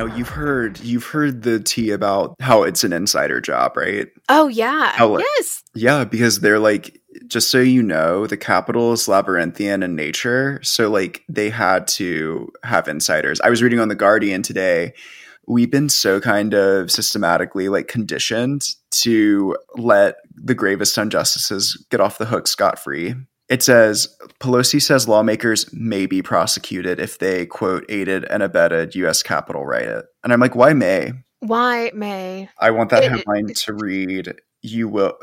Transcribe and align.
Now 0.00 0.06
you've 0.06 0.30
heard 0.30 0.80
you've 0.80 1.04
heard 1.04 1.42
the 1.42 1.60
tea 1.60 1.90
about 1.90 2.34
how 2.40 2.62
it's 2.62 2.84
an 2.84 2.92
insider 2.94 3.38
job, 3.38 3.76
right? 3.76 4.08
Oh 4.30 4.48
yeah. 4.48 4.92
How, 4.92 5.18
yes. 5.18 5.62
Yeah, 5.74 6.04
because 6.04 6.40
they're 6.40 6.58
like 6.58 7.02
just 7.26 7.50
so 7.50 7.60
you 7.60 7.82
know, 7.82 8.26
the 8.26 8.38
Capitol 8.38 8.94
is 8.94 9.08
labyrinthian 9.08 9.82
in 9.82 9.94
nature, 9.94 10.58
so 10.62 10.88
like 10.88 11.22
they 11.28 11.50
had 11.50 11.86
to 11.88 12.50
have 12.62 12.88
insiders. 12.88 13.42
I 13.42 13.50
was 13.50 13.62
reading 13.62 13.78
on 13.78 13.88
the 13.88 13.94
Guardian 13.94 14.40
today. 14.40 14.94
We've 15.46 15.70
been 15.70 15.90
so 15.90 16.18
kind 16.18 16.54
of 16.54 16.90
systematically 16.90 17.68
like 17.68 17.88
conditioned 17.88 18.62
to 19.02 19.54
let 19.74 20.16
the 20.34 20.54
gravest 20.54 20.96
injustices 20.96 21.84
get 21.90 22.00
off 22.00 22.16
the 22.16 22.24
hook 22.24 22.48
scot 22.48 22.78
free. 22.78 23.16
It 23.50 23.62
says 23.62 24.16
Pelosi 24.38 24.80
says 24.80 25.08
lawmakers 25.08 25.70
may 25.74 26.06
be 26.06 26.22
prosecuted 26.22 26.98
if 26.98 27.18
they 27.18 27.44
quote 27.44 27.84
aided 27.90 28.24
and 28.26 28.42
abetted 28.42 28.94
U.S. 28.94 29.22
Capitol 29.22 29.66
riot, 29.66 30.06
and 30.24 30.32
I'm 30.32 30.40
like, 30.40 30.54
why 30.54 30.72
may? 30.72 31.12
Why 31.40 31.90
May? 31.94 32.48
I 32.58 32.70
want 32.70 32.90
that 32.90 33.02
It- 33.04 33.10
headline 33.10 33.46
to 33.46 33.72
read: 33.74 34.34
"You 34.62 34.88
will." 34.88 35.16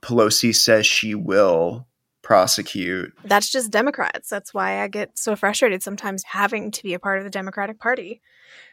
Pelosi 0.00 0.54
says 0.54 0.86
she 0.86 1.14
will 1.14 1.88
prosecute. 2.22 3.12
That's 3.24 3.50
just 3.50 3.70
Democrats. 3.70 4.28
That's 4.28 4.54
why 4.54 4.82
I 4.82 4.88
get 4.88 5.18
so 5.18 5.34
frustrated 5.34 5.82
sometimes 5.82 6.22
having 6.24 6.70
to 6.70 6.82
be 6.82 6.94
a 6.94 6.98
part 6.98 7.18
of 7.18 7.24
the 7.24 7.30
Democratic 7.30 7.80
Party. 7.80 8.20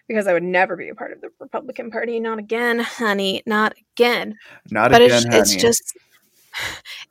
Because 0.08 0.28
I 0.28 0.34
would 0.34 0.44
never 0.44 0.76
be 0.76 0.90
a 0.90 0.96
part 0.96 1.12
of 1.12 1.22
the 1.22 1.30
Republican 1.40 1.90
Party. 1.90 2.20
Not 2.20 2.38
again, 2.38 2.80
honey. 2.80 3.44
Not 3.46 3.76
again. 3.96 4.36
Not 4.70 4.92
but 4.92 5.02
again, 5.02 5.24
it's, 5.32 5.54
it's 5.54 5.62
just 5.62 5.98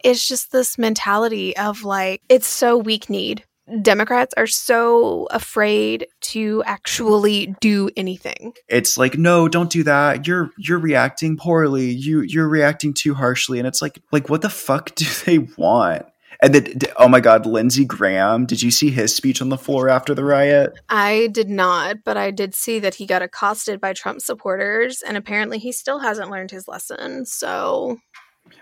it's 0.04 0.26
just 0.26 0.52
this 0.52 0.78
mentality 0.78 1.56
of 1.56 1.84
like 1.84 2.22
it's 2.28 2.46
so 2.46 2.76
weak 2.76 3.08
need 3.10 3.44
democrats 3.82 4.34
are 4.36 4.46
so 4.46 5.26
afraid 5.30 6.06
to 6.20 6.62
actually 6.64 7.54
do 7.60 7.90
anything. 7.96 8.52
It's 8.68 8.96
like 8.96 9.18
no 9.18 9.48
don't 9.48 9.70
do 9.70 9.82
that. 9.84 10.26
You're 10.26 10.50
you're 10.58 10.78
reacting 10.78 11.36
poorly. 11.36 11.90
You 11.90 12.20
you're 12.20 12.48
reacting 12.48 12.94
too 12.94 13.14
harshly. 13.14 13.58
And 13.58 13.68
it's 13.68 13.82
like 13.82 14.00
like 14.12 14.28
what 14.28 14.42
the 14.42 14.50
fuck 14.50 14.94
do 14.94 15.06
they 15.24 15.38
want? 15.38 16.06
And 16.40 16.54
then 16.54 16.78
oh 16.96 17.08
my 17.08 17.18
god 17.18 17.46
lindsey 17.46 17.84
graham 17.84 18.46
did 18.46 18.62
you 18.62 18.70
see 18.70 18.90
his 18.90 19.12
speech 19.12 19.42
on 19.42 19.48
the 19.48 19.58
floor 19.58 19.88
after 19.88 20.14
the 20.14 20.24
riot? 20.24 20.72
I 20.88 21.28
did 21.32 21.48
not 21.48 22.04
but 22.04 22.16
i 22.16 22.30
did 22.30 22.54
see 22.54 22.78
that 22.78 22.94
he 22.94 23.06
got 23.06 23.22
accosted 23.22 23.80
by 23.80 23.92
trump 23.92 24.20
supporters 24.20 25.02
and 25.02 25.16
apparently 25.16 25.58
he 25.58 25.72
still 25.72 25.98
hasn't 25.98 26.30
learned 26.30 26.52
his 26.52 26.68
lesson 26.68 27.26
so 27.26 27.98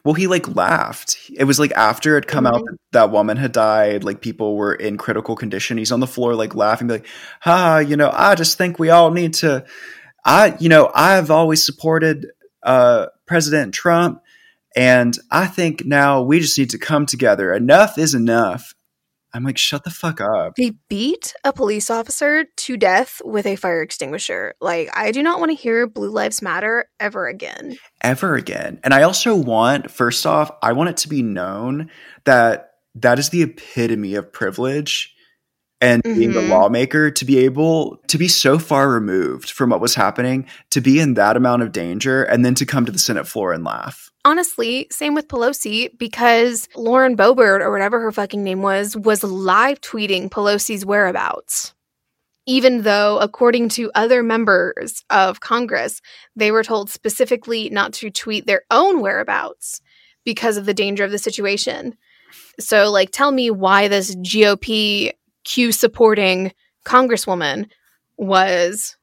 well 0.05 0.15
he 0.15 0.27
like 0.27 0.55
laughed. 0.55 1.17
It 1.37 1.45
was 1.45 1.59
like 1.59 1.73
after 1.73 2.17
it 2.19 2.27
come 2.27 2.47
out 2.47 2.63
Mhm. 2.63 2.67
that 2.67 2.79
that 2.93 3.11
woman 3.11 3.37
had 3.37 3.53
died 3.53 4.05
like 4.05 4.21
people 4.21 4.57
were 4.57 4.75
in 4.75 4.97
critical 4.97 5.37
condition. 5.37 5.79
He's 5.79 5.93
on 5.93 6.01
the 6.01 6.07
floor 6.07 6.35
like 6.35 6.55
laughing 6.55 6.87
be 6.89 6.95
like 6.95 7.07
ha 7.41 7.79
you 7.79 7.97
know 7.97 8.11
i 8.15 8.35
just 8.35 8.57
think 8.59 8.79
we 8.79 8.91
all 8.91 9.11
need 9.11 9.35
to 9.35 9.65
i 10.25 10.57
you 10.59 10.69
know 10.69 10.91
i've 10.95 11.31
always 11.31 11.65
supported 11.65 12.27
uh 12.63 13.07
president 13.27 13.75
trump 13.75 14.21
and 14.75 15.19
i 15.31 15.47
think 15.47 15.85
now 15.85 16.23
we 16.23 16.41
just 16.41 16.59
need 16.59 16.71
to 16.71 16.79
come 16.79 17.07
together. 17.07 17.53
Enough 17.53 17.99
is 17.99 18.15
enough 18.15 18.75
i'm 19.35 19.45
like 19.45 19.59
shut 19.59 19.85
the 19.85 19.91
fuck 19.91 20.21
up 20.21 20.55
they 20.57 20.73
beat 20.89 21.35
a 21.45 21.53
police 21.53 21.91
officer 21.91 22.45
to 22.57 22.77
death 22.77 23.21
with 23.25 23.47
a 23.47 23.57
fire 23.57 23.83
extinguisher 23.83 24.55
like 24.61 24.89
i 24.97 25.11
do 25.11 25.23
not 25.23 25.39
want 25.39 25.51
to 25.51 25.57
hear 25.57 25.87
blue 25.87 26.11
lives 26.11 26.41
matter 26.43 26.87
ever 27.01 27.27
again 27.27 27.77
ever 28.03 28.37
again. 28.37 28.79
And 28.85 28.95
I 28.95 29.03
also 29.03 29.35
want, 29.35 29.91
first 29.91 30.27
off, 30.27 30.51
I 30.63 30.73
want 30.73 30.91
it 30.91 30.97
to 30.99 31.09
be 31.09 31.23
known 31.23 31.91
that 32.25 32.71
that 32.95 33.19
is 33.19 33.31
the 33.31 33.43
epitome 33.43 34.15
of 34.15 34.33
privilege 34.33 35.13
and 35.81 36.03
being 36.05 36.33
the 36.33 36.41
Mhm. 36.41 36.49
lawmaker 36.51 37.11
to 37.11 37.25
be 37.25 37.39
able 37.39 37.99
to 38.07 38.17
be 38.17 38.29
so 38.29 38.59
far 38.59 38.89
removed 38.91 39.51
from 39.51 39.71
what 39.71 39.81
was 39.81 39.95
happening, 39.97 40.47
to 40.71 40.81
be 40.81 41.01
in 41.01 41.15
that 41.15 41.37
amount 41.37 41.63
of 41.63 41.73
danger, 41.73 42.23
and 42.23 42.45
then 42.45 42.55
to 42.55 42.65
come 42.65 42.87
to 42.87 42.93
the 42.93 42.99
Senate 42.99 43.27
floor 43.27 43.53
and 43.53 43.65
laugh. 43.65 44.11
Honestly, 44.27 44.89
same 44.91 45.15
with 45.15 45.29
Pelosi 45.29 45.97
because 45.97 46.69
Lauren 46.75 47.17
Boebert 47.17 47.61
or 47.61 47.71
whatever 47.71 48.01
her 48.01 48.11
fucking 48.11 48.43
name 48.43 48.61
was 48.61 48.97
was 48.97 49.23
live 49.23 49.81
tweeting 49.81 50.29
Pelosi's 50.29 50.85
whereabouts. 50.85 51.73
Even 52.45 52.83
though, 52.83 53.19
according 53.19 53.69
to 53.71 53.91
other 53.95 54.25
members 54.25 55.05
of 55.11 55.41
Congress, 55.41 56.03
they 56.35 56.51
were 56.51 56.65
told 56.65 56.91
specifically 56.91 57.71
not 57.71 57.93
to 57.95 58.11
tweet 58.11 58.47
their 58.47 58.63
own 58.71 59.01
whereabouts 59.01 59.81
because 60.25 60.57
of 60.57 60.67
the 60.67 60.75
danger 60.75 61.05
of 61.05 61.13
the 61.13 61.19
situation. 61.19 61.97
So, 62.59 62.91
like, 62.91 63.11
tell 63.13 63.31
me 63.31 63.51
why 63.51 63.87
this 63.87 64.15
GOP 64.17 65.13
Q 65.45 65.71
supporting 65.71 66.53
Congresswoman 66.85 67.71
was 68.17 68.97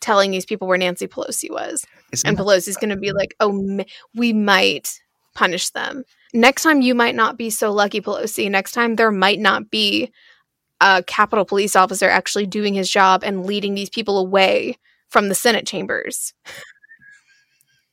telling 0.00 0.30
these 0.30 0.46
people 0.46 0.68
where 0.68 0.78
Nancy 0.78 1.08
Pelosi 1.08 1.50
was 1.50 1.84
Isn't 2.12 2.26
and 2.28 2.36
that- 2.36 2.42
Pelosi's 2.42 2.76
going 2.76 2.90
to 2.90 2.96
be 2.96 3.12
like, 3.12 3.34
"Oh, 3.40 3.50
m- 3.50 3.84
we 4.14 4.32
might 4.32 4.98
punish 5.34 5.70
them 5.70 6.04
next 6.32 6.62
time. 6.62 6.80
You 6.82 6.94
might 6.94 7.14
not 7.14 7.36
be 7.36 7.50
so 7.50 7.72
lucky, 7.72 8.00
Pelosi. 8.00 8.50
Next 8.50 8.72
time, 8.72 8.96
there 8.96 9.12
might 9.12 9.38
not 9.38 9.70
be 9.70 10.10
a 10.80 11.02
Capitol 11.06 11.44
police 11.44 11.76
officer 11.76 12.08
actually 12.08 12.46
doing 12.46 12.74
his 12.74 12.90
job 12.90 13.22
and 13.22 13.46
leading 13.46 13.74
these 13.74 13.90
people 13.90 14.18
away 14.18 14.76
from 15.08 15.28
the 15.28 15.34
Senate 15.34 15.66
chambers." 15.66 16.32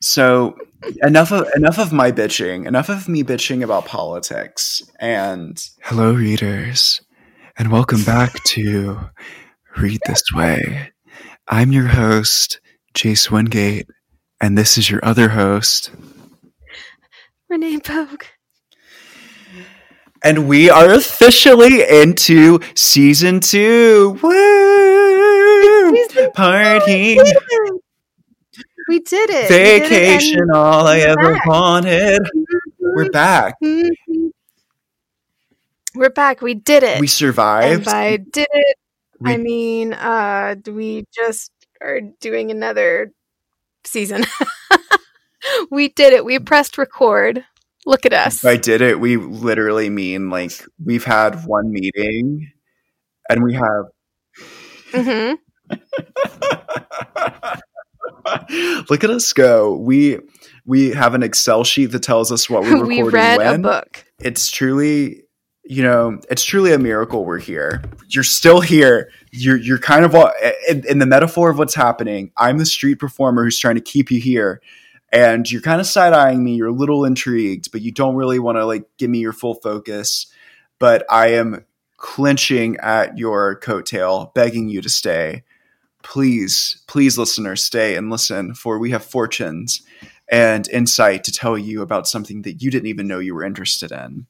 So 0.00 0.56
enough 1.02 1.32
of 1.32 1.48
enough 1.56 1.78
of 1.78 1.92
my 1.92 2.12
bitching. 2.12 2.66
Enough 2.66 2.88
of 2.88 3.08
me 3.08 3.24
bitching 3.24 3.62
about 3.64 3.84
politics. 3.84 4.80
And 5.00 5.60
hello, 5.82 6.12
readers, 6.12 7.00
and 7.56 7.72
welcome 7.72 8.04
back 8.04 8.32
to 8.44 9.00
Read 9.76 10.00
This 10.06 10.22
Way. 10.32 10.92
I'm 11.48 11.72
your 11.72 11.88
host, 11.88 12.60
Chase 12.94 13.28
Wingate, 13.28 13.88
and 14.40 14.56
this 14.56 14.78
is 14.78 14.90
your 14.90 15.04
other 15.04 15.28
host. 15.30 15.90
Renee 17.48 17.78
Pogue. 17.80 18.24
And 20.22 20.48
we 20.48 20.68
are 20.68 20.92
officially 20.92 21.82
into 21.88 22.58
season 22.74 23.40
two. 23.40 24.18
Woo! 24.22 25.96
Party, 26.34 27.16
We 27.16 27.22
did 27.22 27.36
it. 27.36 27.82
We 28.88 29.00
did 29.00 29.30
it, 29.30 29.48
vacation, 29.48 30.50
all 30.52 30.86
I 30.86 30.98
ever 31.00 31.34
back. 31.34 31.46
wanted. 31.46 32.20
and- 32.32 32.46
We're 32.80 33.10
back. 33.10 33.54
Mhm. 33.62 33.90
We're 35.94 36.10
back. 36.10 36.40
We 36.42 36.54
did 36.54 36.82
it. 36.82 36.94
We 37.00 37.06
and 37.06 37.10
survived. 37.10 37.84
by 37.84 38.16
did 38.16 38.46
it, 38.50 38.76
I 39.24 39.36
mean, 39.36 39.92
uh, 39.92 40.56
we 40.66 41.04
just 41.12 41.50
are 41.80 42.00
doing 42.20 42.50
another 42.50 43.12
season. 43.84 44.24
we 45.70 45.88
did 45.88 46.12
it. 46.12 46.24
We 46.24 46.38
pressed 46.38 46.78
record. 46.78 47.44
Look 47.86 48.04
at 48.04 48.12
us. 48.12 48.44
I 48.44 48.56
did 48.56 48.82
it, 48.82 49.00
we 49.00 49.16
literally 49.16 49.88
mean 49.88 50.30
like 50.30 50.64
we've 50.84 51.04
had 51.04 51.46
one 51.46 51.72
meeting 51.72 52.50
and 53.30 53.42
we 53.42 53.54
have 53.54 53.86
Mm-hmm. 54.92 55.34
Look 58.90 59.04
at 59.04 59.10
us 59.10 59.32
go. 59.32 59.76
We 59.76 60.18
we 60.66 60.90
have 60.90 61.14
an 61.14 61.22
Excel 61.22 61.64
sheet 61.64 61.86
that 61.86 62.02
tells 62.02 62.32
us 62.32 62.48
what 62.48 62.62
we're 62.62 62.72
recording 62.72 63.04
we 63.04 63.10
read 63.10 63.38
when. 63.38 63.60
a 63.60 63.62
book. 63.62 64.04
It's 64.18 64.50
truly, 64.50 65.22
you 65.70 65.82
know, 65.82 66.18
it's 66.30 66.44
truly 66.44 66.72
a 66.72 66.78
miracle 66.78 67.26
we're 67.26 67.38
here. 67.38 67.82
You're 68.08 68.24
still 68.24 68.62
here. 68.62 69.10
You're 69.32 69.58
you're 69.58 69.78
kind 69.78 70.06
of 70.06 70.14
all, 70.14 70.32
in, 70.66 70.82
in 70.88 70.98
the 70.98 71.04
metaphor 71.04 71.50
of 71.50 71.58
what's 71.58 71.74
happening. 71.74 72.32
I'm 72.38 72.56
the 72.56 72.64
street 72.64 72.98
performer 72.98 73.44
who's 73.44 73.58
trying 73.58 73.74
to 73.74 73.82
keep 73.82 74.10
you 74.10 74.18
here. 74.18 74.62
And 75.12 75.50
you're 75.50 75.60
kind 75.60 75.78
of 75.78 75.86
side 75.86 76.14
eyeing 76.14 76.42
me. 76.42 76.54
You're 76.54 76.68
a 76.68 76.72
little 76.72 77.04
intrigued, 77.04 77.70
but 77.70 77.82
you 77.82 77.92
don't 77.92 78.16
really 78.16 78.38
want 78.38 78.56
to 78.56 78.64
like 78.64 78.88
give 78.96 79.10
me 79.10 79.18
your 79.18 79.34
full 79.34 79.56
focus. 79.56 80.26
But 80.78 81.04
I 81.10 81.32
am 81.34 81.66
clenching 81.98 82.78
at 82.78 83.18
your 83.18 83.60
coattail, 83.60 84.32
begging 84.32 84.70
you 84.70 84.80
to 84.80 84.88
stay. 84.88 85.44
Please, 86.02 86.82
please, 86.86 87.18
listeners, 87.18 87.62
stay 87.62 87.94
and 87.94 88.08
listen, 88.08 88.54
for 88.54 88.78
we 88.78 88.90
have 88.92 89.04
fortunes 89.04 89.82
and 90.30 90.66
insight 90.68 91.24
to 91.24 91.32
tell 91.32 91.58
you 91.58 91.82
about 91.82 92.08
something 92.08 92.40
that 92.42 92.62
you 92.62 92.70
didn't 92.70 92.88
even 92.88 93.06
know 93.06 93.18
you 93.18 93.34
were 93.34 93.44
interested 93.44 93.92
in. 93.92 94.26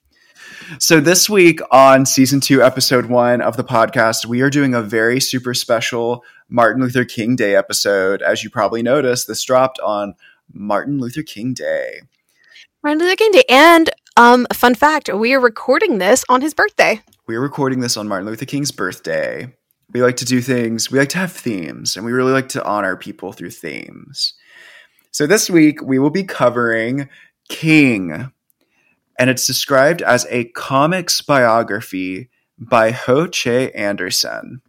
So, 0.78 1.00
this 1.00 1.28
week 1.28 1.60
on 1.70 2.06
season 2.06 2.40
two, 2.40 2.62
episode 2.62 3.06
one 3.06 3.40
of 3.40 3.56
the 3.56 3.64
podcast, 3.64 4.26
we 4.26 4.40
are 4.40 4.50
doing 4.50 4.74
a 4.74 4.82
very 4.82 5.20
super 5.20 5.54
special 5.54 6.24
Martin 6.48 6.82
Luther 6.82 7.04
King 7.04 7.36
Day 7.36 7.54
episode. 7.54 8.22
As 8.22 8.44
you 8.44 8.50
probably 8.50 8.82
noticed, 8.82 9.26
this 9.26 9.42
dropped 9.42 9.78
on 9.80 10.14
Martin 10.52 10.98
Luther 10.98 11.22
King 11.22 11.54
Day. 11.54 12.00
Martin 12.82 13.00
Luther 13.00 13.16
King 13.16 13.32
Day. 13.32 13.44
And 13.48 13.90
um, 14.16 14.46
fun 14.52 14.74
fact: 14.74 15.12
we 15.12 15.32
are 15.34 15.40
recording 15.40 15.98
this 15.98 16.24
on 16.28 16.40
his 16.40 16.54
birthday. 16.54 17.00
We're 17.26 17.40
recording 17.40 17.80
this 17.80 17.96
on 17.96 18.08
Martin 18.08 18.26
Luther 18.26 18.46
King's 18.46 18.70
birthday. 18.70 19.52
We 19.92 20.02
like 20.02 20.16
to 20.16 20.24
do 20.24 20.42
things, 20.42 20.90
we 20.90 20.98
like 20.98 21.08
to 21.10 21.18
have 21.18 21.32
themes, 21.32 21.96
and 21.96 22.04
we 22.04 22.12
really 22.12 22.32
like 22.32 22.50
to 22.50 22.64
honor 22.64 22.94
people 22.94 23.32
through 23.32 23.50
themes. 23.50 24.34
So 25.12 25.26
this 25.26 25.48
week 25.48 25.80
we 25.82 25.98
will 25.98 26.10
be 26.10 26.24
covering 26.24 27.08
King, 27.48 28.30
and 29.18 29.28
it's 29.28 29.46
described 29.46 30.00
as 30.02 30.26
a 30.30 30.44
comics 30.44 31.20
biography 31.20 32.30
by 32.58 32.90
Ho 32.92 33.26
Che 33.26 33.70
Anderson. 33.72 34.62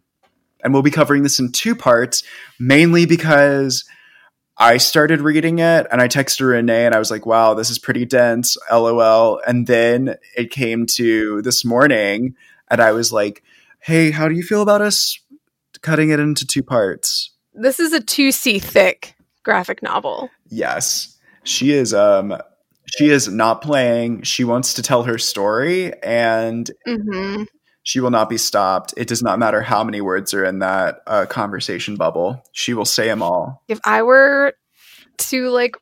And 0.62 0.72
we'll 0.72 0.82
be 0.82 0.90
covering 0.90 1.22
this 1.22 1.38
in 1.38 1.52
two 1.52 1.74
parts, 1.74 2.22
mainly 2.58 3.06
because 3.06 3.84
I 4.58 4.76
started 4.76 5.22
reading 5.22 5.58
it 5.58 5.86
and 5.90 6.02
I 6.02 6.08
texted 6.08 6.46
Renee 6.46 6.84
and 6.84 6.94
I 6.94 6.98
was 6.98 7.10
like, 7.10 7.24
wow, 7.24 7.54
this 7.54 7.70
is 7.70 7.78
pretty 7.78 8.04
dense, 8.04 8.58
lol. 8.70 9.40
And 9.46 9.66
then 9.66 10.16
it 10.36 10.50
came 10.50 10.84
to 10.86 11.40
this 11.42 11.64
morning 11.64 12.34
and 12.68 12.80
I 12.80 12.92
was 12.92 13.10
like, 13.12 13.42
hey, 13.78 14.10
how 14.10 14.28
do 14.28 14.34
you 14.34 14.42
feel 14.42 14.60
about 14.60 14.82
us 14.82 15.18
cutting 15.80 16.10
it 16.10 16.20
into 16.20 16.46
two 16.46 16.62
parts? 16.62 17.30
This 17.54 17.80
is 17.80 17.94
a 17.94 18.00
2C 18.00 18.60
thick 18.60 19.14
graphic 19.42 19.82
novel. 19.82 20.28
Yes. 20.50 21.16
She 21.44 21.72
is 21.72 21.94
um 21.94 22.36
she 22.86 23.08
is 23.08 23.28
not 23.28 23.62
playing. 23.62 24.22
She 24.22 24.44
wants 24.44 24.74
to 24.74 24.82
tell 24.82 25.04
her 25.04 25.18
story 25.18 25.92
and 26.02 26.70
Mm-hmm. 26.86 27.44
she 27.82 28.00
will 28.00 28.10
not 28.10 28.28
be 28.28 28.36
stopped. 28.36 28.94
It 28.96 29.08
does 29.08 29.22
not 29.22 29.38
matter 29.38 29.62
how 29.62 29.84
many 29.84 30.00
words 30.00 30.34
are 30.34 30.44
in 30.44 30.58
that 30.60 31.02
uh, 31.06 31.26
conversation 31.26 31.96
bubble. 31.96 32.42
She 32.52 32.74
will 32.74 32.84
say 32.84 33.06
them 33.06 33.22
all. 33.22 33.62
If 33.68 33.78
I 33.84 34.02
were 34.02 34.54
to 35.18 35.48
like 35.50 35.76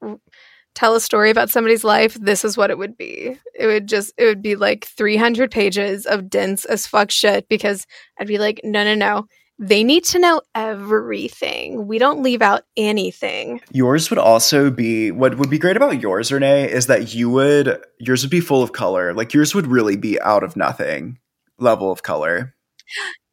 tell 0.74 0.94
a 0.94 1.00
story 1.00 1.30
about 1.30 1.50
somebody's 1.50 1.82
life, 1.84 2.14
this 2.14 2.44
is 2.44 2.56
what 2.56 2.70
it 2.70 2.78
would 2.78 2.96
be. 2.96 3.36
It 3.58 3.66
would 3.66 3.88
just 3.88 4.12
it 4.16 4.24
would 4.26 4.42
be 4.42 4.54
like 4.54 4.84
300 4.84 5.50
pages 5.50 6.06
of 6.06 6.28
dense 6.30 6.64
as 6.64 6.86
fuck 6.86 7.10
shit 7.10 7.48
because 7.48 7.86
I'd 8.20 8.28
be 8.28 8.38
like, 8.38 8.60
no, 8.62 8.84
no, 8.84 8.94
no. 8.94 9.26
They 9.60 9.82
need 9.82 10.04
to 10.04 10.20
know 10.20 10.40
everything. 10.54 11.88
We 11.88 11.98
don't 11.98 12.22
leave 12.22 12.42
out 12.42 12.62
anything. 12.76 13.60
Yours 13.72 14.08
would 14.08 14.18
also 14.18 14.70
be 14.70 15.10
what 15.10 15.36
would 15.36 15.50
be 15.50 15.58
great 15.58 15.76
about 15.76 16.00
yours, 16.00 16.30
Renee, 16.30 16.70
is 16.70 16.86
that 16.86 17.12
you 17.12 17.28
would 17.30 17.82
yours 17.98 18.22
would 18.22 18.30
be 18.30 18.40
full 18.40 18.62
of 18.62 18.72
color. 18.72 19.12
Like 19.14 19.34
yours 19.34 19.54
would 19.54 19.66
really 19.66 19.96
be 19.96 20.20
out 20.20 20.44
of 20.44 20.56
nothing 20.56 21.18
level 21.58 21.90
of 21.90 22.02
color. 22.02 22.54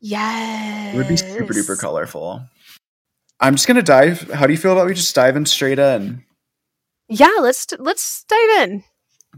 Yes. 0.01 0.71
It 0.95 0.97
would 0.97 1.07
be 1.07 1.17
super 1.17 1.53
duper 1.53 1.79
colorful. 1.79 2.41
I'm 3.39 3.55
just 3.55 3.67
gonna 3.67 3.81
dive. 3.83 4.21
How 4.31 4.47
do 4.47 4.53
you 4.53 4.57
feel 4.57 4.71
about 4.71 4.87
we 4.87 4.93
just 4.93 5.13
diving 5.13 5.45
straight 5.45 5.77
in? 5.79 6.23
Yeah, 7.09 7.35
let's 7.41 7.67
let's 7.77 8.23
dive 8.23 8.69
in. 8.69 8.83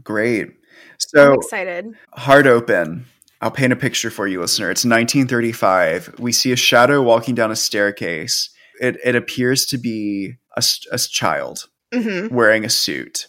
Great. 0.02 0.46
I'm 0.46 0.54
So 0.98 1.34
excited. 1.34 1.86
Heart 2.14 2.46
open. 2.46 3.06
I'll 3.40 3.50
paint 3.50 3.72
a 3.72 3.76
picture 3.76 4.10
for 4.10 4.26
you, 4.26 4.40
listener. 4.40 4.70
It's 4.70 4.84
1935. 4.84 6.16
We 6.18 6.32
see 6.32 6.52
a 6.52 6.56
shadow 6.56 7.02
walking 7.02 7.34
down 7.34 7.50
a 7.50 7.56
staircase. 7.56 8.50
It, 8.80 8.98
it 9.04 9.14
appears 9.14 9.64
to 9.66 9.78
be 9.78 10.36
a, 10.56 10.62
a 10.92 10.98
child 10.98 11.68
hmm 11.92 12.28
wearing 12.28 12.64
a 12.64 12.70
suit. 12.70 13.28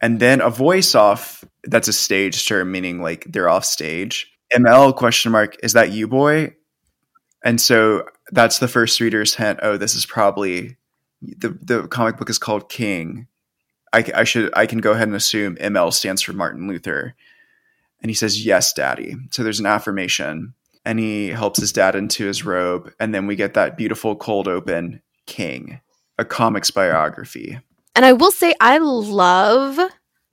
And 0.00 0.20
then 0.20 0.40
a 0.40 0.50
voice 0.50 0.94
off 0.94 1.44
that's 1.64 1.88
a 1.88 1.92
stage 1.92 2.46
term, 2.46 2.70
meaning 2.70 3.02
like 3.02 3.24
they're 3.28 3.48
off 3.48 3.64
stage. 3.64 4.30
ML 4.54 4.94
question 4.94 5.32
mark, 5.32 5.56
is 5.62 5.72
that 5.72 5.90
you, 5.90 6.06
boy? 6.06 6.54
And 7.44 7.60
so 7.60 8.08
that's 8.30 8.58
the 8.58 8.68
first 8.68 9.00
reader's 9.00 9.34
hint. 9.34 9.58
Oh, 9.62 9.76
this 9.76 9.94
is 9.94 10.06
probably 10.06 10.76
the 11.22 11.58
the 11.60 11.88
comic 11.88 12.16
book 12.16 12.30
is 12.30 12.38
called 12.38 12.68
King. 12.68 13.26
I, 13.92 14.04
I 14.14 14.24
should 14.24 14.50
I 14.54 14.66
can 14.66 14.78
go 14.78 14.92
ahead 14.92 15.08
and 15.08 15.16
assume 15.16 15.56
ML 15.56 15.92
stands 15.92 16.22
for 16.22 16.32
Martin 16.32 16.68
Luther. 16.68 17.14
And 18.00 18.10
he 18.10 18.14
says, 18.14 18.44
Yes, 18.44 18.72
daddy. 18.72 19.14
So 19.30 19.42
there's 19.42 19.60
an 19.60 19.66
affirmation. 19.66 20.54
And 20.84 20.98
he 20.98 21.28
helps 21.28 21.60
his 21.60 21.72
dad 21.72 21.94
into 21.94 22.24
his 22.24 22.44
robe. 22.44 22.92
And 22.98 23.14
then 23.14 23.26
we 23.26 23.36
get 23.36 23.54
that 23.54 23.76
beautiful 23.76 24.16
cold 24.16 24.48
open 24.48 25.02
King, 25.26 25.80
a 26.16 26.24
comics 26.24 26.70
biography. 26.70 27.58
And 27.94 28.04
I 28.04 28.12
will 28.14 28.30
say, 28.30 28.54
I 28.60 28.78
love 28.78 29.78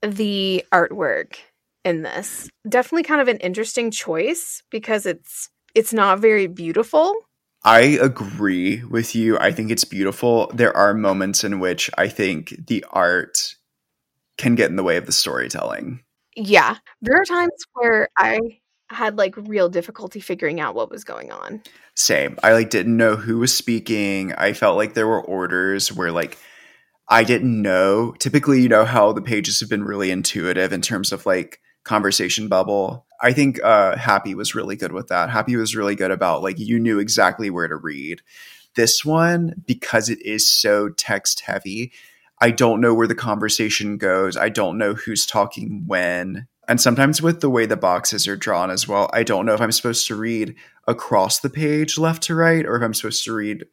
the 0.01 0.63
artwork 0.71 1.35
in 1.83 2.03
this. 2.03 2.49
Definitely 2.67 3.03
kind 3.03 3.21
of 3.21 3.27
an 3.27 3.37
interesting 3.37 3.91
choice 3.91 4.63
because 4.69 5.05
it's 5.05 5.49
it's 5.73 5.93
not 5.93 6.19
very 6.19 6.47
beautiful. 6.47 7.13
I 7.63 7.81
agree 8.01 8.83
with 8.83 9.15
you. 9.15 9.37
I 9.39 9.51
think 9.51 9.71
it's 9.71 9.83
beautiful. 9.83 10.51
There 10.53 10.75
are 10.77 10.93
moments 10.93 11.43
in 11.43 11.59
which 11.59 11.89
I 11.97 12.07
think 12.07 12.67
the 12.67 12.85
art 12.91 13.55
can 14.37 14.55
get 14.55 14.69
in 14.69 14.75
the 14.75 14.83
way 14.83 14.97
of 14.97 15.07
the 15.07 15.11
storytelling. 15.11 16.01
Yeah, 16.35 16.77
there 17.01 17.19
are 17.19 17.25
times 17.25 17.51
where 17.73 18.09
I 18.17 18.39
had 18.89 19.17
like 19.17 19.35
real 19.37 19.69
difficulty 19.69 20.19
figuring 20.19 20.59
out 20.59 20.75
what 20.75 20.91
was 20.91 21.03
going 21.03 21.31
on. 21.31 21.61
Same. 21.95 22.37
I 22.43 22.53
like 22.53 22.69
didn't 22.69 22.97
know 22.97 23.15
who 23.15 23.39
was 23.39 23.53
speaking. 23.53 24.33
I 24.33 24.53
felt 24.53 24.77
like 24.77 24.93
there 24.93 25.07
were 25.07 25.21
orders 25.21 25.91
where 25.91 26.11
like 26.11 26.37
I 27.07 27.23
didn't 27.23 27.61
know. 27.61 28.13
Typically, 28.19 28.61
you 28.61 28.69
know 28.69 28.85
how 28.85 29.11
the 29.11 29.21
pages 29.21 29.59
have 29.59 29.69
been 29.69 29.83
really 29.83 30.11
intuitive 30.11 30.73
in 30.73 30.81
terms 30.81 31.11
of 31.11 31.25
like 31.25 31.59
conversation 31.83 32.47
bubble. 32.47 33.05
I 33.21 33.31
think 33.31 33.63
uh 33.63 33.95
Happy 33.97 34.35
was 34.35 34.55
really 34.55 34.75
good 34.75 34.91
with 34.91 35.07
that. 35.07 35.29
Happy 35.29 35.55
was 35.55 35.75
really 35.75 35.95
good 35.95 36.11
about 36.11 36.43
like 36.43 36.59
you 36.59 36.79
knew 36.79 36.99
exactly 36.99 37.49
where 37.49 37.67
to 37.67 37.75
read. 37.75 38.21
This 38.75 39.05
one 39.05 39.63
because 39.65 40.09
it 40.09 40.21
is 40.21 40.49
so 40.49 40.89
text 40.89 41.41
heavy, 41.41 41.93
I 42.41 42.51
don't 42.51 42.81
know 42.81 42.93
where 42.93 43.07
the 43.07 43.15
conversation 43.15 43.97
goes. 43.97 44.35
I 44.35 44.49
don't 44.49 44.77
know 44.77 44.93
who's 44.93 45.25
talking 45.25 45.83
when. 45.87 46.47
And 46.67 46.81
sometimes 46.81 47.21
with 47.21 47.41
the 47.41 47.49
way 47.49 47.65
the 47.65 47.77
boxes 47.77 48.27
are 48.27 48.35
drawn 48.35 48.71
as 48.71 48.87
well, 48.87 49.09
I 49.13 49.23
don't 49.23 49.45
know 49.45 49.53
if 49.53 49.61
I'm 49.61 49.71
supposed 49.71 50.07
to 50.07 50.15
read 50.15 50.55
across 50.87 51.39
the 51.39 51.49
page 51.49 51.97
left 51.97 52.23
to 52.23 52.35
right 52.35 52.65
or 52.65 52.75
if 52.75 52.83
I'm 52.83 52.93
supposed 52.93 53.23
to 53.25 53.33
read 53.33 53.65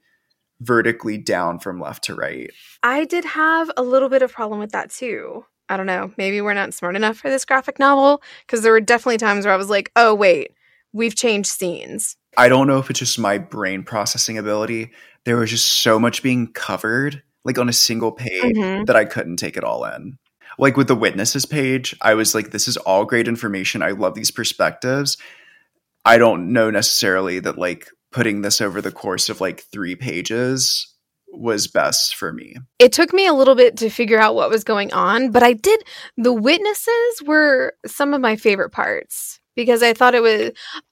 vertically 0.61 1.19
down 1.19 1.59
from 1.59 1.81
left 1.81 2.05
to 2.05 2.15
right. 2.15 2.51
I 2.83 3.05
did 3.05 3.25
have 3.25 3.71
a 3.77 3.83
little 3.83 4.09
bit 4.09 4.23
of 4.23 4.33
problem 4.33 4.61
with 4.61 4.73
that 4.73 4.91
too. 4.91 5.45
I 5.69 5.77
don't 5.77 5.87
know. 5.87 6.13
Maybe 6.17 6.41
we're 6.41 6.55
not 6.55 6.75
smart 6.75 6.97
enough 6.97 7.17
for 7.17 7.31
this 7.31 7.45
graphic 7.45 7.79
novel 7.79 8.23
because 8.47 8.63
there 8.63 8.73
were 8.73 8.81
definitely 8.81 9.19
times 9.19 9.45
where 9.45 9.55
I 9.55 9.57
was 9.57 9.71
like, 9.71 9.91
"Oh 9.97 10.15
wait, 10.15 10.53
we've 10.93 11.15
changed 11.15 11.49
scenes." 11.49 12.17
I 12.37 12.49
don't 12.49 12.67
know 12.67 12.79
if 12.79 12.91
it's 12.91 12.99
just 12.99 13.19
my 13.19 13.39
brain 13.39 13.83
processing 13.83 14.39
ability. 14.39 14.91
There 15.25 15.37
was 15.37 15.51
just 15.51 15.67
so 15.67 15.99
much 15.99 16.23
being 16.23 16.53
covered, 16.53 17.23
like 17.45 17.59
on 17.59 17.69
a 17.69 17.73
single 17.73 18.13
page, 18.13 18.55
Mhm. 18.57 18.87
that 18.87 18.97
I 18.97 19.05
couldn't 19.05 19.37
take 19.37 19.57
it 19.57 19.65
all 19.65 19.85
in. 19.85 20.19
Like 20.59 20.77
with 20.77 20.89
the 20.89 20.95
witnesses 20.95 21.47
page, 21.47 21.97
I 22.03 22.15
was 22.15 22.35
like, 22.35 22.51
this 22.51 22.69
is 22.69 22.77
all 22.79 23.05
great 23.05 23.27
information. 23.29 23.83
I 23.83 23.93
love 23.93 24.15
these 24.15 24.31
perspectives. 24.31 25.17
I 26.05 26.19
don't 26.19 26.53
know 26.53 26.71
necessarily 26.71 27.39
that 27.41 27.59
like 27.59 27.89
putting 28.11 28.43
this 28.43 28.61
over 28.61 28.81
the 28.81 28.93
course 28.93 29.29
of 29.29 29.41
like 29.41 29.63
three 29.73 29.97
pages 29.97 30.89
was 31.29 31.67
best 31.67 32.15
for 32.15 32.33
me. 32.33 32.57
It 32.79 32.93
took 32.93 33.15
me 33.15 33.27
a 33.27 33.33
little 33.33 33.55
bit 33.55 33.79
to 33.79 33.89
figure 33.89 34.19
out 34.21 34.35
what 34.35 34.51
was 34.51 34.65
going 34.65 34.93
on, 34.93 35.31
but 35.31 35.43
I 35.43 35.55
did. 35.55 35.83
The 36.19 36.33
witnesses 36.33 37.23
were 37.25 37.73
some 37.87 38.13
of 38.13 38.21
my 38.21 38.37
favorite 38.37 38.71
parts 38.71 39.41
because 39.57 39.83
I 39.83 39.95
thought 39.95 40.15
it 40.15 40.23
was 40.23 40.51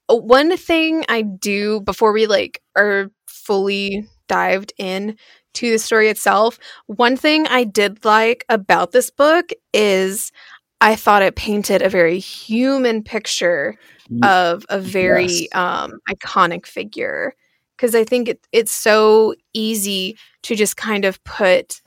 uh, 0.08 0.16
one 0.16 0.56
thing 0.56 1.04
I 1.10 1.20
do 1.22 1.82
before 1.82 2.12
we 2.12 2.26
like 2.26 2.62
are 2.74 3.10
fully 3.28 4.06
dived 4.28 4.72
in 4.78 5.16
to 5.54 5.70
the 5.70 5.78
story 5.78 6.08
itself. 6.08 6.58
One 6.86 7.16
thing 7.16 7.46
I 7.46 7.64
did 7.64 8.04
like 8.04 8.44
about 8.48 8.92
this 8.92 9.10
book 9.10 9.50
is 9.72 10.32
I 10.80 10.96
thought 10.96 11.22
it 11.22 11.36
painted 11.36 11.82
a 11.82 11.88
very 11.88 12.18
human 12.18 13.02
picture 13.02 13.76
of 14.22 14.64
a 14.68 14.80
very 14.80 15.26
Yes. 15.26 15.48
um, 15.54 16.00
iconic 16.08 16.66
figure 16.66 17.34
because 17.76 17.94
I 17.94 18.02
think 18.04 18.28
it, 18.28 18.46
it's 18.50 18.72
so 18.72 19.34
easy 19.52 20.16
to 20.42 20.56
just 20.56 20.76
kind 20.76 21.04
of 21.04 21.22
put 21.24 21.80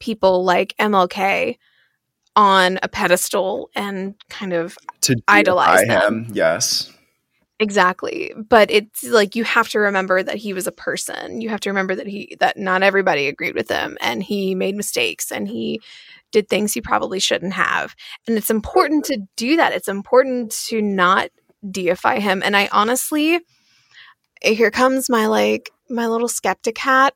people 0.00 0.44
like 0.44 0.74
MLK 0.78 1.56
on 2.34 2.78
a 2.82 2.88
pedestal 2.88 3.70
and 3.76 4.14
kind 4.28 4.52
of 4.52 4.76
to 5.02 5.14
idolize 5.28 5.86
him. 5.86 6.28
Yes. 6.32 6.90
Exactly. 7.62 8.34
But 8.36 8.70
it's 8.70 9.04
like 9.04 9.34
you 9.36 9.44
have 9.44 9.68
to 9.70 9.78
remember 9.78 10.22
that 10.22 10.36
he 10.36 10.52
was 10.52 10.66
a 10.66 10.72
person. 10.72 11.40
You 11.40 11.48
have 11.48 11.60
to 11.60 11.70
remember 11.70 11.94
that 11.94 12.06
he 12.06 12.36
that 12.40 12.58
not 12.58 12.82
everybody 12.82 13.28
agreed 13.28 13.54
with 13.54 13.70
him 13.70 13.96
and 14.00 14.22
he 14.22 14.54
made 14.54 14.74
mistakes 14.74 15.32
and 15.32 15.48
he 15.48 15.80
did 16.32 16.48
things 16.48 16.72
he 16.72 16.80
probably 16.80 17.20
shouldn't 17.20 17.52
have. 17.54 17.94
And 18.26 18.36
it's 18.36 18.50
important 18.50 19.04
to 19.06 19.22
do 19.36 19.56
that. 19.56 19.72
It's 19.72 19.88
important 19.88 20.50
to 20.66 20.82
not 20.82 21.30
deify 21.70 22.18
him. 22.18 22.42
And 22.44 22.56
i 22.56 22.68
honestly 22.72 23.38
here 24.42 24.72
comes 24.72 25.08
my 25.08 25.26
like 25.26 25.70
my 25.88 26.08
little 26.08 26.28
skeptic 26.28 26.78
hat. 26.78 27.14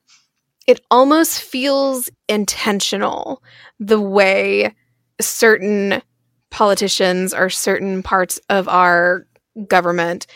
It 0.68 0.80
almost 0.90 1.42
feels 1.42 2.08
intentional 2.28 3.42
the 3.80 4.00
way 4.00 4.74
certain 5.20 6.02
politicians 6.50 7.34
or 7.34 7.50
certain 7.50 8.02
parts 8.02 8.40
of 8.48 8.68
our 8.68 9.26
government 9.68 10.26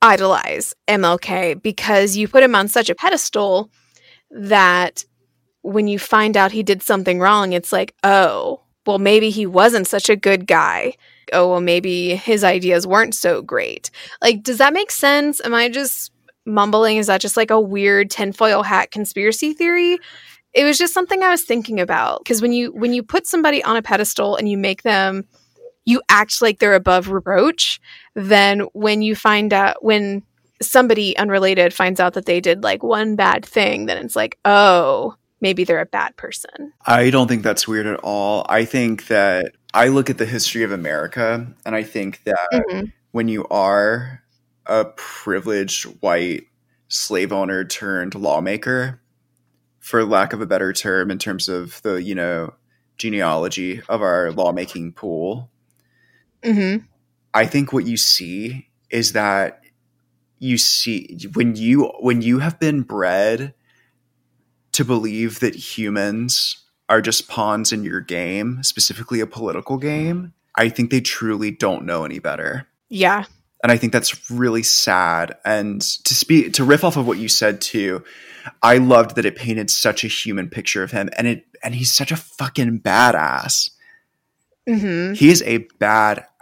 idolize 0.00 0.74
MLK 0.88 1.62
because 1.62 2.16
you 2.16 2.28
put 2.28 2.42
him 2.42 2.54
on 2.54 2.68
such 2.68 2.90
a 2.90 2.94
pedestal 2.94 3.70
that 4.30 5.04
when 5.62 5.86
you 5.86 5.98
find 5.98 6.36
out 6.36 6.52
he 6.52 6.62
did 6.62 6.82
something 6.82 7.20
wrong, 7.20 7.52
it's 7.52 7.72
like, 7.72 7.94
oh, 8.02 8.60
well, 8.86 8.98
maybe 8.98 9.30
he 9.30 9.46
wasn't 9.46 9.86
such 9.86 10.10
a 10.10 10.16
good 10.16 10.46
guy. 10.46 10.94
Oh, 11.32 11.48
well, 11.48 11.60
maybe 11.60 12.16
his 12.16 12.42
ideas 12.42 12.86
weren't 12.86 13.14
so 13.14 13.42
great. 13.42 13.90
Like, 14.20 14.42
does 14.42 14.58
that 14.58 14.72
make 14.72 14.90
sense? 14.90 15.40
Am 15.44 15.54
I 15.54 15.68
just 15.68 16.10
mumbling? 16.44 16.96
Is 16.96 17.06
that 17.06 17.20
just 17.20 17.36
like 17.36 17.50
a 17.50 17.60
weird 17.60 18.10
tinfoil 18.10 18.64
hat 18.64 18.90
conspiracy 18.90 19.52
theory? 19.52 19.98
It 20.52 20.64
was 20.64 20.78
just 20.78 20.92
something 20.92 21.22
I 21.22 21.30
was 21.30 21.44
thinking 21.44 21.80
about 21.80 22.22
because 22.22 22.42
when 22.42 22.52
you 22.52 22.72
when 22.72 22.92
you 22.92 23.02
put 23.02 23.26
somebody 23.26 23.62
on 23.64 23.76
a 23.76 23.82
pedestal 23.82 24.36
and 24.36 24.48
you 24.48 24.58
make 24.58 24.82
them 24.82 25.24
you 25.84 26.02
act 26.08 26.40
like 26.40 26.58
they're 26.58 26.74
above 26.74 27.08
reproach, 27.08 27.80
then 28.14 28.60
when 28.72 29.02
you 29.02 29.14
find 29.14 29.52
out 29.52 29.82
when 29.82 30.22
somebody 30.60 31.16
unrelated 31.18 31.74
finds 31.74 31.98
out 32.00 32.14
that 32.14 32.26
they 32.26 32.40
did 32.40 32.62
like 32.62 32.82
one 32.82 33.16
bad 33.16 33.44
thing, 33.44 33.86
then 33.86 34.04
it's 34.04 34.16
like, 34.16 34.38
oh, 34.44 35.16
maybe 35.40 35.64
they're 35.64 35.80
a 35.80 35.86
bad 35.86 36.16
person. 36.16 36.72
I 36.86 37.10
don't 37.10 37.28
think 37.28 37.42
that's 37.42 37.66
weird 37.66 37.86
at 37.86 38.00
all. 38.00 38.46
I 38.48 38.64
think 38.64 39.08
that 39.08 39.52
I 39.74 39.88
look 39.88 40.08
at 40.08 40.18
the 40.18 40.26
history 40.26 40.62
of 40.62 40.72
America 40.72 41.46
and 41.66 41.74
I 41.74 41.82
think 41.82 42.22
that 42.24 42.48
mm-hmm. 42.52 42.86
when 43.10 43.28
you 43.28 43.46
are 43.48 44.22
a 44.66 44.84
privileged 44.84 45.84
white 46.00 46.46
slave 46.88 47.32
owner 47.32 47.64
turned 47.64 48.14
lawmaker, 48.14 49.00
for 49.80 50.04
lack 50.04 50.32
of 50.32 50.40
a 50.40 50.46
better 50.46 50.72
term, 50.72 51.10
in 51.10 51.18
terms 51.18 51.48
of 51.48 51.82
the, 51.82 52.00
you 52.00 52.14
know, 52.14 52.54
genealogy 52.98 53.82
of 53.88 54.00
our 54.00 54.30
lawmaking 54.30 54.92
pool, 54.92 55.50
mm-hmm. 56.42 56.84
I 57.34 57.46
think 57.46 57.72
what 57.72 57.86
you 57.86 57.96
see 57.96 58.68
is 58.90 59.12
that 59.12 59.60
you 60.38 60.58
see 60.58 61.18
when 61.34 61.54
you 61.54 61.84
when 62.00 62.20
you 62.20 62.40
have 62.40 62.58
been 62.58 62.82
bred 62.82 63.54
to 64.72 64.84
believe 64.84 65.40
that 65.40 65.54
humans 65.54 66.64
are 66.88 67.00
just 67.00 67.28
pawns 67.28 67.72
in 67.72 67.84
your 67.84 68.00
game, 68.00 68.62
specifically 68.62 69.20
a 69.20 69.26
political 69.26 69.78
game, 69.78 70.34
I 70.56 70.68
think 70.68 70.90
they 70.90 71.00
truly 71.00 71.50
don't 71.50 71.84
know 71.84 72.04
any 72.04 72.18
better. 72.18 72.66
Yeah. 72.88 73.24
And 73.62 73.70
I 73.70 73.76
think 73.76 73.92
that's 73.92 74.30
really 74.30 74.62
sad. 74.62 75.36
And 75.44 75.80
to 75.80 76.14
speak 76.14 76.54
to 76.54 76.64
riff 76.64 76.84
off 76.84 76.96
of 76.96 77.06
what 77.06 77.18
you 77.18 77.28
said 77.28 77.60
too, 77.60 78.02
I 78.62 78.78
loved 78.78 79.14
that 79.16 79.24
it 79.24 79.36
painted 79.36 79.70
such 79.70 80.04
a 80.04 80.08
human 80.08 80.50
picture 80.50 80.82
of 80.82 80.90
him 80.90 81.08
and 81.16 81.26
it 81.26 81.46
and 81.62 81.74
he's 81.74 81.92
such 81.92 82.10
a 82.10 82.16
fucking 82.16 82.80
badass. 82.80 83.70
Mm-hmm. 84.68 85.14
He 85.14 85.30
is 85.30 85.42
a 85.42 85.60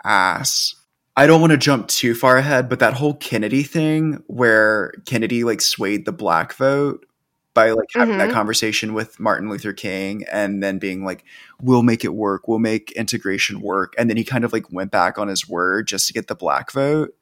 badass. 0.04 0.75
I 1.16 1.26
don't 1.26 1.40
want 1.40 1.50
to 1.50 1.59
jump 1.59 1.88
too 1.88 2.14
far 2.14 2.37
ahead, 2.37 2.69
but 2.69 2.78
that 2.78 2.95
whole 2.95 3.14
Kennedy 3.14 3.62
thing 3.62 4.23
where 4.26 4.92
Kennedy 5.07 5.45
like 5.45 5.61
swayed 5.61 6.07
the 6.07 6.12
black 6.12 6.54
vote 6.54 7.04
by 7.52 7.73
like 7.73 7.88
having 7.95 8.16
mm-hmm. 8.16 8.28
that 8.28 8.33
conversation 8.33 8.95
with 8.95 9.19
Martin 9.19 9.50
Luther 9.50 9.73
King 9.73 10.25
and 10.30 10.62
then 10.62 10.78
being 10.78 11.04
like, 11.04 11.25
we'll 11.61 11.83
make 11.83 12.04
it 12.04 12.14
work, 12.14 12.47
we'll 12.47 12.61
make 12.61 12.92
integration 12.92 13.61
work. 13.61 13.92
And 13.99 14.09
then 14.09 14.16
he 14.16 14.25
kind 14.25 14.45
of 14.45 14.52
like 14.52 14.73
went 14.73 14.92
back 14.92 15.19
on 15.19 15.28
his 15.28 15.49
word 15.49 15.88
just 15.88 16.07
to 16.07 16.12
get 16.12 16.28
the 16.28 16.35
black 16.35 16.71
vote. 16.73 17.14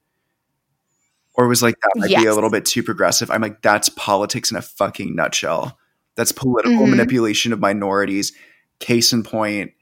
Or 1.34 1.48
was 1.48 1.62
like, 1.62 1.76
that 1.80 1.92
might 1.96 2.10
yes. 2.10 2.22
be 2.22 2.28
a 2.28 2.34
little 2.34 2.50
bit 2.50 2.66
too 2.66 2.82
progressive. 2.82 3.30
I'm 3.30 3.40
like, 3.40 3.62
that's 3.62 3.88
politics 3.88 4.50
in 4.50 4.56
a 4.56 4.62
fucking 4.62 5.14
nutshell. 5.14 5.78
That's 6.16 6.32
political 6.32 6.80
mm-hmm. 6.80 6.90
manipulation 6.90 7.52
of 7.52 7.60
minorities. 7.60 8.32
Case 8.80 9.12
in 9.12 9.22
point, 9.22 9.72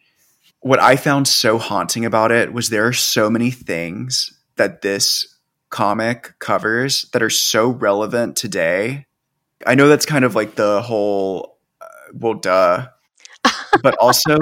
what 0.66 0.80
I 0.80 0.96
found 0.96 1.28
so 1.28 1.58
haunting 1.58 2.04
about 2.04 2.32
it 2.32 2.52
was 2.52 2.68
there 2.68 2.86
are 2.86 2.92
so 2.92 3.30
many 3.30 3.50
things 3.50 4.32
that 4.56 4.82
this 4.82 5.38
comic 5.70 6.34
covers 6.38 7.08
that 7.12 7.22
are 7.22 7.30
so 7.30 7.68
relevant 7.68 8.36
today 8.36 9.06
I 9.64 9.74
know 9.74 9.88
that's 9.88 10.06
kind 10.06 10.24
of 10.24 10.34
like 10.34 10.56
the 10.56 10.82
whole, 10.82 11.58
uh, 11.80 11.86
well, 12.12 12.34
duh, 12.34 12.88
but 13.82 13.96
also 14.00 14.36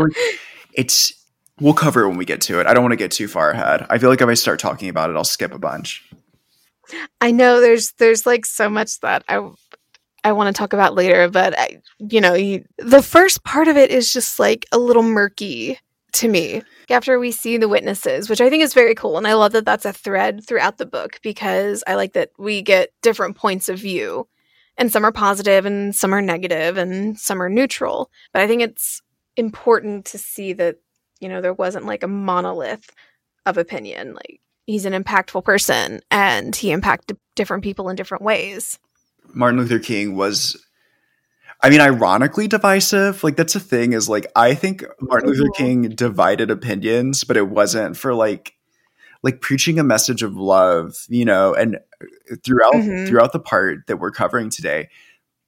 it's, 0.73 1.12
we'll 1.61 1.75
cover 1.75 2.02
it 2.02 2.09
when 2.09 2.16
we 2.16 2.25
get 2.25 2.40
to 2.43 2.61
it. 2.61 2.66
I 2.66 2.75
don't 2.75 2.83
want 2.83 2.93
to 2.93 2.97
get 2.97 3.12
too 3.12 3.28
far 3.28 3.50
ahead. 3.50 3.87
I 3.90 3.99
feel 3.99 4.11
like 4.11 4.21
if 4.21 4.28
I 4.28 4.35
start 4.35 4.59
talking 4.59 4.88
about 4.88 5.11
it, 5.11 5.16
I'll 5.16 5.25
skip 5.25 5.54
a 5.54 5.59
bunch. 5.59 6.04
I 7.21 7.31
know 7.31 7.61
there's, 7.61 7.93
there's 7.93 8.26
like 8.26 8.45
so 8.45 8.69
much 8.69 9.00
that 9.00 9.25
I, 9.28 9.49
I 10.25 10.33
want 10.33 10.54
to 10.54 10.59
talk 10.59 10.73
about 10.73 10.95
later, 10.95 11.28
but 11.28 11.59
I, 11.59 11.81
you 11.99 12.21
know, 12.21 12.35
you, 12.35 12.64
the 12.78 13.02
first 13.02 13.45
part 13.45 13.69
of 13.69 13.76
it 13.76 13.90
is 13.90 14.12
just 14.12 14.38
like 14.38 14.66
a 14.73 14.78
little 14.78 15.02
murky 15.02 15.78
to 16.14 16.28
me 16.28 16.62
after 16.90 17.18
we 17.18 17.30
see 17.30 17.56
the 17.56 17.68
witnesses, 17.68 18.28
which 18.28 18.40
I 18.40 18.50
think 18.50 18.62
is 18.62 18.75
very 18.75 18.94
cool. 18.94 19.18
And 19.18 19.26
I 19.26 19.35
love 19.35 19.52
that 19.52 19.64
that's 19.64 19.85
a 19.85 19.92
thread 19.92 20.47
throughout 20.47 20.78
the 20.78 20.87
book 20.87 21.18
because 21.23 21.85
I 21.87 21.94
like 21.94 22.12
that 22.14 22.30
we 22.38 22.62
get 22.62 22.90
different 23.02 23.37
points 23.37 23.68
of 23.68 23.78
view 23.78 24.28
and 24.76 24.90
some 24.90 25.04
are 25.04 25.12
positive 25.12 25.66
and 25.66 25.94
some 25.94 26.12
are 26.14 26.23
negative 26.23 26.76
and 26.76 27.18
some 27.18 27.42
are 27.42 27.49
neutral. 27.49 28.11
But 28.33 28.42
I 28.42 28.47
think 28.47 28.62
it's 28.62 29.00
important 29.37 30.04
to 30.06 30.18
see 30.18 30.52
that, 30.54 30.76
you 31.21 31.28
know, 31.28 31.40
there 31.40 31.54
wasn't 31.54 31.87
like 31.87 32.02
a 32.02 32.09
monolith 32.09 32.90
of 33.47 33.59
opinion. 33.59 34.14
Like 34.14 34.40
he's 34.66 34.85
an 34.85 34.92
impactful 34.92 35.44
person 35.44 36.00
and 36.11 36.54
he 36.54 36.73
impacted 36.73 37.18
different 37.35 37.62
people 37.62 37.88
in 37.88 37.97
different 37.97 38.25
ways. 38.25 38.78
Martin 39.33 39.61
Luther 39.61 39.78
King 39.78 40.16
was 40.16 40.62
I 41.64 41.71
mean, 41.71 41.80
ironically 41.80 42.47
divisive. 42.47 43.25
Like 43.25 43.37
that's 43.37 43.54
a 43.54 43.61
thing. 43.61 43.94
Is 43.94 44.06
like 44.06 44.26
I 44.37 44.52
think 44.52 44.85
Martin 45.00 45.30
Luther 45.30 45.50
King 45.56 45.88
divided 45.88 46.50
opinions, 46.50 47.25
but 47.25 47.38
it 47.38 47.49
wasn't 47.49 47.97
for 47.97 48.12
like 48.12 48.52
like 49.23 49.40
preaching 49.40 49.78
a 49.78 49.83
message 49.83 50.23
of 50.23 50.37
love, 50.37 51.06
you 51.09 51.25
know, 51.25 51.54
and 51.54 51.78
throughout 52.44 52.75
mm-hmm. 52.75 53.06
throughout 53.06 53.33
the 53.33 53.40
part 53.40 53.87
that 53.87 53.97
we're 53.97 54.11
covering 54.11 54.50
today, 54.50 54.90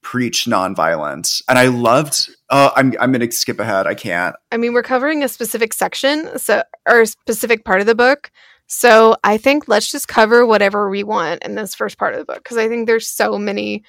preach 0.01 0.45
nonviolence. 0.45 1.43
And 1.47 1.59
I 1.59 1.67
loved 1.67 2.31
uh, 2.49 2.71
I'm 2.75 2.95
I'm 2.99 3.11
gonna 3.11 3.31
skip 3.31 3.59
ahead. 3.59 3.85
I 3.85 3.93
can't. 3.93 4.35
I 4.51 4.57
mean, 4.57 4.73
we're 4.73 4.81
covering 4.81 5.23
a 5.23 5.29
specific 5.29 5.71
section, 5.71 6.39
so 6.39 6.63
or 6.89 7.01
a 7.01 7.05
specific 7.05 7.63
part 7.63 7.79
of 7.79 7.85
the 7.85 7.93
book. 7.93 8.31
So 8.65 9.17
I 9.23 9.37
think 9.37 9.67
let's 9.67 9.91
just 9.91 10.07
cover 10.07 10.47
whatever 10.47 10.89
we 10.89 11.03
want 11.03 11.43
in 11.43 11.53
this 11.53 11.75
first 11.75 11.99
part 11.99 12.15
of 12.15 12.19
the 12.19 12.25
book 12.25 12.43
because 12.43 12.57
I 12.57 12.67
think 12.67 12.87
there's 12.87 13.07
so 13.07 13.37
many 13.37 13.83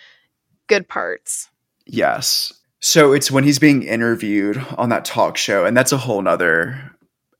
good 0.66 0.86
parts. 0.86 1.48
Yes. 1.88 2.52
So 2.80 3.12
it's 3.12 3.30
when 3.30 3.44
he's 3.44 3.58
being 3.58 3.82
interviewed 3.82 4.64
on 4.76 4.90
that 4.90 5.04
talk 5.04 5.36
show, 5.36 5.64
and 5.64 5.76
that's 5.76 5.92
a 5.92 5.96
whole 5.96 6.22
nother 6.22 6.92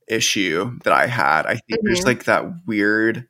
issue 0.09 0.79
that 0.85 0.93
I 0.93 1.07
had. 1.07 1.47
I 1.47 1.55
think 1.55 1.81
mm-hmm. 1.81 1.87
there's 1.87 2.05
like 2.05 2.25
that 2.25 2.67
weird 2.67 3.29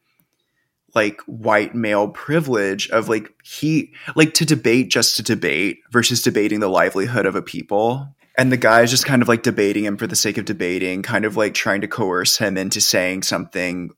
like 0.95 1.21
white 1.23 1.75
male 1.75 2.09
privilege 2.09 2.89
of 2.91 3.11
like 3.11 3.31
he 3.45 3.93
like 4.17 4.33
to 4.35 4.47
debate 4.47 4.91
just 4.91 5.17
to 5.17 5.23
debate 5.23 5.81
versus 5.91 6.23
debating 6.23 6.61
the 6.61 6.69
livelihood 6.69 7.27
of 7.27 7.35
a 7.35 7.43
people. 7.43 8.15
And 8.39 8.51
the 8.51 8.57
guy's 8.57 8.91
just 8.91 9.05
kind 9.05 9.21
of 9.21 9.29
like 9.29 9.43
debating 9.43 9.85
him 9.85 9.97
for 9.97 10.07
the 10.07 10.17
sake 10.17 10.39
of 10.39 10.45
debating, 10.45 11.03
kind 11.03 11.25
of 11.25 11.37
like 11.37 11.55
trying 11.55 11.83
to 11.83 11.89
coerce 11.89 12.39
him 12.39 12.57
into 12.57 12.81
saying 12.81 13.25
something 13.25 13.91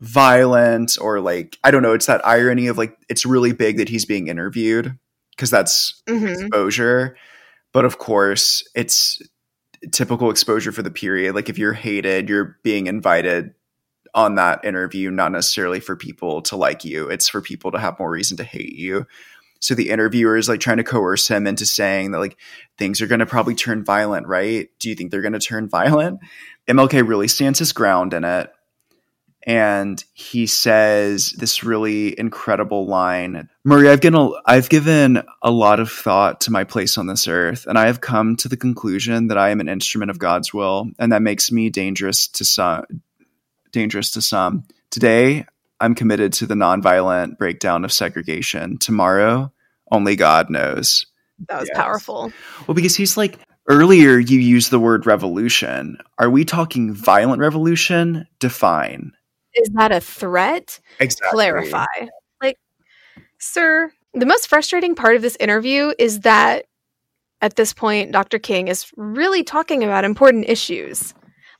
violent 0.00 0.96
or 1.00 1.20
like 1.20 1.58
I 1.62 1.70
don't 1.70 1.82
know, 1.82 1.92
it's 1.92 2.06
that 2.06 2.26
irony 2.26 2.68
of 2.68 2.78
like 2.78 2.96
it's 3.10 3.26
really 3.26 3.52
big 3.52 3.76
that 3.76 3.90
he's 3.90 4.06
being 4.06 4.28
interviewed 4.28 4.96
because 5.38 5.50
that's 5.50 6.02
mm-hmm. 6.08 6.26
exposure. 6.26 7.16
But 7.72 7.84
of 7.84 7.98
course, 7.98 8.68
it's 8.74 9.22
typical 9.92 10.30
exposure 10.30 10.72
for 10.72 10.82
the 10.82 10.90
period. 10.90 11.36
Like 11.36 11.48
if 11.48 11.58
you're 11.58 11.72
hated, 11.72 12.28
you're 12.28 12.58
being 12.64 12.88
invited 12.88 13.54
on 14.14 14.34
that 14.34 14.64
interview, 14.64 15.12
not 15.12 15.30
necessarily 15.30 15.78
for 15.78 15.94
people 15.94 16.42
to 16.42 16.56
like 16.56 16.84
you. 16.84 17.08
It's 17.08 17.28
for 17.28 17.40
people 17.40 17.70
to 17.70 17.78
have 17.78 17.98
more 18.00 18.10
reason 18.10 18.36
to 18.38 18.44
hate 18.44 18.72
you. 18.72 19.06
So 19.60 19.74
the 19.74 19.90
interviewer 19.90 20.36
is 20.36 20.48
like 20.48 20.60
trying 20.60 20.78
to 20.78 20.84
coerce 20.84 21.28
him 21.28 21.46
into 21.46 21.66
saying 21.66 22.10
that 22.10 22.18
like 22.18 22.36
things 22.76 23.00
are 23.00 23.06
going 23.06 23.20
to 23.20 23.26
probably 23.26 23.54
turn 23.54 23.84
violent, 23.84 24.26
right? 24.26 24.68
Do 24.80 24.88
you 24.88 24.96
think 24.96 25.10
they're 25.10 25.22
going 25.22 25.32
to 25.34 25.38
turn 25.38 25.68
violent? 25.70 26.18
MLK 26.66 27.06
really 27.06 27.28
stands 27.28 27.60
his 27.60 27.72
ground 27.72 28.12
in 28.12 28.24
it 28.24 28.50
and 29.48 30.04
he 30.12 30.46
says 30.46 31.30
this 31.30 31.64
really 31.64 32.16
incredible 32.20 32.86
line 32.86 33.48
Murray, 33.64 33.88
I've 33.88 34.02
given, 34.02 34.20
a, 34.20 34.30
I've 34.44 34.68
given 34.68 35.22
a 35.42 35.50
lot 35.50 35.80
of 35.80 35.90
thought 35.90 36.42
to 36.42 36.50
my 36.50 36.64
place 36.64 36.96
on 36.98 37.06
this 37.06 37.26
earth, 37.26 37.66
and 37.66 37.78
I 37.78 37.86
have 37.86 38.00
come 38.00 38.36
to 38.36 38.48
the 38.48 38.56
conclusion 38.56 39.28
that 39.28 39.38
I 39.38 39.48
am 39.48 39.60
an 39.60 39.68
instrument 39.68 40.10
of 40.10 40.18
God's 40.18 40.54
will, 40.54 40.90
and 40.98 41.12
that 41.12 41.22
makes 41.22 41.50
me 41.50 41.70
dangerous 41.70 42.28
to 42.28 42.44
some. 42.44 42.84
Dangerous 43.72 44.10
to 44.12 44.22
some. 44.22 44.64
Today, 44.90 45.44
I'm 45.80 45.94
committed 45.94 46.32
to 46.34 46.46
the 46.46 46.54
nonviolent 46.54 47.36
breakdown 47.36 47.84
of 47.84 47.92
segregation. 47.92 48.78
Tomorrow, 48.78 49.52
only 49.90 50.16
God 50.16 50.48
knows. 50.50 51.04
That 51.48 51.60
was 51.60 51.68
yes. 51.68 51.78
powerful. 51.78 52.32
Well, 52.66 52.74
because 52.74 52.96
he's 52.96 53.16
like, 53.16 53.38
earlier 53.68 54.18
you 54.18 54.38
used 54.38 54.70
the 54.70 54.80
word 54.80 55.06
revolution. 55.06 55.98
Are 56.18 56.30
we 56.30 56.44
talking 56.44 56.92
violent 56.92 57.40
revolution? 57.40 58.26
Define 58.40 59.12
is 59.54 59.68
that 59.74 59.92
a 59.92 60.00
threat? 60.00 60.80
Exactly. 61.00 61.30
Clarify. 61.30 61.86
Like, 62.42 62.58
sir, 63.38 63.92
the 64.14 64.26
most 64.26 64.48
frustrating 64.48 64.94
part 64.94 65.16
of 65.16 65.22
this 65.22 65.36
interview 65.40 65.92
is 65.98 66.20
that 66.20 66.66
at 67.40 67.56
this 67.56 67.72
point, 67.72 68.12
Dr. 68.12 68.38
King 68.38 68.68
is 68.68 68.90
really 68.96 69.44
talking 69.44 69.84
about 69.84 70.04
important 70.04 70.48
issues, 70.48 71.14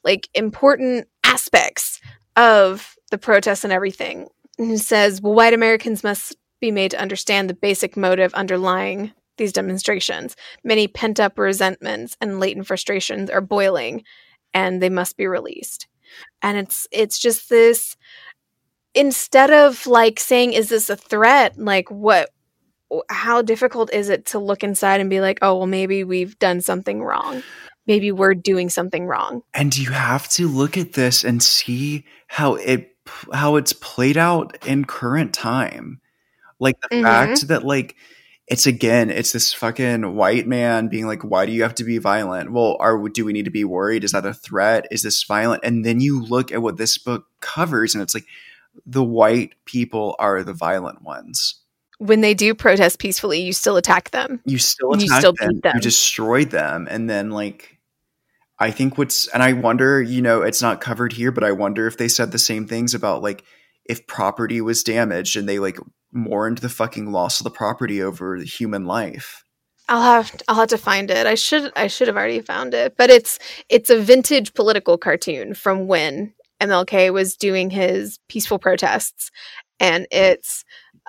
like 0.05 0.29
important 0.35 1.07
aspects 1.25 2.01
of 2.37 2.97
the 3.11 3.19
protests 3.19 3.65
and 3.65 3.73
everything. 3.73 4.29
And 4.59 4.71
he 4.71 4.77
says, 4.77 5.23
well, 5.23 5.35
white 5.35 5.55
Americans 5.55 6.03
must 6.03 6.37
be 6.61 6.71
made 6.71 6.91
to 6.91 7.01
understand 7.01 7.49
the 7.49 7.55
basic 7.55 7.97
motive 7.97 8.35
underlying 8.35 9.13
these 9.37 9.53
demonstrations. 9.53 10.35
Many 10.65 10.89
pent 10.89 11.21
up 11.21 11.39
resentments 11.39 12.17
and 12.21 12.41
latent 12.41 12.67
frustrations 12.67 13.31
are 13.31 13.41
boiling, 13.41 14.03
and 14.53 14.83
they 14.83 14.89
must 14.91 15.17
be 15.17 15.29
released 15.29 15.87
and 16.43 16.59
it's 16.59 16.87
it's 16.91 17.19
just 17.19 17.49
this 17.49 17.97
instead 18.95 19.51
of 19.51 19.87
like 19.87 20.19
saying 20.19 20.53
is 20.53 20.69
this 20.69 20.91
a 20.91 20.97
threat 20.97 21.59
like 21.59 21.91
what 21.91 22.31
how 23.11 23.43
difficult 23.43 23.93
is 23.93 24.09
it 24.09 24.25
to 24.27 24.39
look 24.39 24.65
inside 24.65 25.01
and 25.01 25.11
be 25.11 25.21
like 25.21 25.39
oh 25.43 25.59
well 25.59 25.67
maybe 25.67 26.05
we've 26.05 26.39
done 26.39 26.61
something 26.61 27.03
wrong 27.03 27.43
maybe 27.87 28.11
we're 28.11 28.35
doing 28.35 28.71
something 28.71 29.07
wrong 29.07 29.43
and 29.53 29.77
you 29.77 29.91
have 29.91 30.29
to 30.29 30.49
look 30.49 30.79
at 30.79 30.95
this 30.95 31.23
and 31.25 31.43
see 31.43 32.05
how 32.29 32.55
it 32.55 32.95
how 33.33 33.57
it's 33.57 33.73
played 33.73 34.17
out 34.17 34.67
in 34.67 34.85
current 34.85 35.33
time. 35.33 36.01
Like 36.61 36.77
the 36.81 36.89
Mhm. 36.97 37.03
fact 37.05 37.49
that 37.49 37.65
like 37.65 37.97
it's 38.51 38.67
again, 38.67 39.11
it's 39.11 39.33
this 39.33 39.53
fucking 39.53 40.15
white 40.15 40.47
man 40.47 40.89
being 40.89 41.07
like, 41.07 41.23
"Why 41.23 41.47
do 41.47 41.53
you 41.53 41.63
have 41.63 41.75
to 41.77 41.85
be 41.85 41.99
violent?" 41.99 42.53
Well, 42.53 42.77
are 42.81 42.99
do 43.09 43.25
we 43.25 43.33
need 43.33 43.45
to 43.45 43.51
be 43.51 43.65
worried? 43.65 44.05
Is 44.05 44.13
that 44.13 44.27
a 44.27 44.35
threat? 44.35 44.87
Is 44.91 45.03
this 45.03 45.23
violent? 45.23 45.63
And 45.65 45.85
then 45.85 46.01
you 46.01 46.23
look 46.23 46.51
at 46.51 46.63
what 46.63 46.77
this 46.79 46.99
book 46.99 47.27
covers, 47.41 47.95
and 47.95 48.03
it's 48.03 48.15
like 48.15 48.27
the 48.87 49.05
white 49.05 49.53
people 49.65 50.17
are 50.19 50.43
the 50.43 50.55
violent 50.55 51.03
ones. 51.03 51.57
When 51.99 52.21
they 52.21 52.33
do 52.33 52.55
protest 52.55 52.99
peacefully, 53.01 53.41
you 53.41 53.53
still 53.53 53.77
attack 53.77 54.11
them. 54.13 54.41
You 54.45 54.59
still 54.59 54.97
You 54.97 55.07
attack 55.07 55.19
still 55.19 55.33
them, 55.33 55.51
beat 55.55 55.63
them. 55.63 55.73
you 55.77 55.81
destroyed 55.81 56.51
them, 56.51 56.87
and 56.91 57.09
then 57.09 57.31
like. 57.31 57.75
I 58.61 58.73
think 58.73 58.99
what's, 58.99 59.29
and 59.29 59.41
I 59.41 59.53
wonder, 59.53 60.03
you 60.03 60.21
know, 60.21 60.43
it's 60.43 60.61
not 60.61 60.81
covered 60.81 61.13
here, 61.13 61.31
but 61.31 61.45
I 61.45 61.53
wonder 61.53 61.87
if 61.87 61.97
they 61.97 62.09
said 62.09 62.33
the 62.33 62.41
same 62.41 62.67
things 62.67 62.93
about 62.93 63.23
like 63.23 63.45
if 63.89 64.07
property 64.07 64.61
was 64.61 64.85
damaged 64.85 65.37
and 65.37 65.49
they 65.49 65.59
like 65.59 65.79
mourned 66.13 66.59
the 66.59 66.69
fucking 66.69 67.11
loss 67.11 67.41
of 67.41 67.45
the 67.45 67.51
property 67.51 68.03
over 68.03 68.39
the 68.39 68.45
human 68.45 68.85
life. 68.85 69.45
I'll 69.89 70.03
have 70.03 70.37
I'll 70.49 70.57
have 70.57 70.69
to 70.69 70.79
find 70.79 71.11
it. 71.11 71.27
I 71.27 71.35
should 71.35 71.73
I 71.75 71.87
should 71.87 72.09
have 72.09 72.17
already 72.17 72.41
found 72.41 72.75
it, 72.75 72.95
but 72.97 73.09
it's 73.09 73.39
it's 73.69 73.91
a 73.91 73.99
vintage 73.99 74.53
political 74.55 74.99
cartoon 74.99 75.55
from 75.55 75.87
when 75.87 76.35
MLK 76.61 77.13
was 77.13 77.37
doing 77.37 77.71
his 77.71 78.19
peaceful 78.29 78.59
protests, 78.59 79.31
and 79.81 80.07
it's 80.11 80.65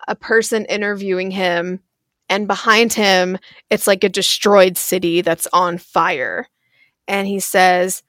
a 0.08 0.16
person 0.16 0.64
interviewing 0.66 1.32
him, 1.32 1.82
and 2.30 2.48
behind 2.48 2.94
him 2.94 3.38
it's 3.70 3.88
like 3.88 4.04
a 4.06 4.10
destroyed 4.10 4.78
city 4.78 5.22
that's 5.22 5.48
on 5.52 5.78
fire, 5.78 6.48
and 7.08 7.28
he 7.28 7.40
says. 7.40 8.02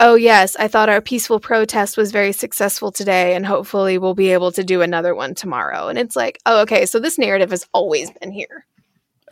Oh, 0.00 0.14
yes, 0.14 0.54
I 0.56 0.68
thought 0.68 0.88
our 0.88 1.00
peaceful 1.00 1.40
protest 1.40 1.96
was 1.96 2.12
very 2.12 2.32
successful 2.32 2.92
today, 2.92 3.34
and 3.34 3.44
hopefully 3.44 3.98
we'll 3.98 4.14
be 4.14 4.32
able 4.32 4.52
to 4.52 4.62
do 4.62 4.80
another 4.80 5.12
one 5.14 5.34
tomorrow. 5.34 5.88
And 5.88 5.98
it's 5.98 6.14
like, 6.14 6.38
oh, 6.46 6.60
okay, 6.62 6.86
so 6.86 7.00
this 7.00 7.18
narrative 7.18 7.50
has 7.50 7.66
always 7.72 8.10
been 8.12 8.30
here 8.30 8.64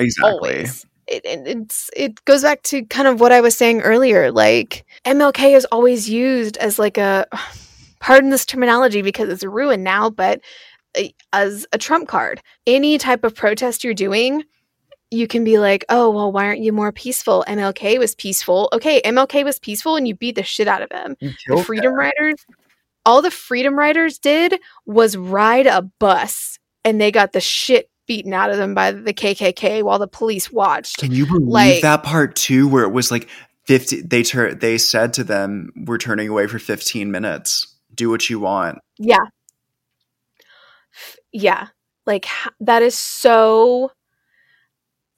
Exactly. 0.01 0.33
always. 0.33 0.87
It, 1.07 1.25
it, 1.25 1.47
it's 1.47 1.89
it 1.95 2.25
goes 2.25 2.43
back 2.43 2.63
to 2.65 2.85
kind 2.87 3.07
of 3.07 3.21
what 3.21 3.33
I 3.33 3.41
was 3.41 3.57
saying 3.57 3.83
earlier. 3.83 4.33
Like 4.33 4.85
MLK 5.05 5.55
is 5.57 5.65
always 5.67 6.11
used 6.11 6.57
as 6.57 6.79
like 6.79 6.99
a 6.99 7.27
pardon 8.01 8.31
this 8.31 8.45
terminology 8.47 9.03
because 9.03 9.29
it's 9.29 9.45
ruined 9.45 9.85
now, 9.85 10.11
but 10.11 10.41
eh, 10.97 11.11
as 11.33 11.67
a 11.73 11.79
trump 11.79 12.09
card. 12.09 12.43
Any 12.67 12.99
type 12.99 13.25
of 13.25 13.35
protest 13.35 13.85
you're 13.85 13.95
doing, 13.95 14.43
you 15.11 15.27
can 15.27 15.45
be 15.45 15.59
like, 15.59 15.85
oh 15.89 16.11
well, 16.11 16.33
why 16.33 16.47
aren't 16.47 16.61
you 16.61 16.73
more 16.73 16.93
peaceful? 16.93 17.45
MLK 17.49 17.99
was 17.99 18.15
peaceful. 18.15 18.69
Okay, 18.73 19.01
MLK 19.03 19.45
was 19.45 19.59
peaceful, 19.59 19.97
and 19.97 20.07
you 20.09 20.15
beat 20.15 20.35
the 20.35 20.43
shit 20.43 20.69
out 20.69 20.83
of 20.83 20.91
him 20.93 21.17
the 21.47 21.63
freedom 21.63 21.95
riders 21.95 22.45
all 23.07 23.23
the 23.23 23.31
freedom 23.31 23.79
riders 23.79 24.19
did 24.19 24.59
was 24.85 25.17
ride 25.17 25.67
a 25.69 25.81
bus 26.01 26.59
and 26.85 27.01
they 27.01 27.13
got 27.13 27.33
the 27.33 27.41
shit 27.41 27.89
beaten 28.09 28.35
out 28.35 28.51
of 28.51 28.57
them 28.57 28.75
by 28.75 28.91
the 28.91 29.15
kkk 29.15 29.83
while 29.85 30.01
the 30.01 30.09
police 30.09 30.51
watched 30.51 30.99
Can 30.99 31.13
you 31.13 31.25
believe 31.25 31.47
Like- 31.47 31.83
that 31.83 32.03
part 32.03 32.35
too, 32.35 32.67
where 32.69 32.83
it 32.83 32.91
was 32.93 33.11
like 33.13 33.29
fifty? 33.65 34.01
They 34.03 34.23
tur- 34.25 34.55
they 34.55 34.77
said 34.79 35.13
to 35.15 35.25
them, 35.25 35.71
"We're 35.77 35.99
turning 35.99 36.29
away 36.29 36.47
for 36.49 36.59
fifteen 36.59 37.11
minutes. 37.13 37.67
Do 37.95 38.11
what 38.11 38.29
you 38.29 38.41
want." 38.41 38.79
yeah 38.99 39.25
yeah 41.33 41.69
like 42.07 42.27
that 42.61 42.83
is 42.83 42.97
so 42.99 43.91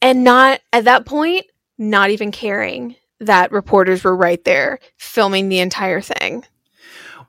and 0.02 0.25
not 0.25 0.61
at 0.73 0.85
that 0.85 1.07
point 1.07 1.47
not 1.78 2.11
even 2.11 2.33
caring 2.33 2.97
that 3.21 3.52
reporters 3.52 4.04
were 4.04 4.17
right 4.17 4.43
there 4.45 4.78
filming 4.97 5.49
the 5.49 5.61
entire 5.61 6.00
thing. 6.00 6.45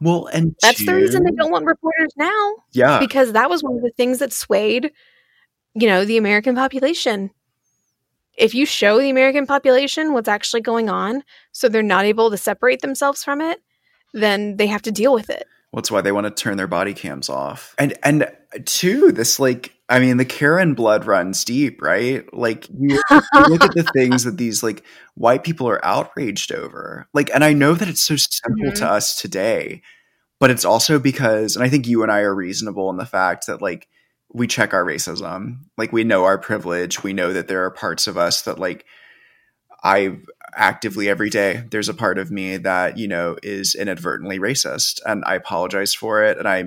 Well, 0.02 0.28
and 0.28 0.56
that's 0.62 0.86
the 0.86 0.96
reason 0.96 1.24
they 1.24 1.32
don't 1.32 1.52
want 1.52 1.66
reporters 1.66 2.14
now. 2.18 2.56
Yeah, 2.72 3.00
because 3.00 3.34
that 3.34 3.50
was 3.50 3.62
one 3.64 3.76
of 3.76 3.82
the 3.82 3.92
things 3.98 4.20
that 4.20 4.34
swayed 4.34 4.92
you 5.76 5.88
know 5.88 6.06
the 6.06 6.18
american 6.18 6.56
population. 6.56 7.32
If 8.38 8.56
you 8.56 8.66
show 8.66 9.00
the 9.00 9.10
american 9.10 9.46
population 9.46 10.14
what's 10.14 10.30
actually 10.30 10.62
going 10.62 10.90
on 10.90 11.24
so 11.52 11.68
they're 11.68 11.84
not 11.84 12.06
able 12.06 12.32
to 12.32 12.38
separate 12.38 12.82
themselves 12.82 13.24
from 13.24 13.42
it 13.42 13.62
then 14.14 14.58
they 14.58 14.68
have 14.68 14.82
to 14.84 14.92
deal 14.92 15.14
with 15.14 15.30
it. 15.30 15.46
Well, 15.72 15.82
that's 15.82 15.92
why 15.92 16.02
they 16.02 16.12
want 16.12 16.26
to 16.26 16.32
turn 16.32 16.58
their 16.58 16.68
body 16.68 16.94
cams 16.94 17.30
off. 17.30 17.76
And 17.78 17.98
and 18.04 18.24
uh, 18.24 18.60
two, 18.66 19.12
this 19.12 19.40
like 19.40 19.76
I 19.90 20.00
mean, 20.00 20.18
the 20.18 20.26
Karen 20.26 20.76
blood 20.76 21.06
runs 21.06 21.44
deep, 21.44 21.82
right? 21.82 22.32
Like 22.34 22.70
you, 22.70 23.02
you 23.10 23.42
look 23.48 23.64
at 23.64 23.74
the 23.74 23.90
things 23.96 24.24
that 24.24 24.38
these 24.38 24.62
like 24.62 24.84
white 25.16 25.44
people 25.44 25.68
are 25.68 25.84
outraged 25.84 26.52
over. 26.52 27.08
Like, 27.14 27.32
and 27.34 27.44
I 27.44 27.54
know 27.54 27.74
that 27.74 27.88
it's 27.88 28.04
so 28.04 28.16
simple 28.16 28.72
to 28.72 28.84
mm-hmm. 28.84 28.94
us 28.94 29.20
today, 29.20 29.82
but 30.40 30.52
it's 30.52 30.66
also 30.66 31.00
because, 31.00 31.56
and 31.56 31.66
I 31.66 31.70
think 31.70 31.88
you 31.88 32.04
and 32.04 32.12
I 32.12 32.20
are 32.20 32.36
reasonable 32.36 32.90
in 32.92 32.98
the 32.98 33.06
fact 33.06 33.48
that 33.48 33.62
like 33.62 33.88
we 34.32 34.46
check 34.46 34.74
our 34.76 34.86
racism, 34.86 35.62
like 35.76 35.92
we 35.92 36.04
know 36.04 36.26
our 36.26 36.38
privilege, 36.38 37.02
we 37.02 37.14
know 37.14 37.34
that 37.34 37.48
there 37.48 37.66
are 37.66 37.72
parts 37.72 38.06
of 38.06 38.16
us 38.16 38.44
that 38.44 38.60
like 38.60 38.86
I 39.84 40.20
actively 40.56 41.10
every 41.10 41.30
day 41.30 41.64
there's 41.72 41.90
a 41.90 41.94
part 41.94 42.18
of 42.18 42.32
me 42.32 42.58
that 42.58 42.98
you 42.98 43.08
know 43.08 43.38
is 43.44 43.76
inadvertently 43.76 44.40
racist 44.40 45.00
and 45.06 45.24
i 45.26 45.36
apologize 45.36 45.94
for 45.94 46.24
it 46.24 46.38
and 46.38 46.48
i 46.48 46.64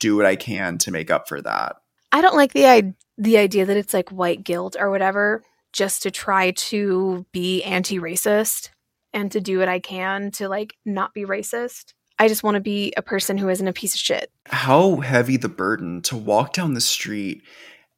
do 0.00 0.16
what 0.16 0.26
i 0.26 0.36
can 0.36 0.78
to 0.78 0.90
make 0.90 1.10
up 1.10 1.28
for 1.28 1.40
that 1.40 1.76
i 2.14 2.20
don't 2.22 2.36
like 2.36 2.52
the 2.54 2.66
I- 2.66 2.94
the 3.18 3.36
idea 3.38 3.66
that 3.66 3.76
it's 3.76 3.92
like 3.94 4.08
white 4.10 4.42
guilt 4.42 4.74
or 4.78 4.90
whatever 4.90 5.42
just 5.72 6.02
to 6.04 6.10
try 6.10 6.52
to 6.52 7.26
be 7.32 7.62
anti-racist 7.62 8.70
and 9.12 9.30
to 9.32 9.40
do 9.40 9.58
what 9.58 9.68
i 9.68 9.78
can 9.80 10.30
to 10.32 10.48
like 10.48 10.74
not 10.86 11.12
be 11.14 11.24
racist. 11.24 11.92
I 12.16 12.28
just 12.28 12.44
want 12.44 12.54
to 12.54 12.60
be 12.60 12.92
a 12.96 13.02
person 13.02 13.36
who 13.38 13.48
isn't 13.48 13.66
a 13.66 13.72
piece 13.72 13.94
of 13.94 14.00
shit. 14.00 14.30
How 14.46 14.96
heavy 14.98 15.36
the 15.36 15.48
burden 15.48 16.00
to 16.02 16.16
walk 16.16 16.52
down 16.52 16.74
the 16.74 16.80
street 16.80 17.42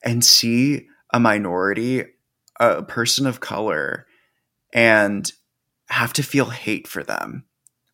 and 0.03 0.25
see 0.25 0.87
a 1.13 1.21
minority 1.21 2.05
a 2.59 2.83
person 2.83 3.27
of 3.27 3.41
color 3.41 4.07
and 4.73 5.31
have 5.91 6.15
to 6.15 6.23
feel 6.23 6.47
hate 6.47 6.89
for 6.89 7.05
them. 7.05 7.45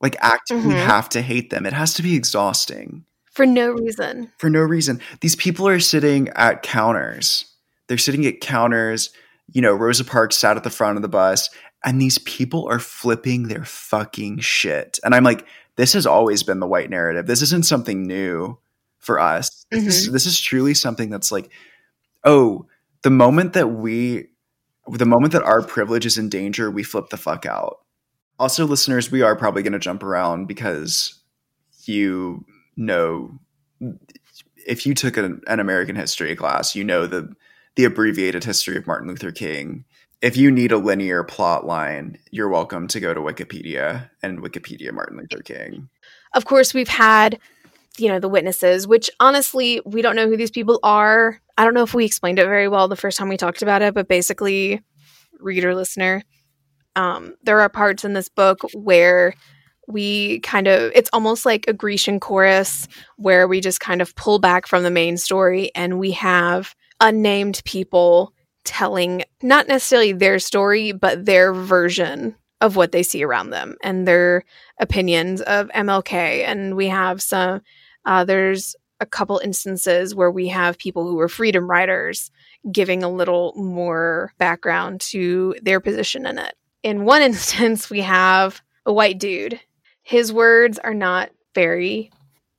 Like 0.00 0.14
actively 0.20 0.74
Mhm. 0.74 0.86
have 0.86 1.08
to 1.08 1.22
hate 1.22 1.50
them. 1.50 1.66
It 1.66 1.72
has 1.72 1.92
to 1.94 2.02
be 2.04 2.14
exhausting 2.14 3.04
for 3.32 3.46
no 3.46 3.70
reason 3.70 4.30
for 4.38 4.48
no 4.48 4.60
reason. 4.60 5.00
These 5.20 5.36
people 5.36 5.66
are 5.66 5.80
sitting 5.80 6.28
at 6.30 6.62
counters. 6.62 7.46
They're 7.88 7.98
sitting 7.98 8.26
at 8.26 8.40
counters. 8.40 9.10
You 9.52 9.62
know, 9.62 9.74
Rosa 9.74 10.04
Parks 10.04 10.36
sat 10.36 10.56
at 10.56 10.64
the 10.64 10.70
front 10.70 10.96
of 10.96 11.02
the 11.02 11.08
bus, 11.08 11.50
and 11.84 12.00
these 12.00 12.18
people 12.18 12.68
are 12.68 12.78
flipping 12.78 13.48
their 13.48 13.64
fucking 13.64 14.38
shit. 14.38 14.98
And 15.04 15.14
I'm 15.14 15.24
like, 15.24 15.46
this 15.76 15.92
has 15.94 16.06
always 16.06 16.42
been 16.42 16.60
the 16.60 16.66
white 16.66 16.90
narrative. 16.90 17.26
This 17.26 17.42
isn't 17.42 17.66
something 17.66 18.06
new 18.06 18.58
for 18.98 19.18
us. 19.18 19.66
This, 19.70 19.84
is, 19.84 20.04
mm-hmm. 20.04 20.12
this 20.12 20.26
is 20.26 20.40
truly 20.40 20.74
something 20.74 21.10
that's 21.10 21.32
like, 21.32 21.50
oh, 22.24 22.66
the 23.02 23.10
moment 23.10 23.54
that 23.54 23.68
we, 23.68 24.28
the 24.88 25.06
moment 25.06 25.32
that 25.32 25.42
our 25.42 25.62
privilege 25.62 26.06
is 26.06 26.18
in 26.18 26.28
danger, 26.28 26.70
we 26.70 26.82
flip 26.82 27.08
the 27.08 27.16
fuck 27.16 27.46
out. 27.46 27.78
Also, 28.38 28.66
listeners, 28.66 29.10
we 29.10 29.22
are 29.22 29.36
probably 29.36 29.62
going 29.62 29.72
to 29.72 29.78
jump 29.78 30.02
around 30.02 30.46
because 30.46 31.20
you 31.84 32.44
know 32.76 33.38
if 34.66 34.86
you 34.86 34.94
took 34.94 35.16
an, 35.16 35.40
an 35.46 35.60
American 35.60 35.96
history 35.96 36.34
class, 36.36 36.74
you 36.74 36.84
know 36.84 37.06
the 37.06 37.34
the 37.76 37.84
abbreviated 37.84 38.44
history 38.44 38.76
of 38.76 38.86
Martin 38.86 39.08
Luther 39.08 39.32
King. 39.32 39.84
If 40.20 40.36
you 40.36 40.50
need 40.50 40.70
a 40.70 40.78
linear 40.78 41.24
plot 41.24 41.66
line, 41.66 42.18
you're 42.30 42.48
welcome 42.48 42.86
to 42.88 43.00
go 43.00 43.12
to 43.12 43.20
Wikipedia 43.20 44.08
and 44.22 44.40
Wikipedia 44.40 44.92
Martin 44.92 45.18
Luther 45.18 45.42
King. 45.42 45.88
of 46.34 46.44
course 46.44 46.74
we've 46.74 46.88
had 46.88 47.38
you 47.98 48.08
know 48.08 48.18
the 48.18 48.28
witnesses 48.28 48.86
which 48.86 49.10
honestly 49.20 49.80
we 49.84 50.02
don't 50.02 50.16
know 50.16 50.26
who 50.26 50.36
these 50.36 50.50
people 50.50 50.78
are 50.82 51.40
i 51.58 51.64
don't 51.64 51.74
know 51.74 51.82
if 51.82 51.92
we 51.94 52.04
explained 52.04 52.38
it 52.38 52.46
very 52.46 52.68
well 52.68 52.88
the 52.88 52.96
first 52.96 53.18
time 53.18 53.28
we 53.28 53.36
talked 53.36 53.62
about 53.62 53.82
it 53.82 53.92
but 53.94 54.08
basically 54.08 54.80
reader 55.40 55.74
listener 55.74 56.22
um, 56.94 57.34
there 57.42 57.60
are 57.60 57.68
parts 57.70 58.04
in 58.04 58.12
this 58.12 58.28
book 58.28 58.58
where 58.74 59.34
we 59.88 60.40
kind 60.40 60.68
of 60.68 60.92
it's 60.94 61.10
almost 61.12 61.44
like 61.44 61.66
a 61.68 61.72
grecian 61.72 62.20
chorus 62.20 62.86
where 63.16 63.48
we 63.48 63.60
just 63.60 63.80
kind 63.80 64.00
of 64.00 64.14
pull 64.14 64.38
back 64.38 64.66
from 64.66 64.82
the 64.82 64.90
main 64.90 65.16
story 65.16 65.70
and 65.74 65.98
we 65.98 66.12
have 66.12 66.74
unnamed 67.00 67.62
people 67.64 68.32
telling 68.64 69.24
not 69.42 69.66
necessarily 69.66 70.12
their 70.12 70.38
story 70.38 70.92
but 70.92 71.24
their 71.24 71.52
version 71.52 72.36
of 72.62 72.76
what 72.76 72.92
they 72.92 73.02
see 73.02 73.24
around 73.24 73.50
them 73.50 73.76
and 73.82 74.06
their 74.06 74.44
opinions 74.78 75.42
of 75.42 75.68
MLK, 75.68 76.44
and 76.46 76.76
we 76.76 76.86
have 76.86 77.20
some. 77.20 77.60
Uh, 78.06 78.24
there's 78.24 78.74
a 79.00 79.06
couple 79.06 79.40
instances 79.42 80.14
where 80.14 80.30
we 80.30 80.46
have 80.48 80.78
people 80.78 81.06
who 81.06 81.16
were 81.16 81.28
freedom 81.28 81.68
riders 81.68 82.30
giving 82.70 83.02
a 83.02 83.10
little 83.10 83.52
more 83.56 84.32
background 84.38 85.00
to 85.00 85.56
their 85.60 85.80
position 85.80 86.24
in 86.24 86.38
it. 86.38 86.54
In 86.84 87.04
one 87.04 87.20
instance, 87.30 87.90
we 87.90 88.00
have 88.00 88.62
a 88.86 88.92
white 88.92 89.18
dude. 89.18 89.60
His 90.12 90.30
words 90.30 90.78
are 90.80 90.92
not 90.92 91.30
very 91.54 92.10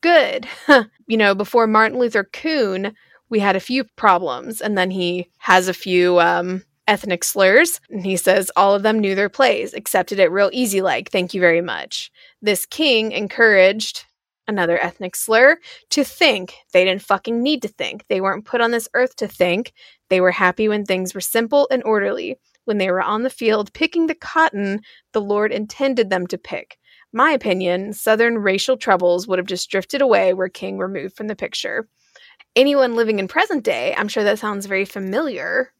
good. 0.02 0.48
you 1.06 1.18
know, 1.18 1.36
before 1.36 1.68
Martin 1.68 2.00
Luther 2.00 2.24
Coon, 2.24 2.96
we 3.30 3.38
had 3.38 3.56
a 3.56 3.60
few 3.60 3.84
problems, 3.96 4.60
and 4.60 4.76
then 4.76 4.89
he 4.89 5.30
has 5.38 5.68
a 5.68 5.74
few 5.76 6.20
um, 6.20 6.63
ethnic 6.88 7.24
slurs. 7.24 7.80
And 7.92 8.04
he 8.04 8.18
says 8.18 8.50
all 8.56 8.74
of 8.74 8.82
them 8.82 8.98
knew 8.98 9.13
their 9.13 9.30
place, 9.30 9.76
accepted 9.76 10.18
it 10.18 10.32
real 10.32 10.50
easy 10.52 10.82
like, 10.82 11.12
thank 11.12 11.36
you 11.36 11.42
very 11.42 11.62
much. 11.62 12.10
This 12.42 12.66
king 12.66 13.12
encouraged 13.12 14.06
another 14.48 14.84
ethnic 14.84 15.16
slur, 15.16 15.60
to 15.92 16.04
think. 16.04 16.56
They 16.74 16.84
didn't 16.84 17.04
fucking 17.04 17.44
need 17.44 17.62
to 17.62 17.68
think. 17.68 18.04
They 18.10 18.20
weren't 18.20 18.46
put 18.46 18.62
on 18.62 18.72
this 18.72 18.89
earth 18.96 19.16
to 19.18 19.28
think. 19.28 19.74
They 20.10 20.22
were 20.22 20.32
happy 20.32 20.68
when 20.68 20.86
things 20.86 21.13
were 21.13 21.22
simple 21.22 21.68
and 21.70 21.84
orderly. 21.84 22.39
When 22.66 22.80
they 22.80 22.89
were 22.89 23.04
on 23.04 23.22
the 23.22 23.30
field 23.30 23.74
picking 23.74 24.08
the 24.08 24.16
cotton 24.16 24.82
the 25.12 25.22
Lord 25.22 25.52
intended 25.52 26.10
them 26.10 26.26
to 26.28 26.38
pick. 26.39 26.80
My 27.15 27.32
opinion, 27.32 27.93
Southern 27.93 28.39
racial 28.39 28.76
troubles 28.76 29.28
would 29.28 29.38
have 29.38 29.45
just 29.47 29.69
drifted 29.69 30.02
away 30.02 30.34
were 30.34 30.49
King 30.49 30.80
removed 30.80 31.15
from 31.15 31.28
the 31.28 31.36
picture. 31.36 31.88
Anyone 32.56 32.95
living 32.95 33.19
in 33.19 33.28
present 33.28 33.63
day, 33.63 33.93
I'm 33.95 34.08
sure 34.08 34.23
that 34.23 34.39
sounds 34.39 34.65
very 34.65 34.84
familiar. 34.84 35.71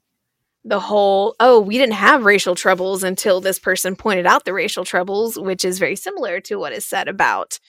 The 0.64 0.80
whole, 0.80 1.36
oh, 1.40 1.60
we 1.60 1.78
didn't 1.80 1.96
have 1.96 2.24
racial 2.24 2.54
troubles 2.54 3.04
until 3.04 3.42
this 3.42 3.58
person 3.58 3.96
pointed 3.96 4.28
out 4.28 4.46
the 4.46 4.54
racial 4.54 4.86
troubles, 4.86 5.38
which 5.38 5.66
is 5.66 5.80
very 5.80 5.96
similar 5.96 6.40
to 6.42 6.58
what 6.58 6.72
is 6.72 6.86
said 6.86 7.08
about 7.08 7.60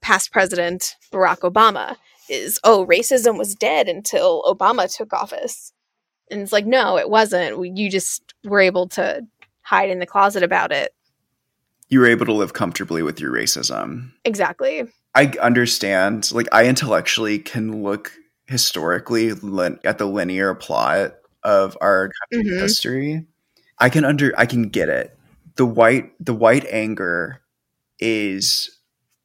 past 0.00 0.30
president 0.30 0.94
Barack 1.12 1.40
Obama 1.40 1.96
is, 2.30 2.60
oh, 2.62 2.86
racism 2.86 3.36
was 3.36 3.54
dead 3.54 3.88
until 3.88 4.42
Obama 4.44 4.94
took 4.94 5.12
office. 5.12 5.72
And 6.30 6.40
it's 6.40 6.52
like, 6.52 6.66
no, 6.66 6.98
it 6.98 7.10
wasn't. 7.10 7.76
You 7.76 7.90
just 7.90 8.22
were 8.44 8.60
able 8.60 8.86
to 8.90 9.26
hide 9.62 9.90
in 9.90 9.98
the 9.98 10.06
closet 10.06 10.42
about 10.42 10.72
it. 10.72 10.94
You 11.88 12.00
were 12.00 12.06
able 12.06 12.26
to 12.26 12.32
live 12.32 12.52
comfortably 12.52 13.02
with 13.02 13.18
your 13.20 13.32
racism. 13.32 14.12
Exactly. 14.24 14.84
I 15.14 15.26
understand. 15.40 16.30
Like, 16.32 16.46
I 16.52 16.66
intellectually 16.66 17.38
can 17.38 17.82
look 17.82 18.12
historically 18.46 19.32
lin- 19.32 19.78
at 19.84 19.98
the 19.98 20.06
linear 20.06 20.54
plot 20.54 21.14
of 21.42 21.76
our 21.80 22.10
country's 22.30 22.52
Mhm. 22.52 22.60
history. 22.60 23.26
I 23.78 23.88
can 23.88 24.04
under 24.04 24.32
I 24.38 24.46
can 24.46 24.64
get 24.68 24.88
it. 24.88 25.16
The 25.56 25.66
white 25.66 26.12
the 26.20 26.34
white 26.34 26.66
anger 26.70 27.40
is 28.00 28.70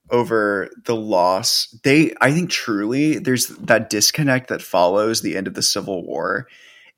over 0.10 0.70
the 0.86 0.96
loss. 0.96 1.68
They 1.84 2.14
I 2.22 2.32
think 2.32 2.50
truly 2.50 3.18
there's 3.18 3.48
that 3.48 3.90
disconnect 3.90 4.50
that 4.50 4.62
follows 4.62 5.22
the 5.22 5.36
end 5.38 5.48
of 5.48 5.54
the 5.54 5.62
Civil 5.62 6.06
War 6.06 6.48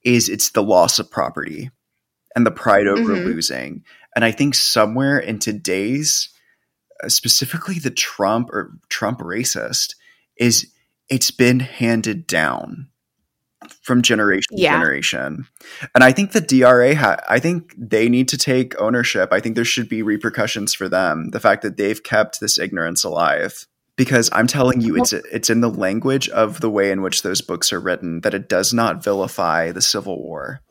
is 0.03 0.29
it's 0.29 0.49
the 0.51 0.63
loss 0.63 0.99
of 0.99 1.09
property 1.09 1.69
and 2.35 2.45
the 2.45 2.51
pride 2.51 2.87
over 2.87 3.15
Mhm. 3.15 3.25
losing. 3.25 3.83
And 4.15 4.23
I 4.23 4.31
think 4.31 4.55
somewhere 4.55 5.17
in 5.17 5.39
today's 5.39 6.29
uh, 7.03 7.09
specifically 7.09 7.79
the 7.79 7.91
Trump 7.91 8.49
or 8.51 8.71
Trump 8.89 9.19
racist 9.19 9.95
is 10.37 10.71
it's 11.09 11.31
been 11.31 11.59
handed 11.59 12.25
down 12.27 12.87
from 13.81 14.01
generation 14.01 14.57
Yeah. 14.57 14.71
to 14.73 14.77
generation. 14.79 15.47
And 15.93 16.03
I 16.03 16.11
think 16.11 16.31
the 16.31 16.41
DRA 16.41 16.95
ha- 16.95 17.19
I 17.27 17.39
think 17.39 17.73
they 17.77 18.09
need 18.09 18.27
to 18.29 18.37
take 18.37 18.79
ownership. 18.79 19.29
I 19.31 19.39
think 19.39 19.55
there 19.55 19.65
should 19.65 19.89
be 19.89 20.01
repercussions 20.01 20.73
for 20.73 20.87
them. 20.87 21.29
The 21.31 21.39
fact 21.39 21.61
that 21.63 21.77
they've 21.77 22.01
kept 22.01 22.39
this 22.39 22.57
ignorance 22.57 23.03
alive 23.03 23.65
because 23.97 24.29
I'm 24.33 24.47
telling 24.47 24.81
you 24.81 24.97
it's 24.97 25.13
it's 25.13 25.49
in 25.49 25.61
the 25.61 25.69
language 25.69 26.27
of 26.29 26.59
the 26.61 26.69
way 26.69 26.91
in 26.91 27.01
which 27.01 27.21
those 27.21 27.41
books 27.41 27.71
are 27.71 27.79
written 27.79 28.21
that 28.21 28.33
it 28.33 28.49
does 28.49 28.73
not 28.73 29.03
vilify 29.03 29.71
the 29.71 29.81
Civil 29.81 30.21
War, 30.21 30.61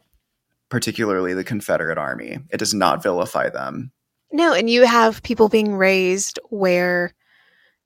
particularly 0.74 1.34
the 1.34 1.44
Confederate 1.44 1.98
Army. 1.98 2.36
It 2.50 2.56
does 2.56 2.74
not 2.74 3.00
vilify 3.00 3.48
them. 3.48 3.92
No, 4.32 4.52
and 4.52 4.68
you 4.68 4.84
have 4.84 5.22
people 5.22 5.48
being 5.48 5.76
raised 5.76 6.40
where 6.50 7.14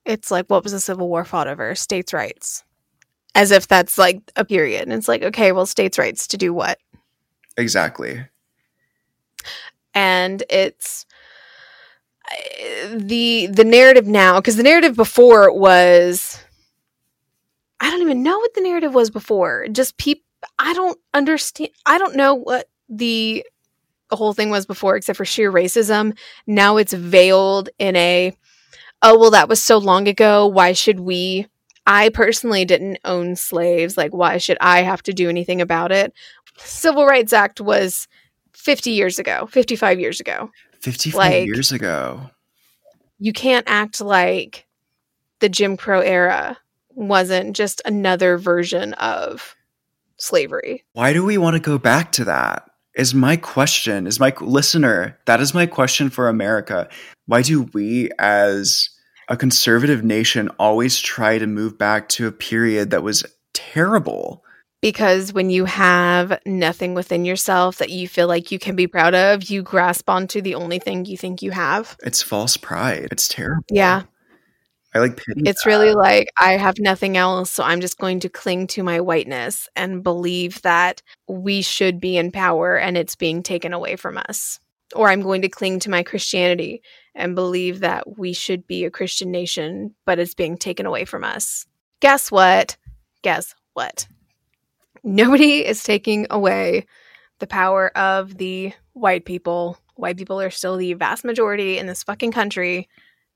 it's 0.06 0.30
like, 0.30 0.46
what 0.46 0.62
was 0.62 0.72
the 0.72 0.80
Civil 0.80 1.06
War 1.06 1.26
fought 1.26 1.48
over? 1.48 1.74
States' 1.74 2.14
rights. 2.14 2.64
As 3.34 3.50
if 3.50 3.68
that's 3.68 3.98
like 3.98 4.22
a 4.36 4.44
period. 4.46 4.84
And 4.84 4.94
it's 4.94 5.06
like, 5.06 5.22
okay, 5.22 5.52
well, 5.52 5.66
states' 5.66 5.98
rights 5.98 6.26
to 6.28 6.38
do 6.38 6.54
what? 6.54 6.78
Exactly. 7.58 8.24
and 9.92 10.42
it's 10.48 11.04
uh, 12.30 12.88
the 12.94 13.48
the 13.48 13.64
narrative 13.64 14.06
now 14.06 14.40
because 14.40 14.56
the 14.56 14.62
narrative 14.62 14.96
before 14.96 15.52
was 15.52 16.42
i 17.80 17.90
don't 17.90 18.00
even 18.00 18.22
know 18.22 18.38
what 18.38 18.54
the 18.54 18.60
narrative 18.62 18.94
was 18.94 19.10
before 19.10 19.66
just 19.72 19.96
people 19.98 20.22
i 20.58 20.72
don't 20.74 20.98
understand 21.14 21.70
i 21.86 21.98
don't 21.98 22.14
know 22.16 22.34
what 22.34 22.68
the 22.88 23.44
whole 24.10 24.32
thing 24.32 24.50
was 24.50 24.64
before 24.66 24.96
except 24.96 25.16
for 25.16 25.24
sheer 25.24 25.52
racism 25.52 26.16
now 26.46 26.76
it's 26.78 26.92
veiled 26.94 27.68
in 27.78 27.94
a 27.96 28.32
oh 29.02 29.18
well 29.18 29.30
that 29.30 29.48
was 29.48 29.62
so 29.62 29.76
long 29.76 30.08
ago 30.08 30.46
why 30.46 30.72
should 30.72 31.00
we 31.00 31.46
i 31.86 32.08
personally 32.08 32.64
didn't 32.64 32.98
own 33.04 33.36
slaves 33.36 33.98
like 33.98 34.12
why 34.14 34.38
should 34.38 34.56
i 34.62 34.80
have 34.82 35.02
to 35.02 35.12
do 35.12 35.28
anything 35.28 35.60
about 35.60 35.92
it 35.92 36.14
civil 36.56 37.04
rights 37.04 37.34
act 37.34 37.60
was 37.60 38.08
50 38.54 38.90
years 38.92 39.18
ago 39.18 39.46
55 39.52 40.00
years 40.00 40.20
ago 40.20 40.50
55 40.80 41.14
Like- 41.18 41.46
years 41.46 41.70
ago. 41.72 42.30
you 43.18 43.32
can't 43.34 43.68
act 43.68 44.00
like 44.00 44.66
the 45.40 45.48
Jim 45.50 45.76
Crow 45.76 46.00
era 46.00 46.56
wasn't 46.94 47.54
just 47.54 47.80
another 47.84 48.38
version 48.38 48.92
of 48.94 49.54
slavery. 50.16 50.84
Why 50.94 51.12
do 51.12 51.24
we 51.24 51.38
want 51.38 51.54
to 51.54 51.60
go 51.60 51.78
back 51.78 52.10
to 52.12 52.24
that? 52.24 52.68
Is 52.98 53.14
my 53.14 53.36
question, 53.36 54.08
is 54.08 54.18
my 54.18 54.34
listener, 54.40 55.16
that 55.26 55.40
is 55.40 55.54
my 55.54 55.66
question 55.66 56.10
for 56.10 56.28
America. 56.28 56.88
Why 57.26 57.42
do 57.42 57.62
we 57.72 58.10
as 58.18 58.90
a 59.28 59.36
conservative 59.36 60.02
nation 60.02 60.48
always 60.58 60.98
try 60.98 61.38
to 61.38 61.46
move 61.46 61.78
back 61.78 62.08
to 62.10 62.26
a 62.26 62.32
period 62.32 62.90
that 62.90 63.04
was 63.04 63.24
terrible? 63.54 64.42
Because 64.82 65.32
when 65.32 65.48
you 65.48 65.64
have 65.64 66.40
nothing 66.44 66.94
within 66.94 67.24
yourself 67.24 67.78
that 67.78 67.90
you 67.90 68.08
feel 68.08 68.26
like 68.26 68.50
you 68.50 68.58
can 68.58 68.74
be 68.74 68.88
proud 68.88 69.14
of, 69.14 69.48
you 69.48 69.62
grasp 69.62 70.10
onto 70.10 70.40
the 70.40 70.56
only 70.56 70.80
thing 70.80 71.04
you 71.04 71.16
think 71.16 71.40
you 71.40 71.52
have. 71.52 71.96
It's 72.02 72.20
false 72.20 72.56
pride. 72.56 73.08
It's 73.12 73.28
terrible. 73.28 73.64
Yeah. 73.70 74.02
I 74.94 75.00
like 75.00 75.16
pity. 75.16 75.42
It's 75.44 75.66
really 75.66 75.92
like 75.92 76.30
I 76.40 76.52
have 76.52 76.78
nothing 76.78 77.16
else, 77.16 77.50
so 77.50 77.62
I'm 77.62 77.80
just 77.80 77.98
going 77.98 78.20
to 78.20 78.28
cling 78.28 78.66
to 78.68 78.82
my 78.82 79.00
whiteness 79.00 79.68
and 79.76 80.02
believe 80.02 80.62
that 80.62 81.02
we 81.28 81.60
should 81.60 82.00
be 82.00 82.16
in 82.16 82.32
power 82.32 82.76
and 82.78 82.96
it's 82.96 83.14
being 83.14 83.42
taken 83.42 83.72
away 83.72 83.96
from 83.96 84.18
us. 84.28 84.60
Or 84.94 85.10
I'm 85.10 85.20
going 85.20 85.42
to 85.42 85.50
cling 85.50 85.80
to 85.80 85.90
my 85.90 86.02
Christianity 86.02 86.82
and 87.14 87.34
believe 87.34 87.80
that 87.80 88.18
we 88.18 88.32
should 88.32 88.66
be 88.66 88.84
a 88.84 88.90
Christian 88.90 89.30
nation, 89.30 89.94
but 90.06 90.18
it's 90.18 90.34
being 90.34 90.56
taken 90.56 90.86
away 90.86 91.04
from 91.04 91.24
us. 91.24 91.66
Guess 92.00 92.30
what? 92.30 92.78
Guess 93.20 93.54
what? 93.74 94.08
Nobody 95.04 95.66
is 95.66 95.82
taking 95.82 96.26
away 96.30 96.86
the 97.38 97.46
power 97.46 97.96
of 97.96 98.38
the 98.38 98.72
white 98.94 99.26
people. 99.26 99.78
White 99.96 100.16
people 100.16 100.40
are 100.40 100.50
still 100.50 100.76
the 100.76 100.94
vast 100.94 101.24
majority 101.24 101.76
in 101.76 101.86
this 101.86 102.02
fucking 102.02 102.32
country 102.32 102.88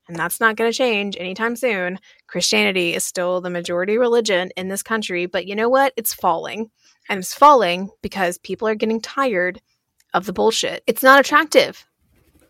and 0.07 0.17
that's 0.17 0.39
not 0.39 0.55
going 0.55 0.71
to 0.71 0.77
change 0.77 1.15
anytime 1.17 1.55
soon. 1.55 1.99
Christianity 2.27 2.93
is 2.93 3.05
still 3.05 3.41
the 3.41 3.49
majority 3.49 3.97
religion 3.97 4.51
in 4.57 4.67
this 4.67 4.83
country, 4.83 5.25
but 5.25 5.45
you 5.47 5.55
know 5.55 5.69
what? 5.69 5.93
It's 5.95 6.13
falling. 6.13 6.69
And 7.09 7.19
it's 7.19 7.33
falling 7.33 7.89
because 8.01 8.37
people 8.37 8.67
are 8.67 8.75
getting 8.75 9.01
tired 9.01 9.61
of 10.13 10.25
the 10.25 10.33
bullshit. 10.33 10.83
It's 10.87 11.03
not 11.03 11.19
attractive. 11.19 11.85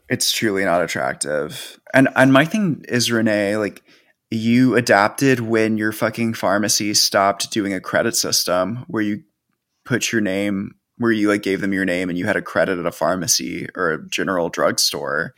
it's 0.09 0.31
truly 0.31 0.63
not 0.65 0.81
attractive. 0.83 1.79
And 1.93 2.09
and 2.15 2.33
my 2.33 2.45
thing 2.45 2.83
is 2.87 3.11
Renee, 3.11 3.57
like 3.57 3.83
you 4.29 4.75
adapted 4.75 5.39
when 5.39 5.77
your 5.77 5.91
fucking 5.91 6.33
pharmacy 6.33 6.93
stopped 6.93 7.51
doing 7.51 7.73
a 7.73 7.79
credit 7.79 8.15
system 8.15 8.83
where 8.87 9.03
you 9.03 9.23
put 9.85 10.11
your 10.11 10.21
name 10.21 10.75
where 10.97 11.11
you 11.11 11.29
like 11.29 11.41
gave 11.43 11.61
them 11.61 11.73
your 11.73 11.85
name 11.85 12.09
and 12.09 12.17
you 12.17 12.25
had 12.25 12.35
a 12.35 12.41
credit 12.41 12.79
at 12.79 12.85
a 12.85 12.91
pharmacy 12.91 13.67
or 13.75 13.91
a 13.91 14.09
general 14.09 14.49
drugstore. 14.49 15.33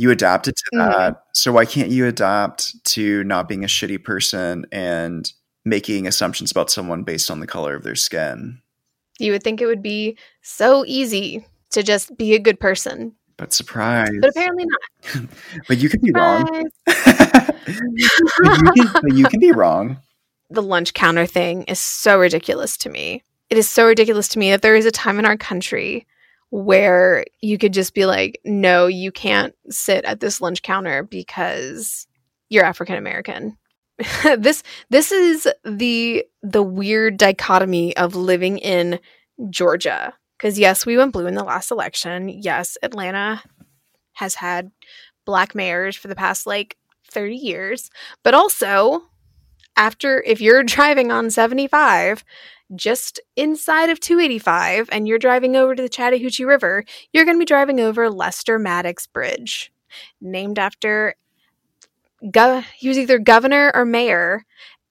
You 0.00 0.10
adapted 0.10 0.56
to 0.56 0.64
that. 0.78 1.12
Mm-hmm. 1.12 1.20
So 1.34 1.52
why 1.52 1.66
can't 1.66 1.90
you 1.90 2.06
adapt 2.06 2.82
to 2.86 3.22
not 3.24 3.48
being 3.48 3.64
a 3.64 3.66
shitty 3.66 4.02
person 4.02 4.64
and 4.72 5.30
making 5.66 6.06
assumptions 6.06 6.50
about 6.50 6.70
someone 6.70 7.02
based 7.02 7.30
on 7.30 7.40
the 7.40 7.46
color 7.46 7.74
of 7.74 7.82
their 7.82 7.94
skin? 7.96 8.62
You 9.18 9.32
would 9.32 9.42
think 9.42 9.60
it 9.60 9.66
would 9.66 9.82
be 9.82 10.16
so 10.40 10.86
easy 10.86 11.44
to 11.72 11.82
just 11.82 12.16
be 12.16 12.32
a 12.34 12.38
good 12.38 12.58
person, 12.58 13.14
But 13.36 13.52
surprise. 13.52 14.08
but 14.22 14.30
apparently 14.30 14.64
not. 14.64 15.28
But 15.68 15.76
you 15.76 15.90
can 15.90 16.00
be 16.00 16.12
wrong. 16.12 16.46
Surprise. 16.88 17.50
you 17.94 18.08
can, 18.74 18.92
but 19.02 19.12
you 19.12 19.26
can 19.26 19.38
be 19.38 19.52
wrong. 19.52 19.98
the 20.48 20.62
lunch 20.62 20.94
counter 20.94 21.26
thing 21.26 21.64
is 21.64 21.78
so 21.78 22.18
ridiculous 22.18 22.78
to 22.78 22.88
me. 22.88 23.22
It 23.50 23.58
is 23.58 23.68
so 23.68 23.84
ridiculous 23.86 24.28
to 24.28 24.38
me 24.38 24.50
that 24.50 24.62
there 24.62 24.76
is 24.76 24.86
a 24.86 24.90
time 24.90 25.18
in 25.18 25.26
our 25.26 25.36
country 25.36 26.06
where 26.50 27.24
you 27.40 27.58
could 27.58 27.72
just 27.72 27.94
be 27.94 28.06
like, 28.06 28.40
no, 28.44 28.86
you 28.86 29.12
can't 29.12 29.54
sit 29.68 30.04
at 30.04 30.20
this 30.20 30.40
lunch 30.40 30.62
counter 30.62 31.02
because 31.02 32.06
you're 32.48 32.64
African 32.64 32.96
American. 32.96 33.56
this 34.38 34.62
this 34.88 35.12
is 35.12 35.48
the 35.64 36.24
the 36.42 36.62
weird 36.62 37.16
dichotomy 37.16 37.96
of 37.96 38.14
living 38.14 38.58
in 38.58 38.98
Georgia. 39.48 40.14
Because 40.36 40.58
yes, 40.58 40.86
we 40.86 40.96
went 40.96 41.12
blue 41.12 41.26
in 41.26 41.34
the 41.34 41.44
last 41.44 41.70
election. 41.70 42.28
Yes, 42.28 42.78
Atlanta 42.82 43.42
has 44.14 44.36
had 44.36 44.70
black 45.26 45.54
mayors 45.54 45.96
for 45.96 46.08
the 46.08 46.16
past 46.16 46.46
like 46.46 46.76
30 47.10 47.36
years. 47.36 47.90
But 48.24 48.34
also, 48.34 49.02
after 49.76 50.22
if 50.26 50.40
you're 50.40 50.62
driving 50.64 51.12
on 51.12 51.30
75 51.30 52.24
just 52.74 53.20
inside 53.36 53.90
of 53.90 54.00
285 54.00 54.88
and 54.92 55.08
you're 55.08 55.18
driving 55.18 55.56
over 55.56 55.74
to 55.74 55.82
the 55.82 55.88
Chattahoochee 55.88 56.44
River, 56.44 56.84
you're 57.12 57.24
going 57.24 57.36
to 57.36 57.40
be 57.40 57.44
driving 57.44 57.80
over 57.80 58.10
Lester 58.10 58.58
Maddox 58.58 59.06
Bridge, 59.06 59.72
named 60.20 60.58
after 60.58 61.14
he 62.20 62.88
was 62.88 62.98
either 62.98 63.18
governor 63.18 63.72
or 63.74 63.84
mayor, 63.84 64.44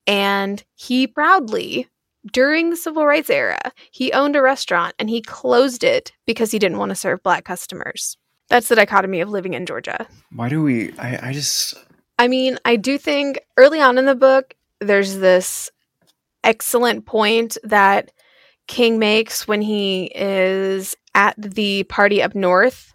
and 0.07 0.63
he 0.75 1.05
proudly 1.05 1.87
during 2.31 2.69
the 2.69 2.75
civil 2.75 3.05
rights 3.05 3.29
era, 3.29 3.59
he 3.91 4.11
owned 4.11 4.35
a 4.35 4.41
restaurant 4.41 4.93
and 4.99 5.09
he 5.09 5.21
closed 5.21 5.83
it 5.83 6.11
because 6.25 6.51
he 6.51 6.59
didn't 6.59 6.77
want 6.77 6.89
to 6.89 6.95
serve 6.95 7.23
black 7.23 7.45
customers. 7.45 8.17
That's 8.49 8.67
the 8.67 8.75
dichotomy 8.75 9.21
of 9.21 9.29
living 9.29 9.53
in 9.53 9.65
Georgia. 9.65 10.07
Why 10.31 10.49
do 10.49 10.63
we? 10.63 10.91
I, 10.97 11.29
I 11.29 11.33
just. 11.33 11.75
I 12.17 12.27
mean, 12.27 12.57
I 12.65 12.75
do 12.75 12.97
think 12.97 13.39
early 13.57 13.79
on 13.79 13.97
in 13.97 14.05
the 14.05 14.15
book, 14.15 14.55
there's 14.79 15.17
this 15.17 15.69
excellent 16.43 17.05
point 17.05 17.57
that 17.63 18.11
King 18.67 18.99
makes 18.99 19.47
when 19.47 19.61
he 19.61 20.11
is 20.13 20.95
at 21.15 21.35
the 21.37 21.83
party 21.83 22.21
up 22.21 22.35
north, 22.35 22.91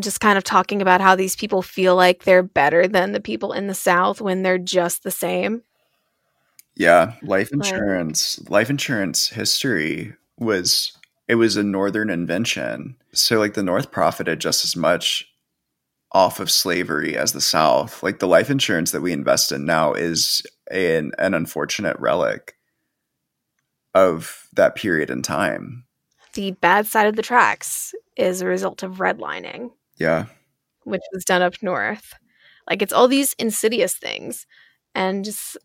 just 0.00 0.20
kind 0.20 0.38
of 0.38 0.44
talking 0.44 0.80
about 0.82 1.00
how 1.00 1.14
these 1.16 1.36
people 1.36 1.62
feel 1.62 1.96
like 1.96 2.24
they're 2.24 2.42
better 2.42 2.86
than 2.86 3.12
the 3.12 3.20
people 3.20 3.52
in 3.52 3.66
the 3.66 3.74
South 3.74 4.20
when 4.20 4.42
they're 4.42 4.58
just 4.58 5.02
the 5.02 5.10
same. 5.10 5.62
Yeah, 6.76 7.14
life 7.22 7.52
insurance, 7.52 8.40
life 8.48 8.70
insurance 8.70 9.28
history 9.28 10.14
was 10.38 10.92
it 11.28 11.36
was 11.36 11.56
a 11.56 11.62
northern 11.62 12.10
invention. 12.10 12.96
So 13.12 13.38
like 13.38 13.54
the 13.54 13.62
North 13.62 13.90
profited 13.90 14.40
just 14.40 14.64
as 14.64 14.76
much 14.76 15.28
off 16.14 16.38
of 16.38 16.50
slavery 16.50 17.16
as 17.16 17.32
the 17.32 17.40
South. 17.40 18.02
Like 18.02 18.20
the 18.20 18.28
life 18.28 18.48
insurance 18.48 18.92
that 18.92 19.02
we 19.02 19.12
invest 19.12 19.52
in 19.52 19.66
now 19.66 19.92
is 19.92 20.42
an 20.70 21.12
an 21.18 21.34
unfortunate 21.34 21.98
relic 21.98 22.54
of 23.94 24.48
that 24.54 24.76
period 24.76 25.10
in 25.10 25.22
time. 25.22 25.84
The 26.34 26.52
bad 26.52 26.86
side 26.86 27.06
of 27.06 27.16
the 27.16 27.22
tracks 27.22 27.94
is 28.16 28.40
a 28.40 28.46
result 28.46 28.82
of 28.82 28.94
redlining. 28.96 29.70
Yeah. 29.98 30.26
Which 30.84 31.02
was 31.12 31.24
done 31.24 31.42
up 31.42 31.62
north. 31.62 32.14
Like 32.68 32.80
it's 32.80 32.92
all 32.92 33.08
these 33.08 33.34
insidious 33.34 33.94
things. 33.94 34.46
And 34.94 35.24
just 35.24 35.56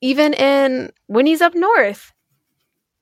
even 0.00 0.34
in 0.34 0.92
when 1.06 1.26
he's 1.26 1.40
up 1.40 1.54
north, 1.54 2.12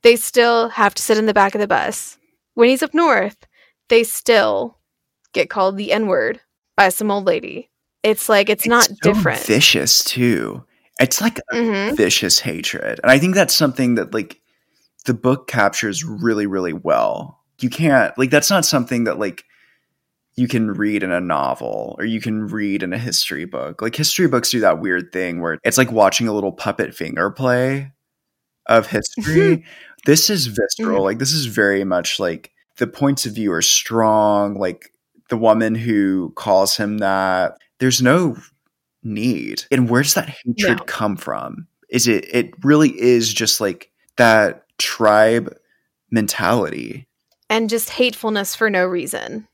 they 0.03 0.15
still 0.15 0.69
have 0.69 0.95
to 0.95 1.03
sit 1.03 1.17
in 1.17 1.25
the 1.25 1.33
back 1.33 1.53
of 1.53 1.61
the 1.61 1.67
bus. 1.67 2.17
When 2.53 2.69
he's 2.69 2.83
up 2.83 2.93
north, 2.93 3.37
they 3.89 4.03
still 4.03 4.77
get 5.33 5.49
called 5.49 5.77
the 5.77 5.91
N 5.91 6.07
word 6.07 6.39
by 6.77 6.89
some 6.89 7.11
old 7.11 7.25
lady. 7.25 7.69
It's 8.03 8.29
like 8.29 8.49
it's, 8.49 8.63
it's 8.63 8.69
not 8.69 8.85
so 8.85 8.95
different. 9.01 9.41
Vicious 9.41 10.03
too. 10.03 10.63
It's 10.99 11.19
like 11.19 11.39
mm-hmm. 11.51 11.95
vicious 11.95 12.39
hatred, 12.39 12.99
and 13.03 13.11
I 13.11 13.19
think 13.19 13.35
that's 13.35 13.53
something 13.53 13.95
that 13.95 14.13
like 14.13 14.39
the 15.05 15.13
book 15.13 15.47
captures 15.47 16.03
really, 16.03 16.45
really 16.45 16.73
well. 16.73 17.41
You 17.59 17.69
can't 17.69 18.17
like 18.17 18.29
that's 18.29 18.49
not 18.49 18.65
something 18.65 19.03
that 19.05 19.19
like 19.19 19.43
you 20.35 20.47
can 20.47 20.71
read 20.71 21.01
in 21.01 21.11
a 21.11 21.19
novel 21.19 21.95
or 21.97 22.05
you 22.05 22.21
can 22.21 22.47
read 22.47 22.83
in 22.83 22.93
a 22.93 22.97
history 22.97 23.45
book. 23.45 23.81
Like 23.81 23.95
history 23.95 24.27
books 24.27 24.51
do 24.51 24.59
that 24.59 24.79
weird 24.79 25.11
thing 25.11 25.41
where 25.41 25.57
it's 25.63 25.79
like 25.79 25.91
watching 25.91 26.27
a 26.27 26.33
little 26.33 26.51
puppet 26.51 26.93
finger 26.93 27.31
play 27.31 27.91
of 28.67 28.85
history. 28.87 29.65
this 30.05 30.29
is 30.29 30.47
visceral. 30.47 30.97
Mm-hmm. 30.97 31.03
Like 31.03 31.19
this 31.19 31.33
is 31.33 31.47
very 31.47 31.83
much 31.83 32.19
like 32.19 32.51
the 32.77 32.85
points 32.85 33.25
of 33.25 33.33
view 33.33 33.51
are 33.51 33.63
strong. 33.63 34.59
Like 34.59 34.93
the 35.29 35.37
woman 35.37 35.75
who 35.75 36.31
calls 36.35 36.77
him 36.77 36.99
that, 36.99 37.57
there's 37.79 38.01
no 38.01 38.37
need. 39.03 39.63
And 39.71 39.89
where 39.89 40.03
does 40.03 40.13
that 40.15 40.29
hatred 40.29 40.79
no. 40.79 40.83
come 40.85 41.17
from? 41.17 41.67
Is 41.89 42.07
it 42.07 42.25
it 42.33 42.53
really 42.65 42.89
is 42.99 43.33
just 43.33 43.61
like 43.61 43.91
that 44.17 44.65
tribe 44.77 45.55
mentality 46.11 47.07
and 47.49 47.69
just 47.69 47.89
hatefulness 47.89 48.55
for 48.55 48.69
no 48.69 48.85
reason 48.85 49.47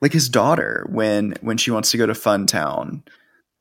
like 0.00 0.12
his 0.12 0.28
daughter 0.28 0.86
when 0.90 1.34
when 1.40 1.56
she 1.56 1.70
wants 1.70 1.90
to 1.90 1.98
go 1.98 2.06
to 2.06 2.14
Fun 2.14 2.46
Town. 2.46 3.02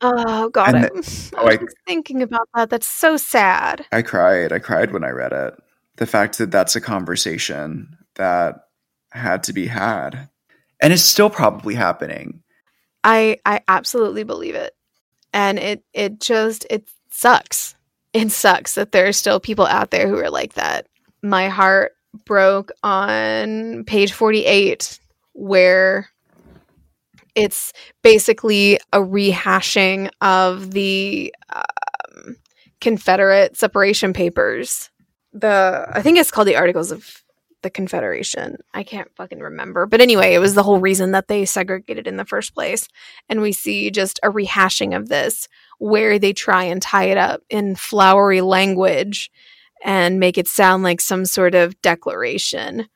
Oh 0.02 0.50
god, 0.50 0.76
oh, 1.36 1.48
I 1.48 1.56
was 1.56 1.74
thinking 1.88 2.22
about 2.22 2.48
that. 2.54 2.70
That's 2.70 2.88
so 2.88 3.18
sad. 3.18 3.86
I 3.92 4.02
cried. 4.02 4.52
I 4.52 4.60
cried 4.60 4.92
when 4.92 5.04
I 5.04 5.10
read 5.10 5.32
it. 5.32 5.56
The 5.98 6.06
fact 6.06 6.38
that 6.38 6.52
that's 6.52 6.76
a 6.76 6.82
conversation 6.82 7.98
that 8.16 8.68
had 9.12 9.44
to 9.44 9.54
be 9.54 9.68
had, 9.68 10.30
and 10.82 10.94
it's 10.94 11.04
still 11.04 11.30
probably 11.30 11.76
happening. 11.76 12.42
I 13.04 13.38
I 13.46 13.62
absolutely 13.68 14.24
believe 14.24 14.56
it, 14.56 14.76
and 15.34 15.60
it 15.60 15.84
it 15.94 16.20
just 16.20 16.66
it 16.70 16.90
sucks. 17.10 17.76
It 18.14 18.32
sucks 18.32 18.76
that 18.76 18.92
there 18.92 19.08
are 19.08 19.14
still 19.14 19.40
people 19.40 19.66
out 19.66 19.92
there 19.92 20.08
who 20.08 20.18
are 20.18 20.30
like 20.30 20.54
that. 20.54 20.88
My 21.22 21.50
heart 21.50 21.94
broke 22.26 22.72
on 22.82 23.84
page 23.86 24.14
48 24.14 25.00
where 25.34 26.10
it's 27.36 27.74
basically 28.02 28.80
a 28.94 29.00
rehashing 29.00 30.10
of 30.22 30.72
the 30.72 31.36
um, 31.54 32.38
Confederate 32.80 33.58
separation 33.58 34.14
papers. 34.14 34.90
The 35.34 35.86
I 35.92 36.02
think 36.02 36.18
it's 36.18 36.32
called 36.32 36.48
the 36.48 36.56
Articles 36.56 36.92
of 36.92 37.22
the 37.66 37.72
Confederation. 37.72 38.58
I 38.76 38.84
can't 38.84 39.10
fucking 39.16 39.40
remember. 39.40 39.88
But 39.88 40.00
anyway, 40.00 40.36
it 40.36 40.40
was 40.40 40.54
the 40.54 40.62
whole 40.62 40.80
reason 40.80 41.12
that 41.12 41.28
they 41.28 41.46
segregated 41.46 42.06
in 42.06 42.16
the 42.16 42.24
first 42.24 42.54
place. 42.54 42.88
And 43.28 43.42
we 43.42 43.52
see 43.52 43.90
just 43.90 44.20
a 44.22 44.30
rehashing 44.30 44.96
of 44.96 45.10
this 45.10 45.48
where 45.80 46.20
they 46.20 46.32
try 46.32 46.66
and 46.66 46.80
tie 46.80 47.06
it 47.06 47.18
up 47.18 47.42
in 47.50 47.76
flowery 47.76 48.42
language 48.42 49.32
and 49.84 50.20
make 50.20 50.38
it 50.38 50.48
sound 50.48 50.84
like 50.84 51.02
some 51.02 51.26
sort 51.26 51.56
of 51.56 51.82
declaration. 51.82 52.88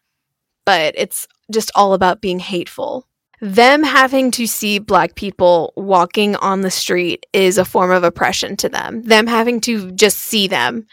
But 0.67 0.93
it's 0.95 1.27
just 1.51 1.71
all 1.73 1.95
about 1.95 2.21
being 2.21 2.37
hateful 2.37 3.07
them 3.41 3.83
having 3.83 4.31
to 4.31 4.45
see 4.45 4.79
black 4.79 5.15
people 5.15 5.71
walking 5.77 6.35
on 6.35 6.59
the 6.61 6.69
street 6.69 7.25
is 7.31 7.57
a 7.57 7.63
form 7.63 7.89
of 7.89 8.03
oppression 8.03 8.57
to 8.57 8.67
them. 8.67 9.01
Them 9.03 9.27
having 9.27 9.61
to 9.61 9.91
just 9.91 10.17
see 10.17 10.47
them, 10.47 10.85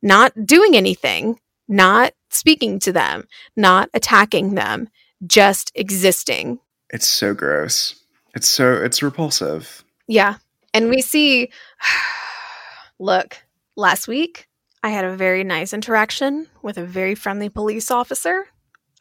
not 0.00 0.32
doing 0.46 0.76
anything, 0.76 1.40
not 1.66 2.12
speaking 2.30 2.78
to 2.80 2.92
them, 2.92 3.26
not 3.56 3.90
attacking 3.94 4.54
them, 4.54 4.88
just 5.26 5.72
existing. 5.74 6.58
It's 6.90 7.08
so 7.08 7.34
gross. 7.34 7.94
It's 8.34 8.48
so 8.48 8.72
it's 8.72 9.02
repulsive. 9.02 9.84
Yeah. 10.06 10.36
And 10.74 10.88
we 10.88 11.02
see 11.02 11.50
look, 12.98 13.38
last 13.76 14.08
week 14.08 14.48
I 14.82 14.90
had 14.90 15.04
a 15.04 15.16
very 15.16 15.44
nice 15.44 15.72
interaction 15.72 16.46
with 16.62 16.78
a 16.78 16.84
very 16.84 17.14
friendly 17.14 17.48
police 17.48 17.90
officer. 17.90 18.46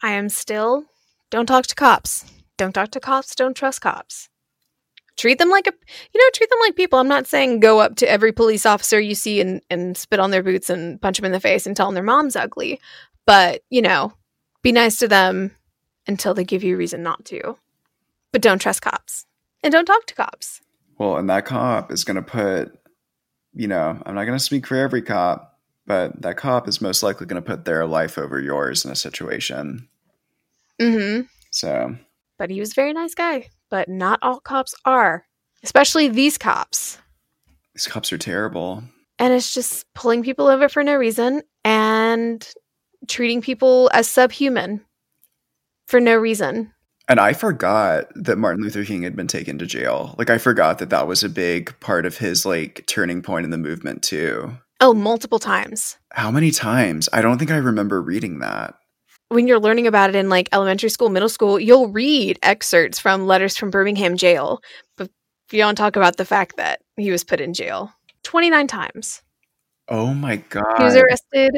I 0.02 0.12
am 0.12 0.30
still 0.30 0.86
don't 1.30 1.46
talk 1.46 1.68
to 1.68 1.76
cops 1.76 2.26
don't 2.58 2.74
talk 2.74 2.92
to 2.92 3.00
cops, 3.00 3.36
don't 3.36 3.56
trust 3.56 3.82
cops. 3.82 4.30
Treat 5.16 5.40
them 5.40 5.50
like 5.50 5.68
a 5.68 5.74
you 6.14 6.22
know, 6.22 6.30
treat 6.34 6.50
them 6.50 6.60
like 6.62 6.76
people. 6.76 7.00
I'm 7.00 7.08
not 7.08 7.26
saying 7.26 7.60
go 7.60 7.80
up 7.80 7.96
to 7.98 8.10
every 8.10 8.32
police 8.32 8.66
officer 8.66 9.00
you 9.00 9.16
see 9.16 9.42
and, 9.42 9.62
and 9.70 9.98
spit 9.98 10.20
on 10.20 10.32
their 10.32 10.44
boots 10.44 10.70
and 10.70 11.02
punch 11.02 11.18
them 11.18 11.26
in 11.26 11.32
the 11.32 11.40
face 11.40 11.66
and 11.66 11.76
tell 11.76 11.88
them 11.88 11.96
their 11.96 12.04
mom's 12.04 12.36
ugly. 12.36 12.80
But, 13.28 13.62
you 13.70 13.84
know, 13.84 14.14
be 14.64 14.72
nice 14.72 14.98
to 14.98 15.08
them 15.08 15.52
until 16.08 16.34
they 16.34 16.44
give 16.44 16.64
you 16.64 16.74
a 16.74 16.78
reason 16.78 17.04
not 17.04 17.24
to. 17.26 17.58
But 18.32 18.42
don't 18.42 18.60
trust 18.60 18.82
cops. 18.82 19.28
And 19.64 19.72
don't 19.72 19.86
talk 19.86 20.08
to 20.08 20.16
cops. 20.16 20.62
Well, 20.98 21.18
and 21.18 21.30
that 21.30 21.46
cop 21.46 21.92
is 21.92 22.04
gonna 22.04 22.24
put 22.24 22.74
you 23.54 23.68
know, 23.68 24.02
I'm 24.06 24.16
not 24.16 24.26
gonna 24.26 24.40
speak 24.40 24.68
for 24.68 24.76
every 24.76 25.02
cop, 25.02 25.60
but 25.86 26.22
that 26.22 26.38
cop 26.38 26.68
is 26.68 26.82
most 26.82 27.04
likely 27.04 27.28
gonna 27.28 27.42
put 27.42 27.66
their 27.66 27.86
life 27.86 28.18
over 28.18 28.40
yours 28.40 28.86
in 28.86 28.92
a 28.92 28.96
situation. 28.96 29.88
Mm-hmm. 30.80 31.22
So 31.52 31.98
but 32.38 32.50
he 32.50 32.60
was 32.60 32.72
a 32.72 32.76
very 32.76 32.94
nice 32.94 33.16
guy. 33.16 33.50
But 33.70 33.90
not 33.90 34.20
all 34.22 34.40
cops 34.40 34.74
are, 34.86 35.26
especially 35.64 36.08
these 36.08 36.38
cops. 36.38 37.00
These 37.76 37.88
cops 37.88 38.14
are 38.14 38.18
terrible. 38.18 38.84
And 39.20 39.34
it's 39.34 39.54
just 39.54 39.86
pulling 39.94 40.24
people 40.24 40.48
over 40.48 40.70
for 40.70 40.84
no 40.84 40.96
reason 40.96 41.42
and 41.66 42.48
treating 43.08 43.42
people 43.42 43.90
as 43.94 44.08
subhuman 44.08 44.82
for 45.88 46.00
no 46.00 46.16
reason. 46.16 46.74
And 47.10 47.20
I 47.20 47.34
forgot 47.34 48.08
that 48.16 48.38
Martin 48.38 48.64
Luther 48.64 48.84
King 48.84 49.04
had 49.04 49.16
been 49.16 49.28
taken 49.28 49.58
to 49.60 49.66
jail. 49.66 50.14
Like 50.18 50.30
I 50.30 50.38
forgot 50.38 50.80
that 50.80 50.90
that 50.90 51.08
was 51.08 51.24
a 51.24 51.30
big 51.30 51.78
part 51.80 52.06
of 52.06 52.18
his 52.18 52.46
like 52.46 52.86
turning 52.88 53.22
point 53.22 53.46
in 53.46 53.52
the 53.52 53.58
movement 53.58 54.04
too. 54.04 54.58
Oh, 54.82 54.94
multiple 54.94 55.40
times. 55.40 55.98
How 56.12 56.30
many 56.30 56.52
times? 56.52 57.10
I 57.14 57.22
don't 57.22 57.38
think 57.38 57.52
I 57.52 57.58
remember 57.58 58.02
reading 58.02 58.40
that 58.40 58.76
when 59.30 59.48
you're 59.48 59.60
learning 59.60 59.88
about 59.88 60.10
it 60.10 60.16
in 60.16 60.30
like 60.30 60.50
elementary 60.52 60.90
school, 60.90 61.10
middle 61.10 61.30
school, 61.30 61.60
you'll 61.60 61.90
read 61.90 62.40
excerpts 62.44 63.00
from 63.00 63.28
letters 63.28 63.58
from 63.58 63.70
Birmingham 63.70 64.18
jail, 64.18 64.62
but 64.96 65.10
you 65.52 65.60
don't 65.60 65.76
talk 65.76 65.96
about 65.96 66.18
the 66.18 66.26
fact 66.26 66.58
that 66.58 66.82
he 66.96 67.12
was 67.12 67.24
put 67.24 67.42
in 67.42 67.54
jail 67.54 67.92
29 68.24 68.68
times. 68.68 69.22
Oh 69.90 70.14
my 70.14 70.38
god. 70.38 70.78
He 70.78 70.84
was 70.84 70.96
arrested. 70.96 71.58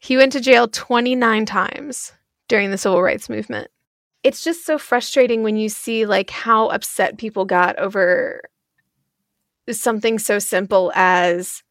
He 0.00 0.16
went 0.16 0.32
to 0.32 0.40
jail 0.40 0.66
29 0.66 1.46
times 1.46 2.12
during 2.48 2.70
the 2.70 2.78
civil 2.78 3.02
rights 3.02 3.28
movement. 3.28 3.70
It's 4.22 4.42
just 4.42 4.66
so 4.66 4.76
frustrating 4.76 5.42
when 5.42 5.56
you 5.56 5.68
see 5.68 6.04
like 6.04 6.30
how 6.30 6.68
upset 6.68 7.16
people 7.16 7.44
got 7.44 7.78
over 7.78 8.42
something 9.70 10.18
so 10.18 10.40
simple 10.40 10.90
as 10.96 11.62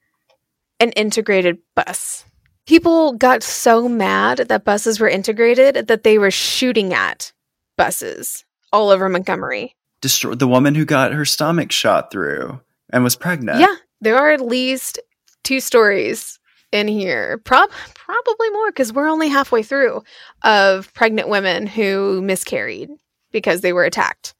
an 0.80 0.92
integrated 0.94 1.58
bus 1.76 2.24
people 2.70 3.14
got 3.14 3.42
so 3.42 3.90
mad 3.90 4.38
that 4.48 4.64
buses 4.64 5.00
were 5.00 5.10
integrated 5.10 5.88
that 5.88 6.04
they 6.04 6.20
were 6.20 6.30
shooting 6.30 6.94
at 6.94 7.34
buses 7.78 8.46
all 8.72 8.90
over 8.92 9.10
Montgomery. 9.10 9.76
destroy 10.02 10.36
the 10.36 10.48
woman 10.48 10.76
who 10.76 10.86
got 10.86 11.12
her 11.12 11.26
stomach 11.26 11.72
shot 11.72 12.12
through 12.12 12.62
and 12.92 13.04
was 13.04 13.16
pregnant. 13.16 13.60
Yeah, 13.60 13.76
there 14.02 14.18
are 14.18 14.30
at 14.30 14.40
least 14.40 15.00
two 15.44 15.60
stories 15.60 16.39
in 16.72 16.88
here. 16.88 17.40
Prob- 17.40 17.72
probably 17.96 18.50
more 18.52 18.72
because 18.72 18.94
we're 18.94 19.10
only 19.10 19.28
halfway 19.28 19.64
through 19.64 20.04
of 20.44 20.94
pregnant 20.94 21.30
women 21.30 21.68
who 21.68 22.22
miscarried 22.22 22.90
because 23.32 23.62
they 23.62 23.74
were 23.74 23.86
attacked. 23.86 24.34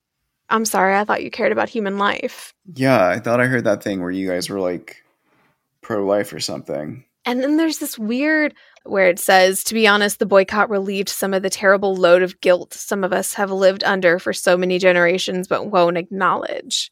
I'm 0.50 0.66
sorry, 0.66 0.96
I 0.96 1.04
thought 1.04 1.24
you 1.24 1.30
cared 1.30 1.52
about 1.52 1.70
human 1.70 1.98
life. 1.98 2.54
Yeah, 2.74 3.08
I 3.08 3.20
thought 3.20 3.40
I 3.40 3.46
heard 3.46 3.66
that 3.66 3.84
thing 3.84 4.02
where 4.02 4.12
you 4.12 4.28
guys 4.28 4.50
were 4.50 4.60
like 4.60 5.04
pro 5.82 6.06
life 6.06 6.34
or 6.34 6.40
something. 6.40 7.06
And 7.26 7.44
then 7.44 7.58
there's 7.58 7.78
this 7.78 8.00
weird 8.00 8.56
where 8.86 9.08
it 9.08 9.20
says, 9.20 9.64
to 9.66 9.74
be 9.74 9.88
honest, 9.88 10.18
the 10.18 10.26
boycott 10.26 10.70
relieved 10.70 11.10
some 11.10 11.34
of 11.34 11.44
the 11.44 11.50
terrible 11.50 11.96
load 11.96 12.24
of 12.24 12.42
guilt 12.42 12.74
some 12.74 13.04
of 13.04 13.14
us 13.14 13.36
have 13.36 13.52
lived 13.52 13.84
under 13.84 14.18
for 14.18 14.34
so 14.34 14.58
many 14.58 14.80
generations 14.80 15.48
but 15.48 15.68
won't 15.68 15.98
acknowledge 15.98 16.92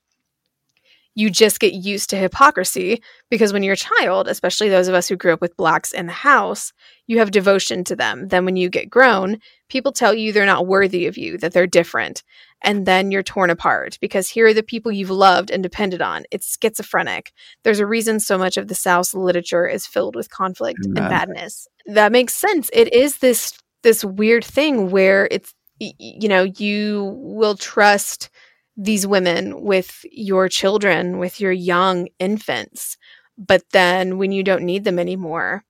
you 1.18 1.32
just 1.32 1.60
get 1.60 1.74
used 1.74 2.12
to 2.12 2.16
hypocrisy 2.16 3.02
because 3.32 3.52
when 3.52 3.64
you're 3.64 3.74
a 3.74 3.76
child, 3.76 4.28
especially 4.28 4.70
those 4.70 4.88
of 4.88 4.94
us 4.94 5.08
who 5.08 5.16
grew 5.16 5.34
up 5.34 5.42
with 5.42 5.58
blacks 5.58 5.92
in 5.92 6.06
the 6.06 6.12
house, 6.12 6.72
you 7.08 7.18
have 7.18 7.32
devotion 7.32 7.84
to 7.86 7.96
them. 7.96 8.28
Then 8.28 8.46
when 8.46 8.56
you 8.56 8.70
get 8.70 8.88
grown, 8.88 9.40
people 9.68 9.92
tell 9.92 10.14
you 10.14 10.32
they're 10.32 10.46
not 10.46 10.68
worthy 10.68 11.08
of 11.08 11.18
you, 11.18 11.40
that 11.40 11.54
they're 11.54 11.66
different. 11.66 12.22
And 12.62 12.86
then 12.86 13.10
you're 13.10 13.24
torn 13.24 13.50
apart 13.50 13.98
because 14.00 14.30
here 14.30 14.46
are 14.46 14.54
the 14.54 14.62
people 14.62 14.92
you've 14.92 15.10
loved 15.10 15.50
and 15.50 15.64
depended 15.64 16.04
on. 16.04 16.26
It's 16.30 16.56
schizophrenic. 16.62 17.32
There's 17.64 17.80
a 17.80 17.88
reason 17.88 18.20
so 18.20 18.38
much 18.38 18.56
of 18.56 18.68
the 18.68 18.76
South's 18.76 19.16
literature 19.16 19.68
is 19.68 19.88
filled 19.88 20.16
with 20.16 20.30
conflict 20.30 20.86
and 20.86 20.94
badness. 20.94 21.68
That 21.88 22.12
makes 22.12 22.36
sense. 22.36 22.70
It 22.72 22.94
is 22.94 23.18
this 23.18 23.58
this 23.82 24.06
weird 24.06 24.46
thing 24.46 24.92
where 24.92 25.28
it's 25.32 25.52
you 25.80 26.30
know, 26.30 26.44
you 26.44 27.16
will 27.18 27.56
trust 27.56 28.30
these 28.78 29.08
women 29.08 29.62
with 29.62 30.06
your 30.12 30.48
children, 30.48 31.18
with 31.18 31.42
your 31.42 31.52
young 31.52 32.08
infants. 32.20 32.98
But 33.38 33.64
then 33.72 34.18
when 34.18 34.32
you 34.32 34.44
don't 34.44 34.64
need 34.64 34.84
them 34.84 35.00
anymore, 35.00 35.64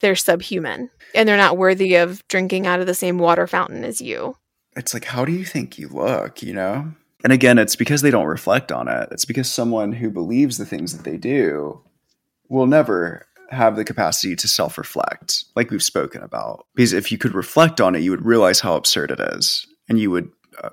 they're 0.00 0.16
subhuman 0.16 0.90
and 1.14 1.28
they're 1.28 1.36
not 1.36 1.56
worthy 1.56 1.94
of 1.94 2.26
drinking 2.28 2.66
out 2.66 2.80
of 2.80 2.86
the 2.86 2.94
same 2.94 3.18
water 3.18 3.46
fountain 3.46 3.84
as 3.84 4.00
you. 4.00 4.36
It's 4.76 4.92
like, 4.92 5.04
how 5.04 5.24
do 5.24 5.32
you 5.32 5.44
think 5.44 5.78
you 5.78 5.88
look, 5.88 6.42
you 6.42 6.52
know? 6.52 6.92
And 7.24 7.32
again, 7.32 7.58
it's 7.58 7.76
because 7.76 8.02
they 8.02 8.10
don't 8.10 8.26
reflect 8.26 8.72
on 8.72 8.88
it. 8.88 9.08
It's 9.12 9.24
because 9.24 9.48
someone 9.48 9.92
who 9.92 10.10
believes 10.10 10.58
the 10.58 10.66
things 10.66 10.96
that 10.96 11.04
they 11.04 11.16
do 11.16 11.80
will 12.48 12.66
never 12.66 13.26
have 13.50 13.76
the 13.76 13.84
capacity 13.84 14.34
to 14.34 14.48
self 14.48 14.76
reflect, 14.76 15.44
like 15.54 15.70
we've 15.70 15.82
spoken 15.82 16.22
about. 16.22 16.66
Because 16.74 16.92
if 16.92 17.12
you 17.12 17.18
could 17.18 17.34
reflect 17.34 17.80
on 17.80 17.94
it, 17.94 18.00
you 18.00 18.10
would 18.10 18.24
realize 18.24 18.60
how 18.60 18.74
absurd 18.74 19.12
it 19.12 19.20
is 19.20 19.66
and 19.88 20.00
you 20.00 20.10
would 20.10 20.30
uh, 20.62 20.70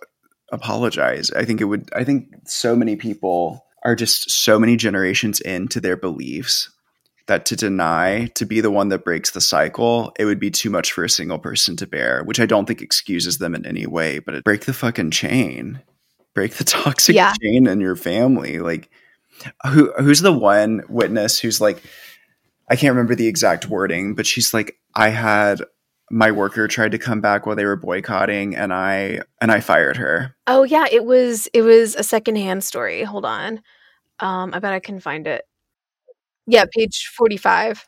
apologize. 0.52 1.32
I 1.32 1.46
think 1.46 1.62
it 1.62 1.66
would, 1.66 1.90
I 1.94 2.04
think 2.04 2.28
so 2.46 2.76
many 2.76 2.96
people 2.96 3.66
are 3.84 3.96
just 3.96 4.30
so 4.30 4.60
many 4.60 4.76
generations 4.76 5.40
into 5.40 5.80
their 5.80 5.96
beliefs 5.96 6.70
that 7.30 7.46
to 7.46 7.56
deny 7.56 8.26
to 8.36 8.46
be 8.46 8.60
the 8.60 8.72
one 8.72 8.90
that 8.90 9.06
breaks 9.06 9.32
the 9.32 9.40
cycle, 9.40 10.12
it 10.20 10.26
would 10.26 10.40
be 10.40 10.52
too 10.52 10.70
much 10.70 10.92
for 10.92 11.04
a 11.04 11.10
single 11.10 11.40
person 11.40 11.76
to 11.78 11.88
bear, 11.88 12.24
which 12.24 12.40
I 12.40 12.46
don't 12.46 12.66
think 12.66 12.82
excuses 12.82 13.38
them 13.38 13.56
in 13.56 13.66
any 13.66 13.86
way, 13.86 14.20
but 14.20 14.36
it, 14.36 14.44
break 14.44 14.66
the 14.66 14.74
fucking 14.74 15.12
chain. 15.12 15.80
Break 16.34 16.56
the 16.56 16.64
toxic 16.66 17.16
yeah. 17.16 17.34
chain 17.42 17.68
in 17.68 17.80
your 17.80 17.96
family. 17.96 18.60
Like 18.60 18.90
who 19.68 19.94
who's 19.94 20.20
the 20.22 20.34
one 20.34 20.84
witness 20.90 21.40
who's 21.40 21.62
like 21.62 21.82
I 22.70 22.76
can't 22.76 22.94
remember 22.94 23.16
the 23.16 23.28
exact 23.28 23.68
wording, 23.68 24.16
but 24.16 24.28
she's 24.28 24.54
like 24.54 24.76
I 24.96 25.10
had 25.10 25.62
my 26.12 26.32
worker 26.32 26.68
tried 26.68 26.92
to 26.92 26.98
come 26.98 27.22
back 27.22 27.46
while 27.46 27.56
they 27.56 27.66
were 27.66 27.76
boycotting 27.76 28.56
and 28.56 28.74
I 28.74 29.22
and 29.42 29.52
I 29.52 29.60
fired 29.60 29.98
her. 29.98 30.36
Oh 30.48 30.64
yeah, 30.64 30.86
it 30.92 31.06
was 31.06 31.48
it 31.54 31.62
was 31.62 31.96
a 31.96 32.04
secondhand 32.04 32.64
story. 32.64 33.04
Hold 33.04 33.26
on. 33.26 33.62
Um 34.20 34.54
I 34.54 34.60
bet 34.60 34.74
I 34.74 34.80
can 34.80 35.00
find 35.00 35.28
it. 35.28 35.44
Yeah, 36.48 36.66
page 36.74 37.12
45. 37.16 37.88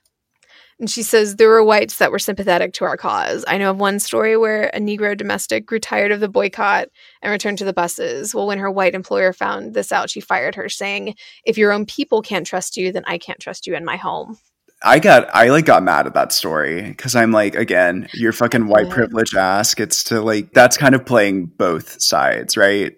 And 0.79 0.89
she 0.89 1.03
says 1.03 1.35
there 1.35 1.47
were 1.47 1.63
whites 1.63 1.97
that 1.97 2.11
were 2.11 2.17
sympathetic 2.17 2.73
to 2.73 2.85
our 2.85 2.97
cause. 2.97 3.45
I 3.47 3.59
know 3.59 3.69
of 3.69 3.79
one 3.79 3.99
story 3.99 4.35
where 4.35 4.71
a 4.73 4.79
Negro 4.79 5.15
domestic 5.15 5.63
grew 5.63 5.79
tired 5.79 6.11
of 6.11 6.21
the 6.21 6.27
boycott 6.27 6.87
and 7.21 7.31
returned 7.31 7.59
to 7.59 7.65
the 7.65 7.71
buses. 7.71 8.33
Well, 8.33 8.47
when 8.47 8.57
her 8.57 8.71
white 8.71 8.95
employer 8.95 9.31
found 9.31 9.75
this 9.75 9.91
out, 9.91 10.09
she 10.09 10.21
fired 10.21 10.55
her, 10.55 10.69
saying, 10.69 11.13
If 11.45 11.55
your 11.55 11.71
own 11.71 11.85
people 11.85 12.23
can't 12.23 12.47
trust 12.47 12.77
you, 12.77 12.91
then 12.91 13.03
I 13.05 13.19
can't 13.19 13.39
trust 13.39 13.67
you 13.67 13.75
in 13.75 13.85
my 13.85 13.95
home. 13.95 14.39
I 14.83 14.99
got 14.99 15.33
I 15.33 15.49
like 15.49 15.65
got 15.65 15.83
mad 15.83 16.07
at 16.07 16.15
that 16.15 16.31
story 16.31 16.81
because 16.81 17.15
I'm 17.15 17.31
like, 17.31 17.55
again, 17.55 18.07
your 18.13 18.33
fucking 18.33 18.67
white 18.67 18.87
yeah. 18.87 18.93
privilege 18.93 19.35
ass 19.35 19.75
gets 19.75 20.05
to 20.05 20.21
like 20.21 20.53
that's 20.53 20.77
kind 20.77 20.95
of 20.95 21.05
playing 21.05 21.45
both 21.45 22.01
sides, 22.01 22.57
right? 22.57 22.95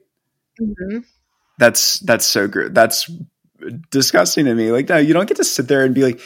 Mm-hmm. 0.62 1.00
That's 1.58 2.00
that's 2.00 2.26
so 2.26 2.48
good. 2.48 2.74
That's 2.74 3.10
disgusting 3.91 4.46
to 4.46 4.56
me. 4.56 4.72
Like, 4.72 4.89
no, 4.89 4.98
you 4.98 5.13
don't 5.13 5.28
get 5.28 5.38
to 5.38 5.43
sit 5.43 5.67
there 5.67 5.84
and 5.84 5.93
be 5.93 6.04
like, 6.04 6.22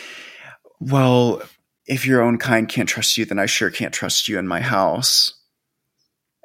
well, 0.80 1.41
if 1.86 2.06
your 2.06 2.22
own 2.22 2.38
kind 2.38 2.67
can't 2.70 2.89
trust 2.89 3.17
you, 3.17 3.26
then 3.26 3.39
I 3.39 3.46
sure 3.46 3.72
can't 3.72 3.93
trust 3.93 4.28
you 4.28 4.38
in 4.38 4.48
my 4.48 4.62
house. 4.62 5.34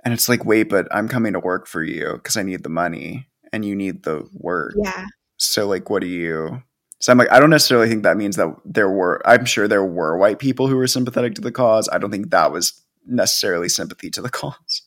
And 0.05 0.12
it's 0.14 0.29
like, 0.29 0.44
wait, 0.44 0.64
but 0.64 0.88
I'm 0.90 1.09
coming 1.09 1.35
to 1.35 1.40
work 1.40 1.66
for 1.66 1.83
you 1.83 2.14
because 2.14 2.37
I 2.37 2.42
need 2.42 2.62
the 2.62 2.68
money 2.68 3.29
and 3.53 3.64
you 3.64 3.77
need 3.77 4.03
the 4.03 4.29
work. 4.33 4.75
Yeah. 4.77 5.07
So 5.37 5.66
like, 5.66 5.90
what 5.90 6.01
do 6.01 6.09
you? 6.09 6.62
So 7.03 7.11
I'm 7.11 7.19
like, 7.19 7.33
I 7.33 7.41
don't 7.41 7.51
necessarily 7.51 7.88
think 7.88 8.05
that 8.05 8.17
means 8.17 8.37
that 8.37 8.55
there 8.65 8.88
were, 8.88 9.21
I'm 9.25 9.45
sure 9.45 9.67
there 9.67 9.85
were 9.85 10.17
white 10.17 10.38
people 10.38 10.69
who 10.69 10.77
were 10.77 10.87
sympathetic 10.87 11.35
to 11.35 11.41
the 11.41 11.51
cause. 11.51 11.88
I 11.88 11.99
don't 11.99 12.12
think 12.12 12.31
that 12.31 12.53
was 12.53 12.81
necessarily 13.05 13.69
sympathy 13.69 14.09
to 14.11 14.23
the 14.23 14.31
cause. 14.31 14.83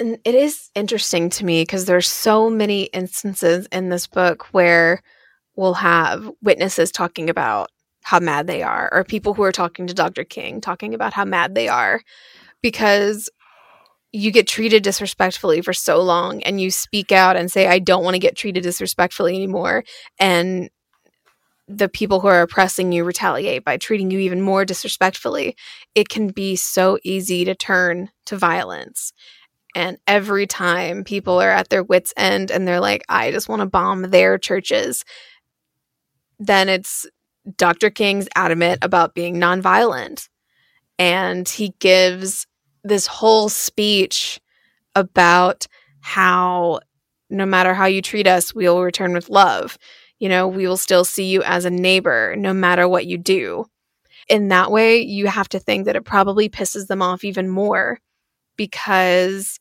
And 0.00 0.18
it 0.24 0.34
is 0.34 0.70
interesting 0.74 1.30
to 1.30 1.44
me 1.44 1.62
because 1.62 1.84
there's 1.84 2.08
so 2.08 2.50
many 2.50 2.84
instances 2.86 3.68
in 3.70 3.88
this 3.88 4.08
book 4.08 4.52
where 4.52 5.00
we'll 5.54 5.74
have 5.74 6.28
witnesses 6.42 6.90
talking 6.90 7.30
about 7.30 7.70
how 8.02 8.18
mad 8.18 8.48
they 8.48 8.64
are, 8.64 8.88
or 8.92 9.04
people 9.04 9.34
who 9.34 9.44
are 9.44 9.52
talking 9.52 9.86
to 9.86 9.94
Dr. 9.94 10.24
King 10.24 10.60
talking 10.60 10.92
about 10.92 11.12
how 11.12 11.24
mad 11.24 11.54
they 11.54 11.68
are 11.68 12.02
because 12.62 13.30
you 14.10 14.32
get 14.32 14.48
treated 14.48 14.82
disrespectfully 14.82 15.60
for 15.60 15.72
so 15.72 16.02
long 16.02 16.42
and 16.42 16.60
you 16.60 16.72
speak 16.72 17.12
out 17.12 17.36
and 17.36 17.48
say, 17.52 17.68
I 17.68 17.78
don't 17.78 18.02
want 18.02 18.14
to 18.14 18.20
get 18.20 18.36
treated 18.36 18.64
disrespectfully 18.64 19.36
anymore. 19.36 19.84
And 20.18 20.68
the 21.70 21.88
people 21.88 22.20
who 22.20 22.26
are 22.26 22.42
oppressing 22.42 22.90
you 22.90 23.04
retaliate 23.04 23.64
by 23.64 23.76
treating 23.76 24.10
you 24.10 24.18
even 24.18 24.42
more 24.42 24.64
disrespectfully, 24.64 25.56
it 25.94 26.08
can 26.08 26.28
be 26.28 26.56
so 26.56 26.98
easy 27.04 27.44
to 27.44 27.54
turn 27.54 28.10
to 28.26 28.36
violence. 28.36 29.12
And 29.76 29.98
every 30.06 30.48
time 30.48 31.04
people 31.04 31.40
are 31.40 31.50
at 31.50 31.68
their 31.68 31.84
wits' 31.84 32.12
end 32.16 32.50
and 32.50 32.66
they're 32.66 32.80
like, 32.80 33.04
I 33.08 33.30
just 33.30 33.48
want 33.48 33.60
to 33.60 33.66
bomb 33.66 34.10
their 34.10 34.36
churches, 34.36 35.04
then 36.40 36.68
it's 36.68 37.06
Dr. 37.56 37.88
King's 37.88 38.28
adamant 38.34 38.80
about 38.82 39.14
being 39.14 39.36
nonviolent. 39.36 40.28
And 40.98 41.48
he 41.48 41.74
gives 41.78 42.48
this 42.82 43.06
whole 43.06 43.48
speech 43.48 44.40
about 44.96 45.68
how 46.00 46.80
no 47.30 47.46
matter 47.46 47.74
how 47.74 47.86
you 47.86 48.02
treat 48.02 48.26
us, 48.26 48.52
we 48.52 48.68
will 48.68 48.82
return 48.82 49.12
with 49.12 49.28
love 49.28 49.78
you 50.20 50.28
know, 50.28 50.46
we 50.46 50.68
will 50.68 50.76
still 50.76 51.04
see 51.04 51.24
you 51.24 51.42
as 51.42 51.64
a 51.64 51.70
neighbor 51.70 52.36
no 52.36 52.52
matter 52.52 52.86
what 52.86 53.06
you 53.06 53.18
do. 53.18 53.64
In 54.28 54.48
that 54.48 54.70
way, 54.70 55.00
you 55.00 55.26
have 55.26 55.48
to 55.48 55.58
think 55.58 55.86
that 55.86 55.96
it 55.96 56.04
probably 56.04 56.48
pisses 56.48 56.86
them 56.86 57.02
off 57.02 57.24
even 57.24 57.48
more 57.48 57.98
because 58.56 59.58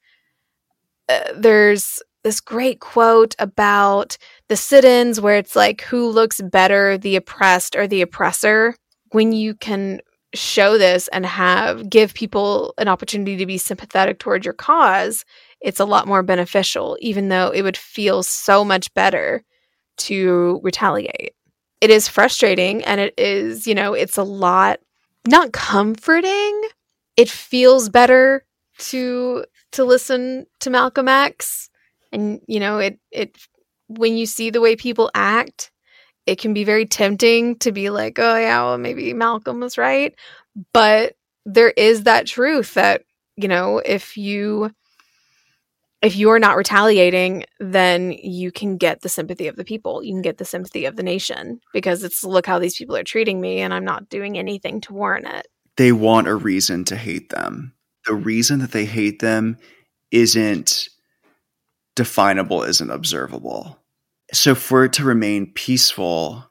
uh, 1.07 1.33
there's 1.35 2.03
this 2.23 2.41
great 2.41 2.81
quote 2.81 3.33
about 3.39 4.17
the 4.49 4.57
sit 4.57 4.83
ins 4.83 5.21
where 5.21 5.37
it's 5.37 5.55
like, 5.55 5.81
who 5.81 6.09
looks 6.09 6.41
better, 6.41 6.97
the 6.97 7.15
oppressed 7.15 7.75
or 7.75 7.87
the 7.87 8.01
oppressor? 8.01 8.75
When 9.11 9.31
you 9.31 9.55
can 9.55 10.01
show 10.35 10.77
this 10.77 11.07
and 11.07 11.25
have 11.25 11.89
give 11.89 12.13
people 12.13 12.75
an 12.77 12.87
opportunity 12.87 13.37
to 13.37 13.45
be 13.45 13.57
sympathetic 13.57 14.19
towards 14.19 14.45
your 14.45 14.53
cause, 14.53 15.23
it's 15.61 15.79
a 15.79 15.85
lot 15.85 16.07
more 16.07 16.21
beneficial, 16.21 16.97
even 16.99 17.29
though 17.29 17.49
it 17.49 17.63
would 17.63 17.77
feel 17.77 18.21
so 18.21 18.63
much 18.63 18.93
better 18.93 19.43
to 19.99 20.59
retaliate. 20.63 21.33
It 21.81 21.89
is 21.89 22.07
frustrating 22.07 22.83
and 22.83 22.99
it 22.99 23.13
is, 23.17 23.67
you 23.67 23.75
know, 23.75 23.93
it's 23.93 24.17
a 24.17 24.23
lot 24.23 24.79
not 25.27 25.51
comforting. 25.53 26.61
It 27.17 27.29
feels 27.29 27.89
better 27.89 28.45
to 28.79 29.45
to 29.73 29.83
listen 29.85 30.45
to 30.61 30.69
Malcolm 30.69 31.07
X 31.07 31.69
and 32.11 32.41
you 32.47 32.59
know, 32.59 32.79
it 32.79 32.99
it 33.11 33.37
when 33.87 34.17
you 34.17 34.25
see 34.25 34.49
the 34.49 34.61
way 34.61 34.75
people 34.75 35.09
act, 35.15 35.71
it 36.25 36.39
can 36.39 36.53
be 36.53 36.63
very 36.63 36.85
tempting 36.85 37.57
to 37.59 37.71
be 37.71 37.89
like, 37.89 38.19
"Oh 38.19 38.37
yeah, 38.37 38.63
well 38.63 38.77
maybe 38.77 39.13
Malcolm 39.13 39.59
was 39.59 39.77
right." 39.77 40.15
But 40.73 41.15
there 41.45 41.71
is 41.71 42.03
that 42.03 42.27
truth 42.27 42.73
that, 42.75 43.03
you 43.37 43.47
know, 43.47 43.79
if 43.79 44.17
you 44.17 44.71
if 46.01 46.15
you're 46.15 46.39
not 46.39 46.55
retaliating, 46.55 47.43
then 47.59 48.11
you 48.11 48.51
can 48.51 48.77
get 48.77 49.01
the 49.01 49.09
sympathy 49.09 49.47
of 49.47 49.57
the 49.57 49.65
people. 49.65 50.03
You 50.03 50.13
can 50.13 50.21
get 50.21 50.37
the 50.37 50.45
sympathy 50.45 50.85
of 50.85 50.95
the 50.95 51.03
nation 51.03 51.59
because 51.73 52.03
it's 52.03 52.23
look 52.23 52.45
how 52.45 52.59
these 52.59 52.77
people 52.77 52.95
are 52.95 53.03
treating 53.03 53.41
me 53.41 53.59
and 53.59 53.73
I'm 53.73 53.83
not 53.83 54.09
doing 54.09 54.37
anything 54.37 54.79
to 54.81 54.93
warrant 54.93 55.27
it. 55.27 55.47
They 55.75 55.91
want 55.91 56.27
a 56.27 56.35
reason 56.35 56.85
to 56.85 56.95
hate 56.95 57.29
them. 57.29 57.73
The 58.05 58.13
reason 58.13 58.59
that 58.59 58.71
they 58.71 58.85
hate 58.85 59.19
them 59.19 59.57
isn't 60.11 60.87
definable 61.95 62.63
isn't 62.63 62.89
observable. 62.89 63.77
So 64.31 64.55
for 64.55 64.85
it 64.85 64.93
to 64.93 65.03
remain 65.03 65.51
peaceful, 65.51 66.49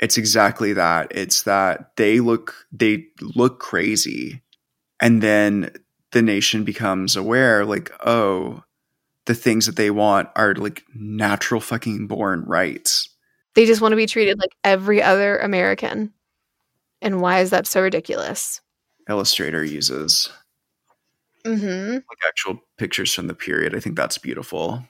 it's 0.00 0.18
exactly 0.18 0.74
that. 0.74 1.08
It's 1.12 1.42
that 1.42 1.96
they 1.96 2.20
look 2.20 2.54
they 2.72 3.06
look 3.20 3.58
crazy 3.58 4.42
and 5.00 5.22
then 5.22 5.70
the 6.12 6.22
nation 6.22 6.64
becomes 6.64 7.16
aware 7.16 7.64
like, 7.64 7.90
oh, 8.04 8.62
the 9.26 9.34
things 9.34 9.66
that 9.66 9.76
they 9.76 9.90
want 9.90 10.28
are 10.34 10.54
like 10.54 10.82
natural 10.94 11.60
fucking 11.60 12.06
born 12.06 12.44
rights. 12.44 13.08
They 13.54 13.66
just 13.66 13.80
want 13.80 13.92
to 13.92 13.96
be 13.96 14.06
treated 14.06 14.38
like 14.38 14.56
every 14.64 15.02
other 15.02 15.38
American. 15.38 16.12
And 17.02 17.20
why 17.20 17.40
is 17.40 17.50
that 17.50 17.66
so 17.66 17.82
ridiculous? 17.82 18.60
Illustrator 19.08 19.64
uses 19.64 20.30
Mm-hmm. 21.46 21.94
like 21.94 22.18
actual 22.28 22.62
pictures 22.76 23.14
from 23.14 23.26
the 23.26 23.34
period. 23.34 23.74
I 23.74 23.80
think 23.80 23.96
that's 23.96 24.18
beautiful. 24.18 24.84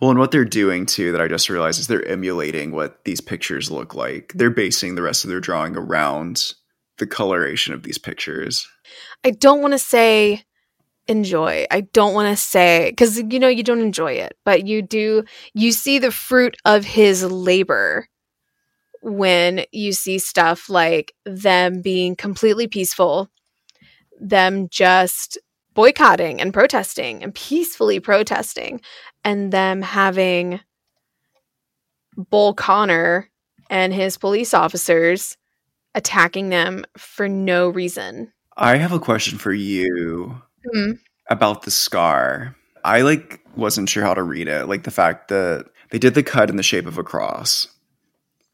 Well, 0.00 0.10
and 0.10 0.18
what 0.18 0.32
they're 0.32 0.44
doing 0.44 0.84
too, 0.84 1.12
that 1.12 1.20
I 1.20 1.28
just 1.28 1.48
realized, 1.48 1.78
is 1.78 1.86
they're 1.86 2.04
emulating 2.04 2.72
what 2.72 3.04
these 3.04 3.20
pictures 3.20 3.70
look 3.70 3.94
like. 3.94 4.32
They're 4.34 4.50
basing 4.50 4.96
the 4.96 5.02
rest 5.02 5.22
of 5.22 5.30
their 5.30 5.38
drawing 5.38 5.76
around 5.76 6.54
the 6.98 7.06
coloration 7.06 7.72
of 7.72 7.84
these 7.84 7.98
pictures. 7.98 8.66
I 9.24 9.30
don't 9.30 9.62
want 9.62 9.74
to 9.74 9.78
say 9.78 10.42
enjoy. 11.08 11.66
I 11.70 11.82
don't 11.82 12.14
want 12.14 12.36
to 12.36 12.42
say 12.42 12.90
because 12.90 13.18
you 13.18 13.38
know 13.38 13.48
you 13.48 13.62
don't 13.62 13.80
enjoy 13.80 14.12
it, 14.12 14.36
but 14.44 14.66
you 14.66 14.82
do. 14.82 15.24
You 15.54 15.72
see 15.72 15.98
the 15.98 16.10
fruit 16.10 16.56
of 16.64 16.84
his 16.84 17.24
labor 17.24 18.08
when 19.02 19.64
you 19.72 19.92
see 19.92 20.18
stuff 20.18 20.68
like 20.68 21.12
them 21.24 21.82
being 21.82 22.14
completely 22.14 22.68
peaceful, 22.68 23.28
them 24.20 24.68
just 24.68 25.38
boycotting 25.74 26.40
and 26.40 26.54
protesting 26.54 27.22
and 27.22 27.34
peacefully 27.34 27.98
protesting, 27.98 28.80
and 29.24 29.52
them 29.52 29.82
having 29.82 30.60
Bull 32.16 32.54
Connor 32.54 33.30
and 33.70 33.92
his 33.92 34.18
police 34.18 34.54
officers 34.54 35.36
attacking 35.94 36.50
them 36.50 36.84
for 36.96 37.28
no 37.28 37.68
reason. 37.68 38.32
I 38.56 38.76
have 38.76 38.92
a 38.92 39.00
question 39.00 39.38
for 39.38 39.52
you 39.52 40.40
Hmm. 40.72 40.92
about 41.28 41.62
the 41.62 41.70
scar. 41.70 42.54
I 42.84 43.02
like 43.02 43.40
wasn't 43.56 43.88
sure 43.88 44.04
how 44.04 44.14
to 44.14 44.22
read 44.22 44.48
it. 44.48 44.66
Like 44.66 44.84
the 44.84 44.90
fact 44.90 45.28
that 45.28 45.66
they 45.90 45.98
did 45.98 46.14
the 46.14 46.22
cut 46.22 46.50
in 46.50 46.56
the 46.56 46.62
shape 46.62 46.86
of 46.86 46.98
a 46.98 47.04
cross. 47.04 47.68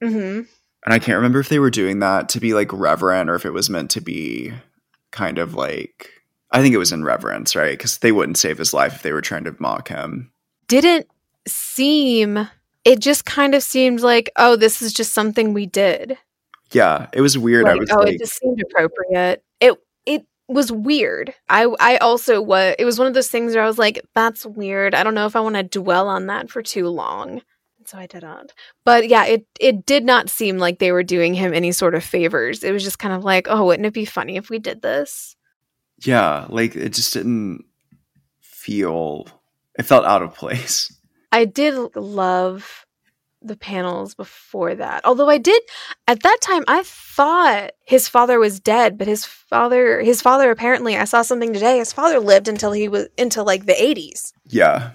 Mm-hmm. 0.02 0.42
And 0.84 0.94
I 0.94 0.98
can't 0.98 1.16
remember 1.16 1.40
if 1.40 1.48
they 1.48 1.58
were 1.58 1.70
doing 1.70 1.98
that 2.00 2.28
to 2.30 2.40
be 2.40 2.54
like 2.54 2.72
reverent 2.72 3.30
or 3.30 3.34
if 3.34 3.44
it 3.44 3.52
was 3.52 3.70
meant 3.70 3.90
to 3.92 4.00
be 4.00 4.52
kind 5.10 5.38
of 5.38 5.54
like 5.54 6.10
I 6.50 6.62
think 6.62 6.74
it 6.74 6.78
was 6.78 6.92
in 6.92 7.04
reverence, 7.04 7.54
right? 7.54 7.76
Because 7.76 7.98
they 7.98 8.12
wouldn't 8.12 8.38
save 8.38 8.58
his 8.58 8.72
life 8.72 8.94
if 8.96 9.02
they 9.02 9.12
were 9.12 9.20
trying 9.20 9.44
to 9.44 9.56
mock 9.58 9.88
him. 9.88 10.30
didn't 10.66 11.06
seem 11.46 12.48
it 12.84 13.00
just 13.00 13.24
kind 13.24 13.54
of 13.54 13.62
seemed 13.62 14.00
like 14.00 14.30
oh 14.36 14.56
this 14.56 14.82
is 14.82 14.92
just 14.92 15.12
something 15.12 15.52
we 15.52 15.66
did 15.66 16.18
Yeah, 16.72 17.06
it 17.12 17.20
was 17.20 17.38
weird. 17.38 17.66
I 17.66 17.74
was 17.74 17.90
oh 17.90 18.00
like, 18.00 18.14
it 18.14 18.18
just 18.18 18.38
seemed 18.38 18.60
appropriate 18.60 19.42
was 20.48 20.72
weird. 20.72 21.34
I 21.48 21.64
i 21.78 21.96
also 21.98 22.40
was 22.40 22.74
it 22.78 22.84
was 22.84 22.98
one 22.98 23.08
of 23.08 23.14
those 23.14 23.28
things 23.28 23.54
where 23.54 23.62
i 23.62 23.66
was 23.66 23.78
like 23.78 24.00
that's 24.14 24.46
weird. 24.46 24.94
I 24.94 25.04
don't 25.04 25.14
know 25.14 25.26
if 25.26 25.36
i 25.36 25.40
want 25.40 25.56
to 25.56 25.62
dwell 25.62 26.08
on 26.08 26.26
that 26.26 26.50
for 26.50 26.62
too 26.62 26.88
long. 26.88 27.42
So 27.84 27.96
i 27.96 28.06
didn't 28.06 28.52
but 28.84 29.08
yeah 29.08 29.24
it 29.24 29.46
it 29.58 29.86
did 29.86 30.04
not 30.04 30.28
seem 30.28 30.58
like 30.58 30.78
they 30.78 30.92
were 30.92 31.02
doing 31.02 31.32
him 31.32 31.54
any 31.54 31.72
sort 31.72 31.94
of 31.94 32.04
favors. 32.04 32.62
It 32.62 32.72
was 32.72 32.84
just 32.84 32.98
kind 32.98 33.14
of 33.14 33.24
like 33.24 33.46
oh 33.48 33.66
wouldn't 33.66 33.86
it 33.86 33.94
be 33.94 34.04
funny 34.04 34.36
if 34.36 34.50
we 34.50 34.58
did 34.58 34.82
this? 34.82 35.36
Yeah, 36.04 36.46
like 36.48 36.76
it 36.76 36.92
just 36.92 37.12
didn't 37.12 37.64
feel. 38.40 39.26
It 39.78 39.84
felt 39.84 40.04
out 40.04 40.22
of 40.22 40.34
place. 40.34 40.92
I 41.32 41.44
did 41.44 41.96
love 41.96 42.86
the 43.42 43.56
panels 43.56 44.14
before 44.14 44.74
that. 44.74 45.04
Although 45.04 45.28
I 45.28 45.38
did 45.38 45.62
at 46.06 46.22
that 46.22 46.38
time 46.40 46.64
I 46.66 46.82
thought 46.84 47.72
his 47.86 48.08
father 48.08 48.38
was 48.38 48.60
dead, 48.60 48.98
but 48.98 49.06
his 49.06 49.24
father 49.24 50.00
his 50.00 50.20
father 50.20 50.50
apparently 50.50 50.96
I 50.96 51.04
saw 51.04 51.22
something 51.22 51.52
today. 51.52 51.78
His 51.78 51.92
father 51.92 52.18
lived 52.18 52.48
until 52.48 52.72
he 52.72 52.88
was 52.88 53.08
into 53.16 53.42
like 53.42 53.66
the 53.66 53.74
80s. 53.74 54.32
Yeah, 54.46 54.90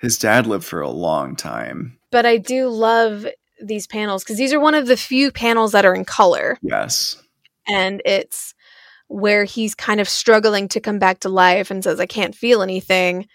his 0.00 0.18
dad 0.18 0.46
lived 0.46 0.64
for 0.64 0.80
a 0.80 0.90
long 0.90 1.36
time. 1.36 1.98
But 2.10 2.26
I 2.26 2.36
do 2.36 2.68
love 2.68 3.26
these 3.60 3.86
panels 3.86 4.24
cuz 4.24 4.36
these 4.36 4.52
are 4.52 4.60
one 4.60 4.74
of 4.74 4.86
the 4.86 4.96
few 4.96 5.30
panels 5.30 5.72
that 5.72 5.84
are 5.84 5.94
in 5.94 6.04
color 6.04 6.58
Yes, 6.62 7.16
and 7.68 8.02
it's 8.04 8.54
where 9.08 9.44
he's 9.44 9.74
kind 9.74 10.00
of 10.00 10.08
struggling 10.08 10.68
to 10.68 10.80
come 10.80 10.98
back 10.98 11.20
to 11.20 11.28
life 11.28 11.70
and 11.70 11.84
says 11.84 12.00
I 12.00 12.06
can't 12.06 12.34
feel 12.34 12.62
anything. 12.62 13.28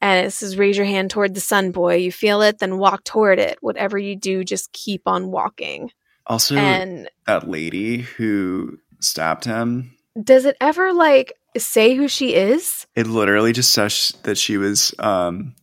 And 0.00 0.26
it 0.26 0.30
says, 0.30 0.56
raise 0.56 0.76
your 0.76 0.86
hand 0.86 1.10
toward 1.10 1.34
the 1.34 1.40
sun, 1.40 1.72
boy. 1.72 1.96
You 1.96 2.12
feel 2.12 2.40
it, 2.42 2.58
then 2.58 2.78
walk 2.78 3.04
toward 3.04 3.38
it. 3.38 3.58
Whatever 3.60 3.98
you 3.98 4.14
do, 4.16 4.44
just 4.44 4.72
keep 4.72 5.02
on 5.06 5.30
walking. 5.30 5.90
also 6.26 6.56
And 6.56 7.10
that 7.26 7.48
lady 7.48 7.98
who 7.98 8.78
stabbed 9.00 9.44
him. 9.44 9.96
does 10.22 10.44
it 10.44 10.56
ever 10.60 10.92
like 10.92 11.32
say 11.56 11.94
who 11.94 12.06
she 12.08 12.34
is? 12.34 12.86
It 12.94 13.06
literally 13.06 13.52
just 13.52 13.72
says 13.72 14.16
that 14.22 14.38
she 14.38 14.56
was 14.56 14.94
um, 15.00 15.54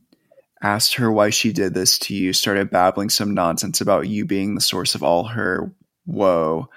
asked 0.61 0.95
her 0.95 1.11
why 1.11 1.29
she 1.29 1.53
did 1.53 1.73
this 1.73 1.97
to 1.99 2.13
you. 2.13 2.33
Started 2.33 2.69
babbling 2.69 3.09
some 3.09 3.33
nonsense 3.33 3.79
about 3.81 4.07
you 4.07 4.25
being 4.25 4.55
the 4.55 4.61
source 4.61 4.95
of 4.95 5.03
all 5.03 5.23
her 5.25 5.71
woe. 6.05 6.69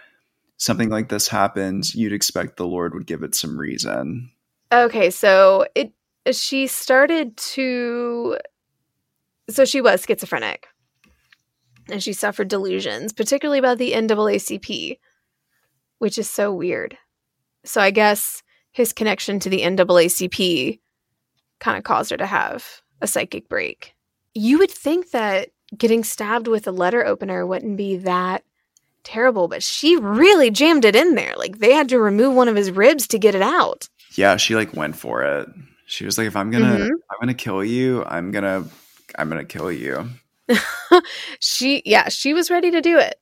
Something 0.58 0.90
like 0.90 1.08
this 1.08 1.28
happens, 1.28 1.94
you'd 1.94 2.12
expect 2.12 2.56
the 2.56 2.66
Lord 2.66 2.94
would 2.94 3.06
give 3.06 3.22
it 3.22 3.34
some 3.34 3.58
reason. 3.58 4.30
Okay, 4.72 5.10
so 5.10 5.66
it 5.74 5.92
she 6.36 6.66
started 6.66 7.36
to 7.36 8.36
so 9.50 9.64
she 9.64 9.80
was 9.80 10.04
schizophrenic. 10.04 10.68
And 11.90 12.02
she 12.02 12.12
suffered 12.12 12.48
delusions, 12.48 13.12
particularly 13.12 13.58
about 13.58 13.78
the 13.78 13.92
NAACP, 13.92 14.98
which 15.98 16.18
is 16.18 16.28
so 16.28 16.52
weird. 16.52 16.98
So 17.64 17.80
I 17.80 17.90
guess 17.90 18.42
his 18.72 18.92
connection 18.92 19.40
to 19.40 19.48
the 19.48 19.62
NAACP 19.62 20.80
kind 21.60 21.78
of 21.78 21.84
caused 21.84 22.10
her 22.10 22.16
to 22.18 22.26
have 22.26 22.82
a 23.00 23.06
psychic 23.06 23.48
break. 23.48 23.94
You 24.34 24.58
would 24.58 24.70
think 24.70 25.10
that 25.12 25.48
getting 25.76 26.04
stabbed 26.04 26.46
with 26.46 26.66
a 26.68 26.72
letter 26.72 27.04
opener 27.04 27.46
wouldn't 27.46 27.76
be 27.76 27.96
that 27.98 28.44
terrible, 29.02 29.48
but 29.48 29.62
she 29.62 29.96
really 29.96 30.50
jammed 30.50 30.84
it 30.84 30.94
in 30.94 31.14
there. 31.14 31.34
Like 31.36 31.58
they 31.58 31.72
had 31.72 31.88
to 31.88 31.98
remove 31.98 32.34
one 32.34 32.48
of 32.48 32.56
his 32.56 32.70
ribs 32.70 33.06
to 33.08 33.18
get 33.18 33.34
it 33.34 33.42
out. 33.42 33.88
Yeah, 34.14 34.36
she 34.36 34.54
like 34.54 34.74
went 34.74 34.96
for 34.96 35.22
it. 35.22 35.48
She 35.88 36.04
was 36.04 36.18
like, 36.18 36.26
"If 36.26 36.36
I'm 36.36 36.50
gonna, 36.50 36.78
Mhm. 36.78 36.90
I'm 37.10 37.18
gonna 37.18 37.32
kill 37.32 37.64
you. 37.64 38.04
I'm 38.04 38.30
gonna, 38.30 38.66
I'm 39.18 39.30
gonna 39.30 39.46
kill 39.46 39.72
you." 39.72 40.10
she 41.40 41.82
yeah, 41.86 42.10
she 42.10 42.34
was 42.34 42.50
ready 42.50 42.70
to 42.70 42.82
do 42.82 42.98
it. 42.98 43.18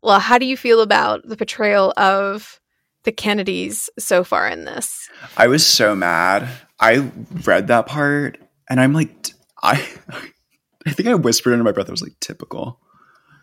Well, 0.00 0.20
how 0.20 0.38
do 0.38 0.46
you 0.46 0.56
feel 0.56 0.80
about 0.80 1.26
the 1.26 1.36
portrayal 1.36 1.92
of 1.96 2.60
the 3.02 3.10
Kennedys 3.10 3.90
so 3.98 4.22
far 4.22 4.46
in 4.48 4.66
this? 4.66 5.10
I 5.36 5.48
was 5.48 5.66
so 5.66 5.96
mad. 5.96 6.48
I 6.78 7.10
read 7.44 7.66
that 7.66 7.86
part, 7.86 8.38
and 8.70 8.80
I'm 8.80 8.92
like, 8.92 9.30
I, 9.60 9.84
I 10.86 10.92
think 10.92 11.08
I 11.08 11.14
whispered 11.16 11.52
under 11.52 11.64
my 11.64 11.72
breath. 11.72 11.88
I 11.88 11.90
was 11.90 12.02
like, 12.02 12.20
"Typical." 12.20 12.78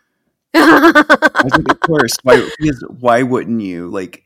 I 0.54 1.42
was 1.44 1.54
like, 1.58 1.68
"Of 1.70 1.82
course." 1.82 2.14
Why? 2.24 2.50
Because 2.60 2.82
why 2.98 3.24
wouldn't 3.24 3.62
you 3.62 3.90
like? 3.90 4.24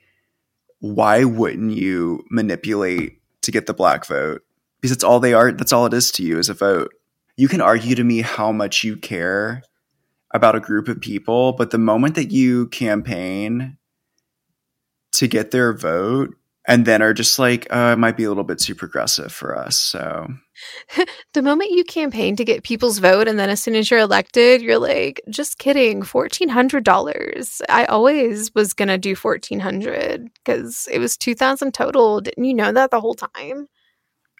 Why 0.77 1.23
wouldn't 1.23 1.71
you 1.71 2.23
manipulate 2.29 3.18
to 3.41 3.51
get 3.51 3.65
the 3.65 3.73
black 3.73 4.05
vote? 4.05 4.41
Because 4.79 4.91
it's 4.91 5.03
all 5.03 5.19
they 5.19 5.33
are. 5.33 5.51
That's 5.51 5.73
all 5.73 5.85
it 5.85 5.93
is 5.93 6.11
to 6.13 6.23
you 6.23 6.39
is 6.39 6.49
a 6.49 6.53
vote. 6.53 6.93
You 7.35 7.47
can 7.47 7.61
argue 7.61 7.95
to 7.95 8.03
me 8.03 8.21
how 8.21 8.51
much 8.51 8.83
you 8.83 8.97
care 8.97 9.63
about 10.33 10.55
a 10.55 10.59
group 10.59 10.87
of 10.87 11.01
people, 11.01 11.53
but 11.53 11.71
the 11.71 11.77
moment 11.77 12.15
that 12.15 12.31
you 12.31 12.67
campaign 12.67 13.77
to 15.13 15.27
get 15.27 15.51
their 15.51 15.73
vote 15.73 16.35
and 16.69 16.85
then 16.85 17.01
are 17.01 17.15
just 17.15 17.39
like, 17.39 17.67
uh, 17.71 17.93
it 17.93 17.99
might 17.99 18.15
be 18.15 18.23
a 18.23 18.29
little 18.29 18.43
bit 18.43 18.59
too 18.59 18.75
progressive 18.75 19.33
for 19.33 19.57
us. 19.57 19.75
So 19.75 20.27
the 21.33 21.41
moment 21.41 21.71
you 21.71 21.83
campaign 21.83 22.35
to 22.35 22.45
get 22.45 22.63
people's 22.63 22.99
vote 22.99 23.27
and 23.27 23.39
then 23.39 23.49
as 23.49 23.61
soon 23.61 23.75
as 23.75 23.89
you're 23.89 23.99
elected, 23.99 24.61
you're 24.61 24.77
like, 24.77 25.19
just 25.29 25.57
kidding, 25.57 26.03
fourteen 26.03 26.47
hundred 26.47 26.83
dollars. 26.83 27.61
I 27.67 27.85
always 27.85 28.53
was 28.53 28.73
gonna 28.73 28.99
do 28.99 29.15
fourteen 29.15 29.59
hundred 29.59 30.29
because 30.35 30.87
it 30.91 30.99
was 30.99 31.17
two 31.17 31.33
thousand 31.33 31.73
total. 31.73 32.21
Didn't 32.21 32.45
you 32.45 32.53
know 32.53 32.71
that 32.71 32.91
the 32.91 33.01
whole 33.01 33.15
time? 33.15 33.67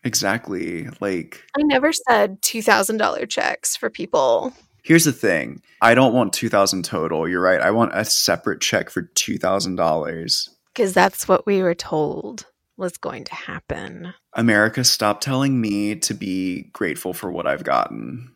exactly, 0.04 0.88
like 1.02 1.44
I 1.58 1.64
never 1.64 1.92
said 1.92 2.42
two 2.44 2.62
thousand 2.62 2.98
dollar 2.98 3.26
checks 3.26 3.76
for 3.76 3.90
people. 3.90 4.54
here's 4.84 5.06
the 5.06 5.12
thing: 5.12 5.64
I 5.82 5.96
don't 5.96 6.14
want 6.14 6.32
two 6.34 6.50
thousand 6.50 6.86
total. 6.86 7.28
You're 7.28 7.42
right. 7.42 7.60
I 7.60 7.72
want 7.72 7.92
a 7.96 8.06
separate 8.06 8.62
check 8.62 8.92
for 8.92 9.02
two 9.02 9.40
thousand 9.40 9.78
dollars. 9.78 10.48
Because 10.80 10.94
that's 10.94 11.28
what 11.28 11.46
we 11.46 11.62
were 11.62 11.76
told 11.76 12.46
was 12.78 12.96
going 12.96 13.26
to 13.26 13.36
happen. 13.36 14.14
America, 14.32 14.86
stop 14.86 15.20
telling 15.20 15.60
me 15.60 15.94
to 15.96 16.14
be 16.14 16.70
grateful 16.72 17.12
for 17.12 17.30
what 17.30 17.46
I've 17.46 17.66
gotten. 17.66 18.34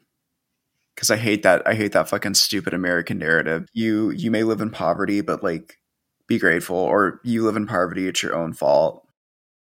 Cause 0.97 1.09
I 1.09 1.15
hate 1.15 1.43
that 1.43 1.65
I 1.65 1.73
hate 1.73 1.93
that 1.93 2.09
fucking 2.09 2.33
stupid 2.33 2.73
American 2.73 3.17
narrative. 3.17 3.69
You 3.71 4.09
you 4.09 4.29
may 4.29 4.43
live 4.43 4.59
in 4.59 4.71
poverty, 4.71 5.21
but 5.21 5.41
like 5.41 5.77
be 6.27 6.37
grateful, 6.37 6.75
or 6.75 7.21
you 7.23 7.45
live 7.45 7.55
in 7.55 7.65
poverty, 7.65 8.09
it's 8.09 8.21
your 8.21 8.35
own 8.35 8.51
fault. 8.51 9.07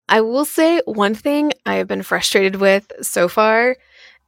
I 0.09 0.21
will 0.23 0.45
say 0.45 0.81
one 0.87 1.15
thing 1.15 1.53
I 1.67 1.77
have 1.77 1.87
been 1.87 2.03
frustrated 2.03 2.57
with 2.57 2.91
so 3.01 3.29
far 3.29 3.77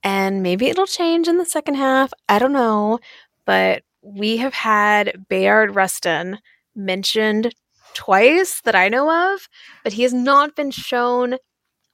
And 0.05 0.45
maybe 0.45 0.68
it'll 0.68 0.86
change 0.86 1.26
in 1.26 1.39
the 1.39 1.45
second 1.45 1.74
half. 1.74 2.12
I 2.28 2.39
don't 2.39 2.53
know. 2.53 3.01
But 3.47 3.82
we 4.01 4.36
have 4.36 4.55
had 4.55 5.26
Bayard 5.28 5.74
Rustin 5.74 6.39
mentioned 6.76 7.53
twice 7.99 8.61
that 8.62 8.76
I 8.76 8.88
know 8.88 9.34
of, 9.34 9.49
but 9.82 9.92
he 9.92 10.05
has 10.05 10.14
not 10.14 10.55
been 10.55 10.70
shown 10.70 11.36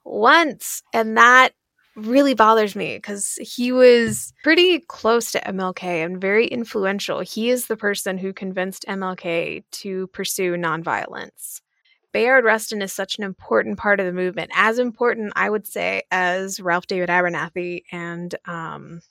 once. 0.03 0.83
And 0.93 1.17
that 1.17 1.53
really 1.95 2.35
bothers 2.35 2.75
me 2.75 2.95
because 2.95 3.39
he 3.41 3.71
was 3.71 4.31
pretty 4.43 4.81
close 4.81 5.31
to 5.31 5.39
MLK 5.39 6.05
and 6.05 6.21
very 6.21 6.45
influential. 6.45 7.21
He 7.21 7.49
is 7.49 7.65
the 7.65 7.75
person 7.75 8.19
who 8.19 8.33
convinced 8.33 8.85
MLK 8.87 9.63
to 9.71 10.05
pursue 10.07 10.53
nonviolence. 10.53 11.61
Bayard 12.11 12.45
Rustin 12.45 12.83
is 12.83 12.93
such 12.93 13.17
an 13.17 13.23
important 13.23 13.79
part 13.79 13.99
of 13.99 14.05
the 14.05 14.13
movement, 14.13 14.51
as 14.53 14.77
important, 14.77 15.33
I 15.35 15.49
would 15.49 15.65
say, 15.65 16.03
as 16.11 16.59
Ralph 16.59 16.85
David 16.85 17.09
Abernathy 17.09 17.81
and, 17.91 18.33
um, 18.45 19.01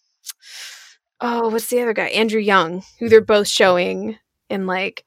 oh, 1.21 1.49
what's 1.49 1.67
the 1.67 1.83
other 1.83 1.93
guy? 1.93 2.07
Andrew 2.07 2.41
Young, 2.41 2.85
who 3.01 3.09
they're 3.09 3.21
both 3.21 3.49
showing 3.49 4.17
in 4.49 4.67
like 4.69 5.05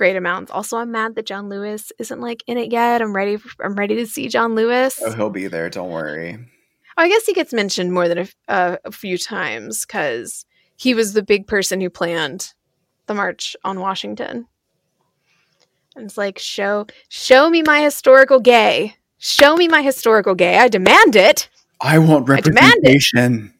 great 0.00 0.16
amounts. 0.16 0.50
Also, 0.50 0.78
I'm 0.78 0.90
mad 0.90 1.14
that 1.16 1.26
John 1.26 1.50
Lewis 1.50 1.92
isn't 1.98 2.22
like 2.22 2.42
in 2.46 2.56
it 2.56 2.72
yet. 2.72 3.02
I'm 3.02 3.14
ready. 3.14 3.36
For, 3.36 3.50
I'm 3.62 3.74
ready 3.74 3.96
to 3.96 4.06
see 4.06 4.28
John 4.28 4.54
Lewis. 4.54 4.98
Oh, 5.04 5.12
he'll 5.12 5.28
be 5.28 5.46
there. 5.46 5.68
Don't 5.68 5.90
worry. 5.90 6.38
I 6.96 7.06
guess 7.06 7.26
he 7.26 7.34
gets 7.34 7.52
mentioned 7.52 7.92
more 7.92 8.08
than 8.08 8.20
a, 8.20 8.28
uh, 8.48 8.76
a 8.86 8.92
few 8.92 9.18
times 9.18 9.84
because 9.84 10.46
he 10.76 10.94
was 10.94 11.12
the 11.12 11.22
big 11.22 11.46
person 11.46 11.82
who 11.82 11.90
planned 11.90 12.54
the 13.08 13.14
march 13.14 13.54
on 13.62 13.78
Washington. 13.78 14.46
And 15.94 16.06
it's 16.06 16.16
like, 16.16 16.38
show, 16.38 16.86
show 17.10 17.50
me 17.50 17.62
my 17.62 17.82
historical 17.82 18.40
gay. 18.40 18.96
Show 19.18 19.54
me 19.54 19.68
my 19.68 19.82
historical 19.82 20.34
gay. 20.34 20.56
I 20.56 20.68
demand 20.68 21.14
it. 21.14 21.50
I 21.78 21.98
want 21.98 22.26
representation. 22.26 23.52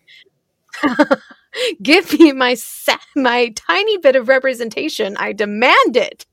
I 0.83 1.05
Give 1.83 2.19
me 2.19 2.33
my 2.33 2.55
sa- 2.55 2.97
my 3.15 3.53
tiny 3.57 3.99
bit 3.99 4.17
of 4.17 4.29
representation. 4.29 5.19
I 5.19 5.35
demand 5.35 5.99
it. 5.99 6.25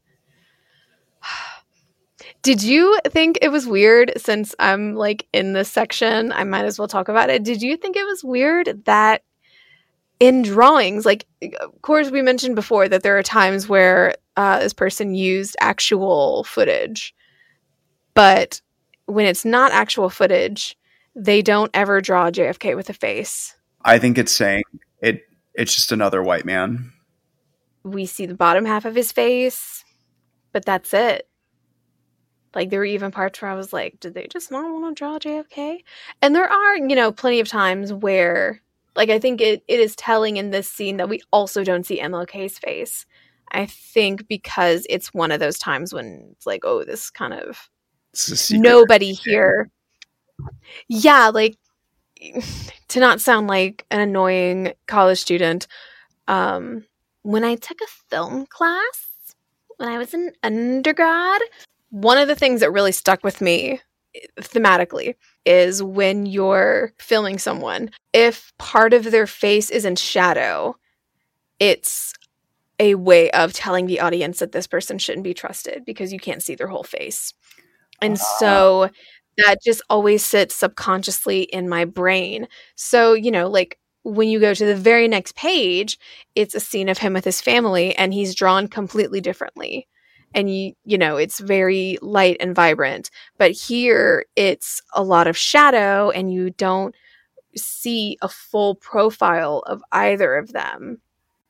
Did 2.41 2.63
you 2.63 2.99
think 3.09 3.39
it 3.41 3.49
was 3.49 3.67
weird 3.67 4.13
since 4.17 4.55
I'm 4.59 4.95
like 4.95 5.27
in 5.33 5.53
this 5.53 5.69
section? 5.69 6.31
I 6.31 6.43
might 6.43 6.65
as 6.65 6.79
well 6.79 6.87
talk 6.87 7.09
about 7.09 7.29
it. 7.29 7.43
Did 7.43 7.61
you 7.61 7.77
think 7.77 7.95
it 7.95 8.05
was 8.05 8.23
weird 8.23 8.85
that 8.85 9.23
in 10.19 10.41
drawings, 10.41 11.05
like, 11.05 11.25
of 11.59 11.81
course, 11.81 12.09
we 12.09 12.21
mentioned 12.21 12.55
before 12.55 12.87
that 12.89 13.03
there 13.03 13.17
are 13.17 13.23
times 13.23 13.67
where 13.67 14.15
uh, 14.35 14.59
this 14.59 14.73
person 14.73 15.13
used 15.13 15.55
actual 15.59 16.43
footage, 16.43 17.13
but 18.13 18.61
when 19.05 19.25
it's 19.25 19.45
not 19.45 19.71
actual 19.71 20.09
footage, 20.09 20.77
they 21.15 21.41
don't 21.41 21.71
ever 21.73 22.01
draw 22.01 22.29
JFK 22.29 22.75
with 22.75 22.89
a 22.89 22.93
face. 22.93 23.55
I 23.83 23.99
think 23.99 24.17
it's 24.17 24.31
saying 24.31 24.63
it. 25.01 25.21
It's 25.53 25.73
just 25.73 25.91
another 25.91 26.21
white 26.21 26.45
man. 26.45 26.93
We 27.83 28.05
see 28.05 28.25
the 28.25 28.35
bottom 28.35 28.65
half 28.65 28.85
of 28.85 28.95
his 28.95 29.11
face, 29.11 29.83
but 30.51 30.65
that's 30.65 30.93
it. 30.93 31.27
Like 32.55 32.69
there 32.69 32.79
were 32.79 32.85
even 32.85 33.11
parts 33.11 33.41
where 33.41 33.51
I 33.51 33.55
was 33.55 33.73
like, 33.73 33.99
did 33.99 34.13
they 34.13 34.27
just 34.27 34.51
not 34.51 34.71
want 34.71 34.95
to 34.95 34.99
draw 34.99 35.19
JFK? 35.19 35.83
And 36.21 36.35
there 36.35 36.49
are, 36.49 36.77
you 36.77 36.95
know, 36.95 37.11
plenty 37.11 37.39
of 37.39 37.47
times 37.47 37.93
where 37.93 38.61
like 38.95 39.09
I 39.09 39.19
think 39.19 39.41
it, 39.41 39.63
it 39.67 39.79
is 39.79 39.95
telling 39.95 40.37
in 40.37 40.49
this 40.49 40.69
scene 40.69 40.97
that 40.97 41.09
we 41.09 41.21
also 41.31 41.63
don't 41.63 41.85
see 41.85 42.01
MLK's 42.01 42.57
face. 42.57 43.05
I 43.51 43.65
think 43.65 44.27
because 44.27 44.85
it's 44.89 45.13
one 45.13 45.31
of 45.31 45.39
those 45.39 45.57
times 45.57 45.93
when 45.93 46.29
it's 46.31 46.45
like, 46.45 46.65
oh, 46.65 46.83
this 46.83 47.09
kind 47.09 47.33
of 47.33 47.69
nobody 48.51 49.13
here. 49.13 49.69
Yeah, 50.87 51.29
like 51.33 51.57
to 52.89 52.99
not 52.99 53.21
sound 53.21 53.47
like 53.47 53.85
an 53.91 54.01
annoying 54.01 54.73
college 54.87 55.19
student, 55.19 55.67
um, 56.27 56.85
when 57.21 57.43
I 57.43 57.55
took 57.55 57.79
a 57.81 57.87
film 58.09 58.45
class 58.47 59.07
when 59.77 59.89
I 59.89 59.97
was 59.97 60.13
an 60.13 60.31
undergrad, 60.43 61.41
one 61.89 62.17
of 62.17 62.27
the 62.27 62.35
things 62.35 62.61
that 62.61 62.71
really 62.71 62.91
stuck 62.91 63.23
with 63.23 63.41
me 63.41 63.81
thematically 64.41 65.15
is 65.45 65.81
when 65.81 66.25
you're 66.25 66.93
filming 66.97 67.39
someone, 67.39 67.89
if 68.13 68.53
part 68.57 68.93
of 68.93 69.11
their 69.11 69.27
face 69.27 69.69
is 69.69 69.85
in 69.85 69.95
shadow, 69.95 70.75
it's 71.59 72.13
a 72.79 72.95
way 72.95 73.31
of 73.31 73.53
telling 73.53 73.87
the 73.87 73.99
audience 73.99 74.39
that 74.39 74.51
this 74.51 74.67
person 74.67 74.97
shouldn't 74.97 75.23
be 75.23 75.33
trusted 75.33 75.83
because 75.85 76.13
you 76.13 76.19
can't 76.19 76.43
see 76.43 76.55
their 76.55 76.67
whole 76.67 76.83
face. 76.83 77.33
And 78.01 78.13
uh. 78.13 78.23
so 78.39 78.89
that 79.37 79.57
just 79.63 79.81
always 79.89 80.23
sits 80.23 80.55
subconsciously 80.55 81.43
in 81.43 81.69
my 81.69 81.85
brain. 81.85 82.47
So, 82.75 83.13
you 83.13 83.31
know, 83.31 83.47
like 83.47 83.79
when 84.03 84.29
you 84.29 84.39
go 84.39 84.53
to 84.53 84.65
the 84.65 84.75
very 84.75 85.07
next 85.07 85.35
page, 85.35 85.99
it's 86.35 86.55
a 86.55 86.59
scene 86.59 86.89
of 86.89 86.97
him 86.97 87.13
with 87.13 87.25
his 87.25 87.41
family 87.41 87.95
and 87.95 88.13
he's 88.13 88.35
drawn 88.35 88.67
completely 88.67 89.21
differently 89.21 89.87
and 90.33 90.53
you 90.53 90.73
you 90.85 90.97
know 90.97 91.17
it's 91.17 91.39
very 91.39 91.97
light 92.01 92.37
and 92.39 92.55
vibrant. 92.55 93.09
But 93.37 93.51
here 93.51 94.25
it's 94.35 94.81
a 94.93 95.03
lot 95.03 95.27
of 95.27 95.37
shadow 95.37 96.09
and 96.09 96.31
you 96.31 96.51
don't 96.51 96.95
see 97.55 98.17
a 98.21 98.29
full 98.29 98.75
profile 98.75 99.63
of 99.67 99.81
either 99.91 100.35
of 100.35 100.53
them. 100.53 100.99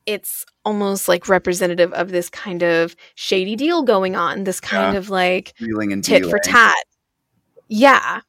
It's 0.06 0.46
almost 0.64 1.08
like 1.08 1.28
representative 1.28 1.92
of 1.94 2.10
this 2.10 2.30
kind 2.30 2.64
of 2.64 2.96
shady 3.16 3.56
deal 3.56 3.84
going 3.84 4.16
on 4.16 4.46
this 4.46 4.62
kind 4.62 4.94
yeah. 4.94 5.00
of 5.00 5.10
like 5.10 5.54
and 5.92 6.04
tit 6.04 6.26
for 6.26 6.40
tat. 6.40 6.76
Yeah. 7.68 8.22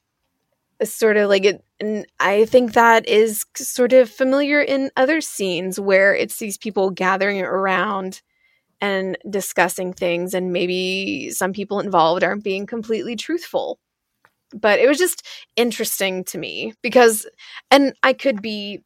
It's 0.79 0.93
sort 0.93 1.17
of 1.17 1.29
like 1.29 1.45
it 1.45 1.63
and 1.79 2.05
i 2.19 2.45
think 2.45 2.73
that 2.73 3.07
is 3.07 3.45
sort 3.55 3.93
of 3.93 4.09
familiar 4.09 4.61
in 4.61 4.91
other 4.97 5.21
scenes 5.21 5.79
where 5.79 6.15
it's 6.15 6.37
these 6.37 6.57
people 6.57 6.89
gathering 6.89 7.41
around 7.41 8.21
and 8.81 9.17
discussing 9.29 9.93
things 9.93 10.33
and 10.33 10.53
maybe 10.53 11.29
some 11.31 11.53
people 11.53 11.79
involved 11.79 12.23
aren't 12.23 12.43
being 12.43 12.65
completely 12.65 13.15
truthful. 13.15 13.79
But 14.53 14.79
it 14.79 14.87
was 14.87 14.97
just 14.97 15.27
interesting 15.55 16.23
to 16.25 16.37
me 16.37 16.73
because 16.81 17.27
and 17.69 17.93
i 18.01 18.13
could 18.13 18.41
be 18.41 18.83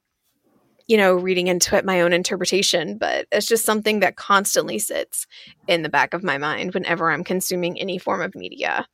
you 0.87 0.97
know 0.97 1.15
reading 1.15 1.47
into 1.47 1.75
it 1.75 1.85
my 1.85 2.01
own 2.01 2.13
interpretation 2.13 2.97
but 2.97 3.27
it's 3.31 3.45
just 3.45 3.65
something 3.65 4.01
that 4.01 4.15
constantly 4.15 4.79
sits 4.79 5.25
in 5.67 5.81
the 5.81 5.89
back 5.89 6.13
of 6.13 6.23
my 6.23 6.37
mind 6.37 6.73
whenever 6.73 7.09
i'm 7.09 7.23
consuming 7.23 7.79
any 7.79 7.97
form 7.97 8.21
of 8.21 8.35
media. 8.35 8.85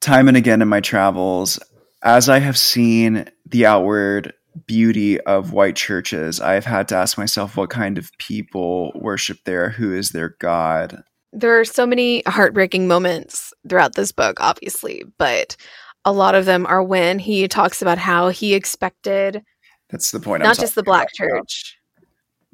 Time 0.00 0.28
and 0.28 0.36
again 0.36 0.62
in 0.62 0.68
my 0.68 0.80
travels 0.80 1.58
as 2.02 2.28
i 2.28 2.38
have 2.38 2.58
seen 2.58 3.26
the 3.46 3.66
outward 3.66 4.34
beauty 4.66 5.20
of 5.22 5.52
white 5.52 5.76
churches, 5.76 6.40
I've 6.40 6.64
had 6.64 6.88
to 6.88 6.96
ask 6.96 7.18
myself 7.18 7.56
what 7.56 7.70
kind 7.70 7.98
of 7.98 8.10
people 8.18 8.92
worship 8.94 9.38
there, 9.44 9.70
who 9.70 9.94
is 9.94 10.10
their 10.10 10.36
God. 10.38 11.02
There 11.32 11.60
are 11.60 11.64
so 11.64 11.86
many 11.86 12.22
heartbreaking 12.26 12.88
moments 12.88 13.52
throughout 13.68 13.94
this 13.94 14.12
book, 14.12 14.40
obviously, 14.40 15.04
but 15.18 15.56
a 16.04 16.12
lot 16.12 16.34
of 16.34 16.46
them 16.46 16.66
are 16.66 16.82
when 16.82 17.18
he 17.18 17.46
talks 17.48 17.82
about 17.82 17.98
how 17.98 18.30
he 18.30 18.54
expected 18.54 19.42
that's 19.90 20.10
the 20.10 20.20
point 20.20 20.42
not 20.42 20.58
just 20.58 20.74
the 20.74 20.82
black 20.82 21.08
church 21.12 21.78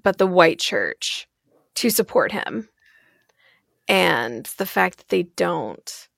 but 0.02 0.18
the 0.18 0.26
white 0.26 0.59
church 0.59 1.28
to 1.74 1.90
support 1.90 2.32
him 2.32 2.68
and 3.88 4.46
the 4.57 4.66
fact 4.66 4.98
that 4.98 5.09
they 5.09 5.24
don't. 5.24 6.09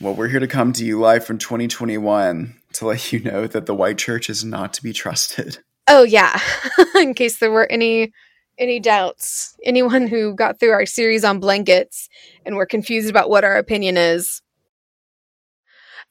Well 0.00 0.14
we're 0.14 0.28
here 0.28 0.40
to 0.40 0.46
come 0.46 0.72
to 0.74 0.84
you 0.84 1.00
live 1.00 1.24
from 1.24 1.38
2021 1.38 2.54
to 2.76 2.86
let 2.86 3.12
you 3.12 3.20
know 3.20 3.46
that 3.46 3.66
the 3.66 3.74
white 3.74 3.98
church 3.98 4.30
is 4.30 4.44
not 4.44 4.72
to 4.74 4.82
be 4.82 4.92
trusted. 4.92 5.58
Oh 5.88 6.02
yeah, 6.02 6.40
in 6.96 7.14
case 7.14 7.38
there 7.38 7.50
were 7.50 7.66
any 7.70 8.12
any 8.58 8.80
doubts, 8.80 9.56
anyone 9.64 10.06
who 10.06 10.34
got 10.34 10.58
through 10.58 10.70
our 10.70 10.86
series 10.86 11.24
on 11.24 11.40
blankets 11.40 12.08
and 12.44 12.56
were 12.56 12.66
confused 12.66 13.10
about 13.10 13.28
what 13.28 13.44
our 13.44 13.56
opinion 13.56 13.96
is. 13.96 14.40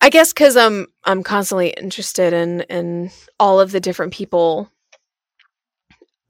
I 0.02 0.10
guess 0.10 0.34
because 0.34 0.56
I'm 0.56 0.88
I'm 1.04 1.24
constantly 1.24 1.70
interested 1.70 2.34
in 2.34 2.62
in 2.62 3.12
all 3.40 3.60
of 3.60 3.72
the 3.72 3.80
different 3.80 4.14
people 4.14 4.70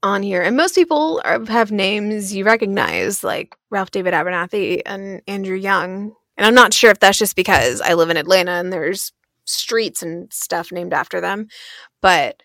on 0.02 0.22
here, 0.22 0.42
and 0.42 0.56
most 0.56 0.74
people 0.74 1.20
are, 1.24 1.44
have 1.46 1.72
names 1.72 2.34
you 2.34 2.44
recognize, 2.44 3.24
like 3.24 3.54
Ralph 3.70 3.90
David 3.90 4.14
Abernathy 4.14 4.82
and 4.86 5.20
Andrew 5.26 5.56
Young. 5.56 6.14
And 6.36 6.46
I'm 6.46 6.54
not 6.54 6.74
sure 6.74 6.90
if 6.90 7.00
that's 7.00 7.18
just 7.18 7.34
because 7.34 7.80
I 7.80 7.94
live 7.94 8.10
in 8.10 8.16
Atlanta 8.16 8.52
and 8.52 8.72
there's 8.72 9.12
streets 9.46 10.02
and 10.02 10.32
stuff 10.32 10.70
named 10.72 10.92
after 10.92 11.20
them. 11.20 11.48
But 12.02 12.42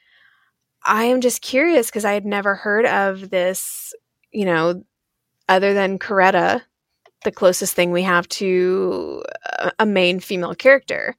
I 0.86 1.06
am 1.06 1.22
just 1.22 1.42
curious 1.42 1.88
because 1.88 2.06
I 2.06 2.14
had 2.14 2.26
never 2.26 2.56
heard 2.56 2.86
of 2.86 3.30
this, 3.30 3.94
you 4.32 4.46
know, 4.46 4.84
other 5.48 5.74
than 5.74 6.00
Coretta, 6.00 6.62
the 7.24 7.32
closest 7.32 7.76
thing 7.76 7.92
we 7.92 8.02
have 8.04 8.28
to 8.30 9.24
a 9.78 9.86
main 9.86 10.20
female 10.20 10.56
character, 10.56 11.16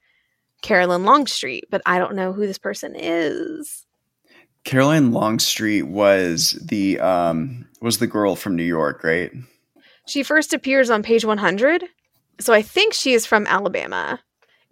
Caroline 0.63 1.05
Longstreet, 1.05 1.65
but 1.71 1.83
I 1.87 1.99
don't 1.99 2.17
know 2.17 2.33
who 2.33 2.47
this 2.47 2.59
person 2.59 2.95
is. 2.97 3.87
Caroline 4.65 5.13
Longstreet 5.13 5.89
was 5.89 6.53
the 6.65 6.99
um 7.01 7.67
was 7.81 7.99
the 7.99 8.07
girl 8.07 8.37
from 8.37 8.57
New 8.57 8.63
York, 8.63 9.03
right? 9.05 9.33
She 10.07 10.23
first 10.23 10.53
appears 10.53 10.91
on 10.91 11.03
page 11.03 11.25
100. 11.25 11.85
So 12.41 12.53
I 12.53 12.63
think 12.63 12.95
she 12.95 13.13
is 13.13 13.27
from 13.27 13.47
Alabama 13.47 14.21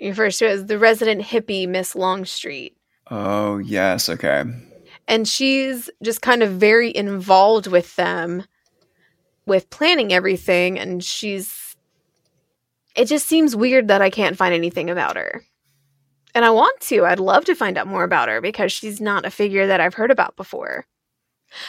refers 0.09 0.38
to 0.38 0.48
as 0.48 0.66
the 0.66 0.78
resident 0.78 1.22
hippie 1.22 1.68
Miss 1.68 1.94
Longstreet. 1.94 2.76
Oh, 3.11 3.59
yes. 3.59 4.09
Okay. 4.09 4.44
And 5.09 5.26
she's 5.26 5.90
just 6.03 6.22
kind 6.22 6.42
of 6.42 6.53
very 6.53 6.94
involved 6.94 7.66
with 7.66 7.94
them 7.96 8.44
with 9.46 9.70
planning 9.70 10.12
everything. 10.12 10.78
And 10.78 11.03
she's. 11.03 11.76
It 12.96 13.07
just 13.07 13.26
seems 13.26 13.55
weird 13.55 13.88
that 13.88 14.03
I 14.03 14.11
can't 14.11 14.36
find 14.36 14.53
anything 14.53 14.90
about 14.90 15.16
her. 15.16 15.42
And 16.34 16.44
I 16.44 16.51
want 16.51 16.80
to. 16.82 17.05
I'd 17.05 17.20
love 17.20 17.44
to 17.46 17.55
find 17.55 17.76
out 17.76 17.86
more 17.86 18.05
about 18.05 18.28
her 18.28 18.40
because 18.40 18.72
she's 18.72 19.01
not 19.01 19.24
a 19.24 19.30
figure 19.30 19.66
that 19.66 19.80
I've 19.80 19.94
heard 19.94 20.11
about 20.11 20.36
before. 20.36 20.86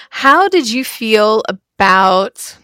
How 0.09 0.47
did 0.47 0.69
you 0.69 0.84
feel 0.86 1.43
about 1.47 2.57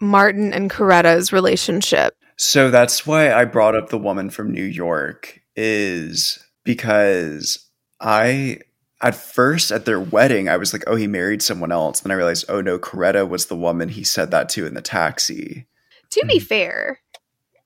Martin 0.00 0.52
and 0.52 0.70
Coretta's 0.70 1.32
relationship? 1.32 2.14
So 2.38 2.70
that's 2.70 3.04
why 3.04 3.32
I 3.32 3.44
brought 3.44 3.74
up 3.74 3.90
the 3.90 3.98
woman 3.98 4.30
from 4.30 4.52
New 4.52 4.64
York 4.64 5.40
is 5.56 6.38
because 6.64 7.68
I 8.00 8.60
at 9.02 9.16
first 9.16 9.72
at 9.72 9.84
their 9.84 10.00
wedding 10.00 10.48
I 10.48 10.56
was 10.56 10.72
like, 10.72 10.84
oh, 10.86 10.94
he 10.94 11.08
married 11.08 11.42
someone 11.42 11.72
else. 11.72 12.00
Then 12.00 12.12
I 12.12 12.14
realized, 12.14 12.44
oh 12.48 12.60
no, 12.60 12.78
Coretta 12.78 13.28
was 13.28 13.46
the 13.46 13.56
woman 13.56 13.88
he 13.88 14.04
said 14.04 14.30
that 14.30 14.48
to 14.50 14.66
in 14.66 14.74
the 14.74 14.82
taxi. 14.82 15.66
To 16.10 16.24
be 16.26 16.38
hmm. 16.38 16.44
fair, 16.44 17.00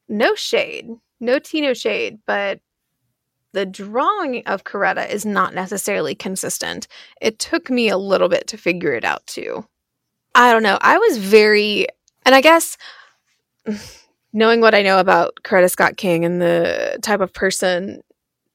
no 0.09 0.35
shade, 0.35 0.89
no 1.21 1.39
tea, 1.39 1.61
no 1.61 1.75
shade, 1.75 2.19
but 2.27 2.61
the 3.53 3.67
drawing 3.67 4.43
of 4.47 4.65
Coretta 4.65 5.09
is 5.11 5.27
not 5.27 5.55
necessarily 5.55 6.15
consistent. 6.15 6.89
It 7.21 7.39
took 7.39 7.69
me 7.69 7.91
a 7.91 7.99
little 7.99 8.31
bit 8.31 8.47
to 8.49 8.57
figure 8.57 8.95
it 8.95 9.05
out 9.05 9.27
too. 9.27 9.67
I 10.35 10.51
don't 10.51 10.63
know. 10.63 10.79
I 10.81 10.97
was 10.97 11.19
very, 11.19 11.89
and 12.25 12.35
I 12.35 12.41
guess 12.41 12.79
knowing 14.33 14.61
what 14.61 14.75
I 14.75 14.83
know 14.83 14.99
about 14.99 15.35
Coretta 15.45 15.71
Scott 15.71 15.97
King 15.97 16.25
and 16.25 16.41
the 16.41 16.99
type 17.03 17.21
of 17.21 17.33
person 17.33 18.01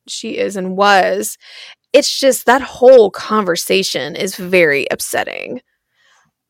she 0.07 0.37
is 0.37 0.55
and 0.55 0.75
was, 0.77 1.37
it's 1.93 2.19
just 2.19 2.45
that 2.45 2.61
whole 2.61 3.11
conversation 3.11 4.15
is 4.15 4.35
very 4.35 4.87
upsetting 4.91 5.61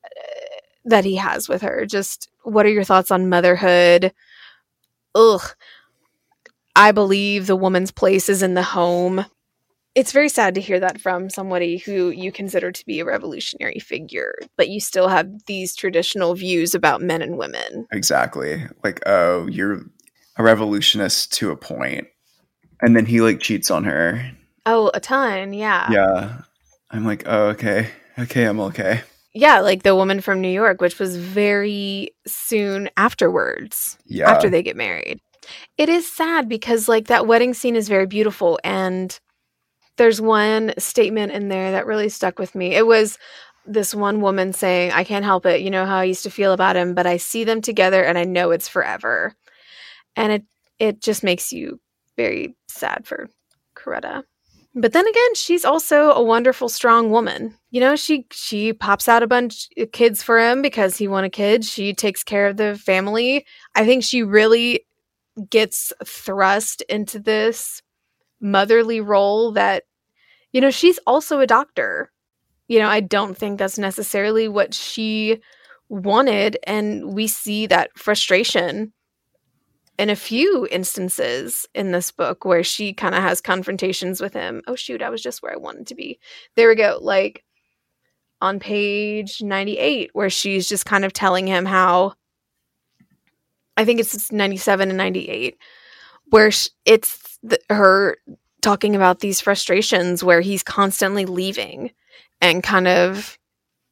uh, 0.06 0.10
that 0.86 1.06
he 1.06 1.16
has 1.16 1.48
with 1.50 1.62
her. 1.62 1.86
Just 1.86 2.30
what 2.44 2.66
are 2.66 2.70
your 2.70 2.84
thoughts 2.84 3.12
on 3.12 3.30
motherhood? 3.30 4.14
Ugh. 5.16 5.42
I 6.76 6.92
believe 6.92 7.48
the 7.48 7.56
woman's 7.56 7.92
place 7.92 8.30
is 8.30 8.44
in 8.44 8.54
the 8.54 8.64
home. 8.64 9.26
It's 9.98 10.12
very 10.12 10.30
sad 10.30 10.54
to 10.54 10.62
hear 10.62 10.80
that 10.80 11.02
from 11.02 11.28
somebody 11.28 11.78
who 11.78 12.12
you 12.12 12.32
consider 12.32 12.72
to 12.72 12.86
be 12.86 13.00
a 13.00 13.06
revolutionary 13.06 13.80
figure, 13.80 14.36
but 14.56 14.70
you 14.70 14.80
still 14.80 15.08
have 15.08 15.28
these 15.48 15.76
traditional 15.76 16.36
views 16.36 16.76
about 16.76 17.02
men 17.02 17.24
and 17.24 17.36
women. 17.36 17.88
Exactly. 17.92 18.64
Like, 18.84 19.02
oh, 19.08 19.48
you're 19.48 19.82
a 20.36 20.44
revolutionist 20.44 21.34
to 21.40 21.50
a 21.50 21.58
point. 21.58 22.06
And 22.80 22.96
then 22.96 23.08
he 23.08 23.22
like 23.22 23.40
cheats 23.40 23.72
on 23.72 23.86
her. 23.86 24.34
Oh, 24.68 24.92
a 24.94 25.00
ton, 25.00 25.52
yeah. 25.52 25.92
Yeah. 25.92 26.42
I'm 26.92 27.04
like, 27.04 27.24
oh, 27.26 27.48
okay. 27.48 27.90
Okay, 28.20 28.44
I'm 28.44 28.60
okay. 28.60 29.02
Yeah, 29.34 29.62
like 29.62 29.82
the 29.82 29.96
woman 29.96 30.22
from 30.22 30.42
New 30.42 30.48
York, 30.48 30.80
which 30.80 31.00
was 31.00 31.18
very 31.18 32.12
soon 32.28 32.88
afterwards. 32.98 33.98
Yeah. 34.06 34.30
After 34.30 34.48
they 34.48 34.62
get 34.62 34.76
married. 34.76 35.20
It 35.76 35.90
is 35.90 36.08
sad 36.12 36.48
because 36.48 36.88
like 36.88 37.08
that 37.08 37.26
wedding 37.26 37.56
scene 37.56 37.76
is 37.76 37.90
very 37.90 38.06
beautiful 38.06 38.60
and 38.64 39.20
there's 39.98 40.22
one 40.22 40.74
statement 40.78 41.32
in 41.32 41.50
there 41.50 41.72
that 41.72 41.86
really 41.86 42.10
stuck 42.10 42.40
with 42.40 42.56
me. 42.56 42.76
It 42.76 42.88
was 42.88 43.18
this 43.66 43.94
one 43.94 44.22
woman 44.22 44.54
saying, 44.54 44.92
I 44.92 45.04
can't 45.04 45.26
help 45.26 45.46
it. 45.46 45.62
You 45.62 45.70
know 45.70 45.86
how 45.86 45.98
I 45.98 46.06
used 46.06 46.24
to 46.24 46.30
feel 46.30 46.54
about 46.54 46.76
him, 46.76 46.94
but 46.94 47.06
I 47.06 47.18
see 47.18 47.44
them 47.44 47.62
together 47.62 48.04
and 48.04 48.18
I 48.18 48.24
know 48.24 48.52
it's 48.52 48.68
forever. 48.68 49.36
And 50.16 50.32
it 50.32 50.44
it 50.80 51.02
just 51.02 51.24
makes 51.24 51.52
you 51.52 51.80
very 52.16 52.56
sad 52.68 53.06
for 53.06 53.28
Coretta. 53.76 54.24
But 54.80 54.94
then 54.94 55.08
again, 55.08 55.36
she's 55.36 55.66
also 55.66 56.12
a 56.12 56.22
wonderful, 56.22 56.70
strong 56.70 57.10
woman. 57.10 57.56
You 57.72 57.80
know, 57.80 57.96
she 57.96 58.28
she 58.32 58.74
pops 58.74 59.08
out 59.08 59.24
a 59.24 59.28
bunch 59.28 59.70
of 59.78 59.92
kids 59.92 60.22
for 60.22 60.40
him 60.40 60.62
because 60.62 60.98
he 60.98 61.08
wanted 61.08 61.32
kids. 61.32 61.70
She 61.70 61.94
takes 61.94 62.24
care 62.24 62.48
of 62.48 62.58
the 62.58 62.76
family. 62.78 63.46
I 63.76 63.86
think 63.86 64.04
she 64.04 64.22
really 64.22 64.86
gets 65.50 65.94
thrust 66.06 66.84
into 66.84 67.20
this 67.20 67.82
motherly 68.40 69.02
role 69.02 69.52
that 69.54 69.84
you 70.52 70.62
know 70.62 70.72
she's 70.72 71.00
also 71.08 71.40
a 71.40 71.48
doctor. 71.48 72.12
You 72.68 72.80
know 72.80 72.90
i 72.90 73.00
don't 73.00 73.38
think 73.38 73.58
that's 73.58 73.78
necessarily 73.78 74.50
what 74.50 74.74
she 74.74 75.40
wanted 75.88 76.58
and 76.66 77.14
we 77.14 77.26
see 77.28 77.66
that 77.68 77.98
frustration 77.98 78.92
in 79.98 80.10
a 80.10 80.18
few 80.18 80.68
instances 80.70 81.66
in 81.74 81.92
this 81.92 82.12
book 82.12 82.44
where 82.44 82.64
she 82.64 82.94
kind 82.94 83.16
of 83.16 83.24
has 83.24 83.40
confrontations 83.40 84.20
with 84.20 84.34
him. 84.34 84.62
Oh 84.68 84.76
shoot 84.76 85.02
i 85.02 85.10
was 85.10 85.22
just 85.22 85.42
where 85.42 85.54
i 85.54 85.58
wanted 85.58 85.88
to 85.88 85.96
be. 85.96 86.20
There 86.56 86.68
we 86.68 86.76
go 86.76 87.00
like 87.02 87.46
on 88.42 88.60
page 88.60 89.42
98 89.42 90.10
where 90.14 90.30
she's 90.30 90.68
just 90.68 90.86
kind 90.86 91.06
of 91.06 91.14
telling 91.14 91.48
him 91.48 91.66
how 91.66 92.14
I 93.78 93.86
think 93.86 94.00
it's 94.00 94.32
97 94.32 94.90
and 94.90 94.98
98 94.98 95.58
where 96.30 96.52
it's 96.86 97.40
her 97.70 98.18
talking 98.62 98.96
about 98.96 99.20
these 99.20 99.40
frustrations 99.40 100.24
where 100.24 100.42
he's 100.42 100.64
constantly 100.64 101.26
leaving 101.26 101.92
and 102.42 102.64
kind 102.64 102.88
of 102.88 103.38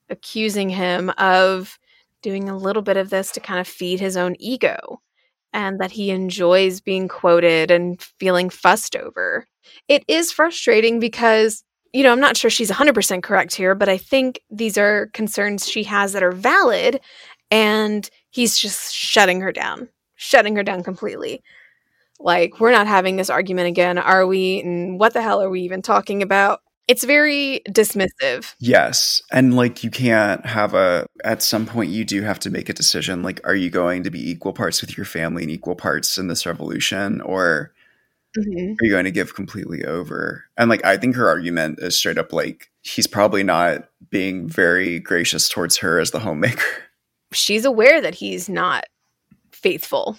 accusing 0.09 0.69
him 0.69 1.11
of 1.17 1.77
doing 2.21 2.49
a 2.49 2.57
little 2.57 2.81
bit 2.81 2.97
of 2.97 3.09
this 3.09 3.31
to 3.31 3.39
kind 3.39 3.59
of 3.59 3.67
feed 3.67 3.99
his 3.99 4.17
own 4.17 4.35
ego 4.39 5.01
and 5.53 5.79
that 5.79 5.91
he 5.91 6.09
enjoys 6.09 6.81
being 6.81 7.07
quoted 7.07 7.71
and 7.71 8.01
feeling 8.19 8.49
fussed 8.49 8.95
over. 8.95 9.47
It 9.87 10.03
is 10.07 10.31
frustrating 10.31 10.99
because, 10.99 11.63
you 11.93 12.03
know, 12.03 12.11
I'm 12.11 12.19
not 12.19 12.35
sure 12.35 12.49
she's 12.49 12.71
100% 12.71 13.23
correct 13.23 13.55
here, 13.55 13.75
but 13.75 13.87
I 13.87 13.97
think 13.97 14.41
these 14.49 14.77
are 14.77 15.07
concerns 15.13 15.67
she 15.67 15.83
has 15.83 16.13
that 16.13 16.23
are 16.23 16.31
valid 16.31 16.99
and 17.51 18.09
he's 18.31 18.57
just 18.57 18.93
shutting 18.93 19.39
her 19.41 19.51
down, 19.51 19.87
shutting 20.15 20.55
her 20.55 20.63
down 20.63 20.83
completely. 20.83 21.41
Like, 22.19 22.59
we're 22.59 22.71
not 22.71 22.87
having 22.87 23.17
this 23.17 23.29
argument 23.29 23.67
again, 23.67 23.97
are 23.97 24.25
we? 24.25 24.61
And 24.61 24.99
what 24.99 25.13
the 25.13 25.21
hell 25.21 25.41
are 25.41 25.49
we 25.49 25.61
even 25.61 25.81
talking 25.81 26.21
about? 26.21 26.61
It's 26.87 27.03
very 27.03 27.61
dismissive. 27.67 28.53
Yes. 28.59 29.23
And 29.31 29.55
like, 29.55 29.83
you 29.83 29.89
can't 29.89 30.45
have 30.45 30.75
a, 30.75 31.07
at 31.23 31.41
some 31.41 31.65
point, 31.65 31.89
you 31.89 32.05
do 32.05 32.21
have 32.21 32.39
to 32.39 32.49
make 32.49 32.69
a 32.69 32.73
decision. 32.73 33.23
Like, 33.23 33.41
are 33.43 33.55
you 33.55 33.69
going 33.69 34.03
to 34.03 34.11
be 34.11 34.29
equal 34.29 34.53
parts 34.53 34.81
with 34.81 34.95
your 34.95 35.05
family 35.05 35.43
and 35.43 35.51
equal 35.51 35.75
parts 35.75 36.17
in 36.17 36.27
this 36.27 36.45
revolution? 36.45 37.21
Or 37.21 37.73
mm-hmm. 38.37 38.73
are 38.73 38.85
you 38.85 38.91
going 38.91 39.05
to 39.05 39.11
give 39.11 39.33
completely 39.33 39.83
over? 39.83 40.45
And 40.57 40.69
like, 40.69 40.85
I 40.85 40.97
think 40.97 41.15
her 41.15 41.27
argument 41.27 41.79
is 41.79 41.97
straight 41.97 42.19
up 42.19 42.31
like, 42.31 42.69
he's 42.83 43.07
probably 43.07 43.41
not 43.41 43.89
being 44.11 44.47
very 44.47 44.99
gracious 44.99 45.49
towards 45.49 45.77
her 45.77 45.99
as 45.99 46.11
the 46.11 46.19
homemaker. 46.19 46.63
she's 47.33 47.65
aware 47.65 48.01
that 48.01 48.15
he's 48.15 48.47
not 48.47 48.85
faithful. 49.51 50.17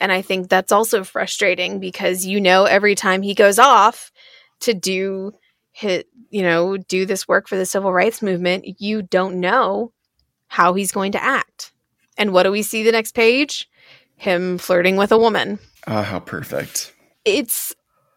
And 0.00 0.10
I 0.10 0.22
think 0.22 0.48
that's 0.48 0.72
also 0.72 1.04
frustrating 1.04 1.78
because 1.78 2.26
you 2.26 2.40
know 2.40 2.64
every 2.64 2.94
time 2.94 3.22
he 3.22 3.34
goes 3.34 3.58
off 3.58 4.10
to 4.60 4.74
do 4.74 5.32
hit, 5.72 6.08
you 6.30 6.42
know, 6.42 6.76
do 6.76 7.06
this 7.06 7.28
work 7.28 7.48
for 7.48 7.56
the 7.56 7.66
civil 7.66 7.92
rights 7.92 8.22
movement, 8.22 8.80
you 8.80 9.02
don't 9.02 9.40
know 9.40 9.92
how 10.48 10.74
he's 10.74 10.92
going 10.92 11.12
to 11.12 11.22
act. 11.22 11.72
And 12.16 12.32
what 12.32 12.42
do 12.42 12.50
we 12.50 12.62
see 12.62 12.82
the 12.82 12.92
next 12.92 13.12
page? 13.12 13.68
Him 14.16 14.58
flirting 14.58 14.96
with 14.96 15.12
a 15.12 15.18
woman. 15.18 15.58
Oh, 15.86 16.02
how 16.02 16.20
perfect. 16.20 16.92
It's 17.24 17.74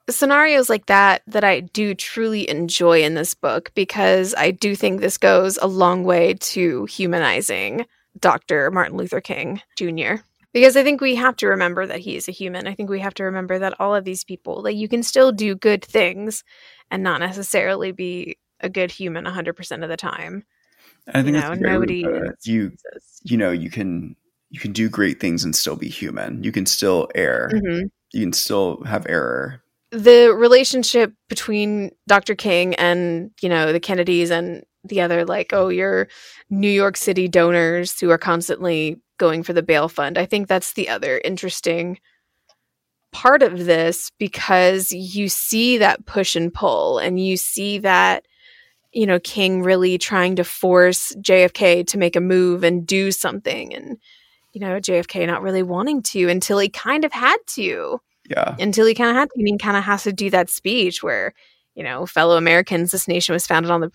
scenarios 0.09 0.69
like 0.69 0.87
that 0.87 1.21
that 1.27 1.43
I 1.43 1.61
do 1.61 1.95
truly 1.95 2.49
enjoy 2.49 3.03
in 3.03 3.13
this 3.13 3.33
book 3.33 3.71
because 3.73 4.35
I 4.37 4.51
do 4.51 4.75
think 4.75 4.99
this 4.99 5.17
goes 5.17 5.57
a 5.57 5.67
long 5.67 6.03
way 6.03 6.33
to 6.33 6.85
humanizing 6.85 7.85
Dr. 8.19 8.69
Martin 8.71 8.97
Luther 8.97 9.21
King 9.21 9.61
Jr. 9.77 10.15
Because 10.53 10.77
I 10.77 10.83
think 10.83 11.01
we 11.01 11.15
have 11.15 11.35
to 11.37 11.47
remember 11.47 11.85
that 11.87 11.99
he 11.99 12.15
is 12.15 12.27
a 12.27 12.31
human. 12.31 12.67
I 12.67 12.75
think 12.75 12.89
we 12.89 12.99
have 12.99 13.15
to 13.15 13.23
remember 13.23 13.57
that 13.59 13.79
all 13.79 13.95
of 13.95 14.05
these 14.05 14.23
people, 14.23 14.61
like 14.63 14.75
you 14.75 14.87
can 14.87 15.03
still 15.03 15.31
do 15.31 15.55
good 15.55 15.83
things 15.83 16.43
and 16.91 17.01
not 17.01 17.19
necessarily 17.19 17.91
be 17.91 18.37
a 18.59 18.69
good 18.69 18.91
human 18.91 19.25
100% 19.25 19.83
of 19.83 19.89
the 19.89 19.97
time. 19.97 20.43
I 21.07 21.23
think 21.23 21.35
you 21.35 21.41
know, 21.41 21.53
nobody 21.53 22.05
you 22.45 22.71
you 23.23 23.35
know 23.35 23.51
you 23.51 23.69
can 23.69 24.15
you 24.51 24.59
can 24.59 24.71
do 24.71 24.87
great 24.87 25.19
things 25.19 25.43
and 25.43 25.55
still 25.55 25.75
be 25.75 25.89
human. 25.89 26.43
You 26.43 26.51
can 26.51 26.65
still 26.65 27.09
err. 27.15 27.49
Mm-hmm. 27.51 27.87
You 28.13 28.21
can 28.21 28.33
still 28.33 28.83
have 28.83 29.05
error. 29.09 29.62
The 29.93 30.33
relationship 30.35 31.13
between 31.29 31.91
Dr. 32.07 32.35
King 32.35 32.75
and 32.75 33.31
you 33.41 33.47
know 33.47 33.71
the 33.71 33.79
Kennedys 33.79 34.31
and 34.31 34.63
the 34.83 35.01
other 35.01 35.25
like 35.25 35.53
oh 35.53 35.69
you're 35.69 36.07
new 36.49 36.69
york 36.69 36.97
city 36.97 37.27
donors 37.27 37.99
who 37.99 38.09
are 38.09 38.17
constantly 38.17 38.99
going 39.17 39.43
for 39.43 39.53
the 39.53 39.63
bail 39.63 39.87
fund 39.87 40.17
i 40.17 40.25
think 40.25 40.47
that's 40.47 40.73
the 40.73 40.89
other 40.89 41.21
interesting 41.23 41.99
part 43.11 43.43
of 43.43 43.65
this 43.65 44.11
because 44.17 44.91
you 44.91 45.29
see 45.29 45.77
that 45.77 46.05
push 46.05 46.35
and 46.35 46.53
pull 46.53 46.97
and 46.97 47.23
you 47.23 47.37
see 47.37 47.77
that 47.77 48.25
you 48.91 49.05
know 49.05 49.19
king 49.19 49.61
really 49.61 49.97
trying 49.97 50.35
to 50.35 50.43
force 50.43 51.15
jfk 51.17 51.85
to 51.87 51.97
make 51.97 52.15
a 52.15 52.21
move 52.21 52.63
and 52.63 52.85
do 52.85 53.11
something 53.11 53.73
and 53.73 53.97
you 54.51 54.59
know 54.59 54.79
jfk 54.79 55.25
not 55.27 55.41
really 55.41 55.63
wanting 55.63 56.01
to 56.01 56.27
until 56.27 56.59
he 56.59 56.69
kind 56.69 57.05
of 57.05 57.13
had 57.13 57.37
to 57.47 58.01
yeah 58.29 58.55
until 58.59 58.85
he 58.85 58.93
kind 58.93 59.09
of 59.09 59.15
had 59.15 59.29
to 59.29 59.43
he 59.43 59.57
kind 59.57 59.77
of 59.77 59.83
has 59.83 60.03
to 60.03 60.13
do 60.13 60.29
that 60.29 60.49
speech 60.49 61.03
where 61.03 61.33
you 61.75 61.83
know, 61.83 62.05
fellow 62.05 62.37
Americans, 62.37 62.91
this 62.91 63.07
nation 63.07 63.33
was 63.33 63.47
founded 63.47 63.71
on 63.71 63.81
the 63.81 63.91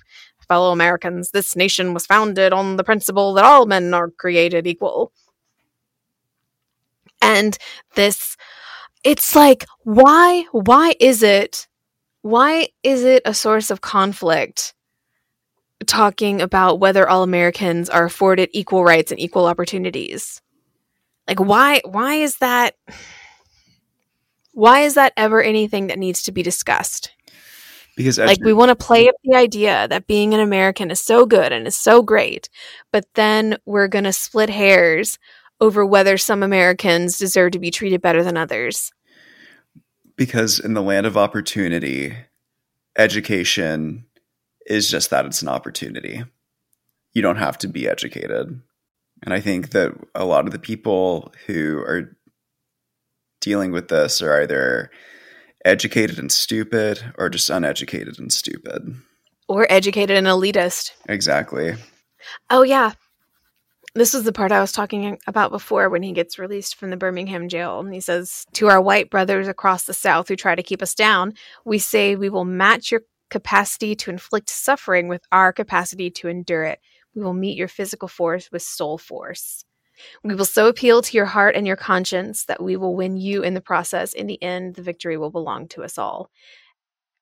fellow 0.49 0.73
Americans, 0.73 1.31
this 1.31 1.55
nation 1.55 1.95
was 1.95 2.07
founded 2.07 2.53
on 2.53 2.77
the 2.77 2.85
principle 2.85 3.35
that 3.35 3.45
all 3.45 3.67
men 3.67 3.93
are 3.95 4.11
created 4.11 4.67
equal. 4.67 5.13
And 7.21 7.57
this, 7.95 8.37
it's 9.05 9.37
like, 9.37 9.65
why, 9.83 10.45
why 10.53 10.95
is 10.99 11.23
it, 11.23 11.69
why 12.23 12.69
is 12.83 13.05
it 13.05 13.23
a 13.25 13.35
source 13.35 13.71
of 13.71 13.81
conflict 13.81 14.75
talking 15.87 16.41
about 16.41 16.81
whether 16.81 17.09
all 17.09 17.23
Americans 17.23 17.89
are 17.89 18.05
afforded 18.05 18.51
equal 18.53 18.85
rights 18.85 19.11
and 19.11 19.21
equal 19.21 19.47
opportunities? 19.47 20.41
Like, 21.29 21.41
why, 21.41 21.83
why 21.85 22.15
is 22.15 22.39
that, 22.39 22.75
why 24.59 24.81
is 24.81 24.95
that 24.95 25.13
ever 25.17 25.41
anything 25.41 25.87
that 25.87 26.01
needs 26.01 26.25
to 26.25 26.33
be 26.33 26.43
discussed? 26.43 27.13
Because 27.97 28.19
like 28.19 28.41
we 28.43 28.53
want 28.53 28.71
to 28.71 28.75
play 28.75 29.09
up 29.09 29.15
the 29.23 29.37
idea 29.37 29.87
that 29.87 30.09
being 30.09 30.35
an 30.35 30.41
American 30.41 30.91
is 30.91 30.99
so 30.99 31.27
good 31.27 31.53
and 31.53 31.65
is 31.65 31.79
so 31.79 32.03
great, 32.03 32.49
but 32.93 33.05
then 33.15 33.59
we're 33.67 33.87
going 33.87 34.05
to 34.05 34.13
split 34.13 34.51
hairs 34.51 35.17
over 35.61 35.87
whether 35.87 36.19
some 36.19 36.43
Americans 36.43 37.19
deserve 37.19 37.53
to 37.53 37.61
be 37.61 37.71
treated 37.71 38.03
better 38.03 38.25
than 38.25 38.37
others. 38.37 38.91
Because 40.17 40.59
in 40.59 40.75
the 40.75 40.83
land 40.83 41.07
of 41.07 41.17
opportunity, 41.17 42.17
education 42.97 44.07
is 44.67 44.91
just 44.91 45.11
that 45.11 45.25
it's 45.25 45.41
an 45.43 45.49
opportunity. 45.49 46.25
You 47.13 47.23
don't 47.23 47.37
have 47.37 47.59
to 47.59 47.69
be 47.69 47.89
educated. 47.89 48.61
And 49.23 49.35
I 49.35 49.41
think 49.41 49.71
that 49.71 49.93
a 50.17 50.25
lot 50.25 50.47
of 50.47 50.53
the 50.53 50.59
people 50.59 51.33
who 51.47 51.79
are 51.79 52.17
dealing 53.41 53.73
with 53.73 53.89
this 53.89 54.21
are 54.23 54.43
either 54.43 54.91
educated 55.65 56.19
and 56.19 56.31
stupid 56.31 57.13
or 57.19 57.29
just 57.29 57.51
uneducated 57.51 58.19
and 58.19 58.33
stupid. 58.33 58.95
Or 59.49 59.67
educated 59.71 60.17
and 60.17 60.27
elitist. 60.27 60.93
Exactly. 61.09 61.75
Oh, 62.51 62.63
yeah. 62.63 62.93
This 63.95 64.13
was 64.15 64.25
the 64.25 64.33
part 64.33 64.53
I 64.53 64.61
was 64.61 64.73
talking 64.73 65.19
about 65.27 65.51
before 65.51 65.89
when 65.89 66.03
he 66.03 66.13
gets 66.13 66.39
released 66.39 66.77
from 66.77 66.91
the 66.91 66.97
Birmingham 66.97 67.49
jail. 67.49 67.81
And 67.81 67.93
he 67.93 68.01
says, 68.01 68.45
To 68.55 68.69
our 68.69 68.81
white 68.81 69.11
brothers 69.11 69.49
across 69.49 69.85
the 69.85 69.95
South 69.95 70.29
who 70.29 70.37
try 70.37 70.55
to 70.55 70.63
keep 70.63 70.83
us 70.83 70.95
down, 70.95 71.35
we 71.65 71.79
say 71.79 72.15
we 72.15 72.29
will 72.29 72.45
match 72.45 72.93
your 72.93 73.03
capacity 73.31 73.95
to 73.97 74.11
inflict 74.11 74.51
suffering 74.51 75.09
with 75.09 75.23
our 75.33 75.53
capacity 75.53 76.11
to 76.11 76.29
endure 76.29 76.65
it. 76.65 76.81
We 77.15 77.23
will 77.23 77.35
meet 77.35 77.57
your 77.57 77.69
physical 77.69 78.09
force 78.09 78.51
with 78.53 78.63
soul 78.63 78.99
force. 78.99 79.65
We 80.23 80.35
will 80.35 80.45
so 80.45 80.69
appeal 80.69 81.03
to 81.03 81.17
your 81.17 81.27
heart 81.27 81.57
and 81.57 81.67
your 81.67 81.77
conscience 81.77 82.45
that 82.47 82.63
we 82.63 82.77
will 82.77 82.95
win 82.95 83.17
you 83.17 83.43
in 83.43 83.55
the 83.55 83.61
process. 83.61 84.13
In 84.13 84.27
the 84.27 84.43
end, 84.43 84.75
the 84.75 84.83
victory 84.83 85.17
will 85.17 85.31
belong 85.31 85.69
to 85.69 85.83
us 85.83 85.99
all. 85.99 86.31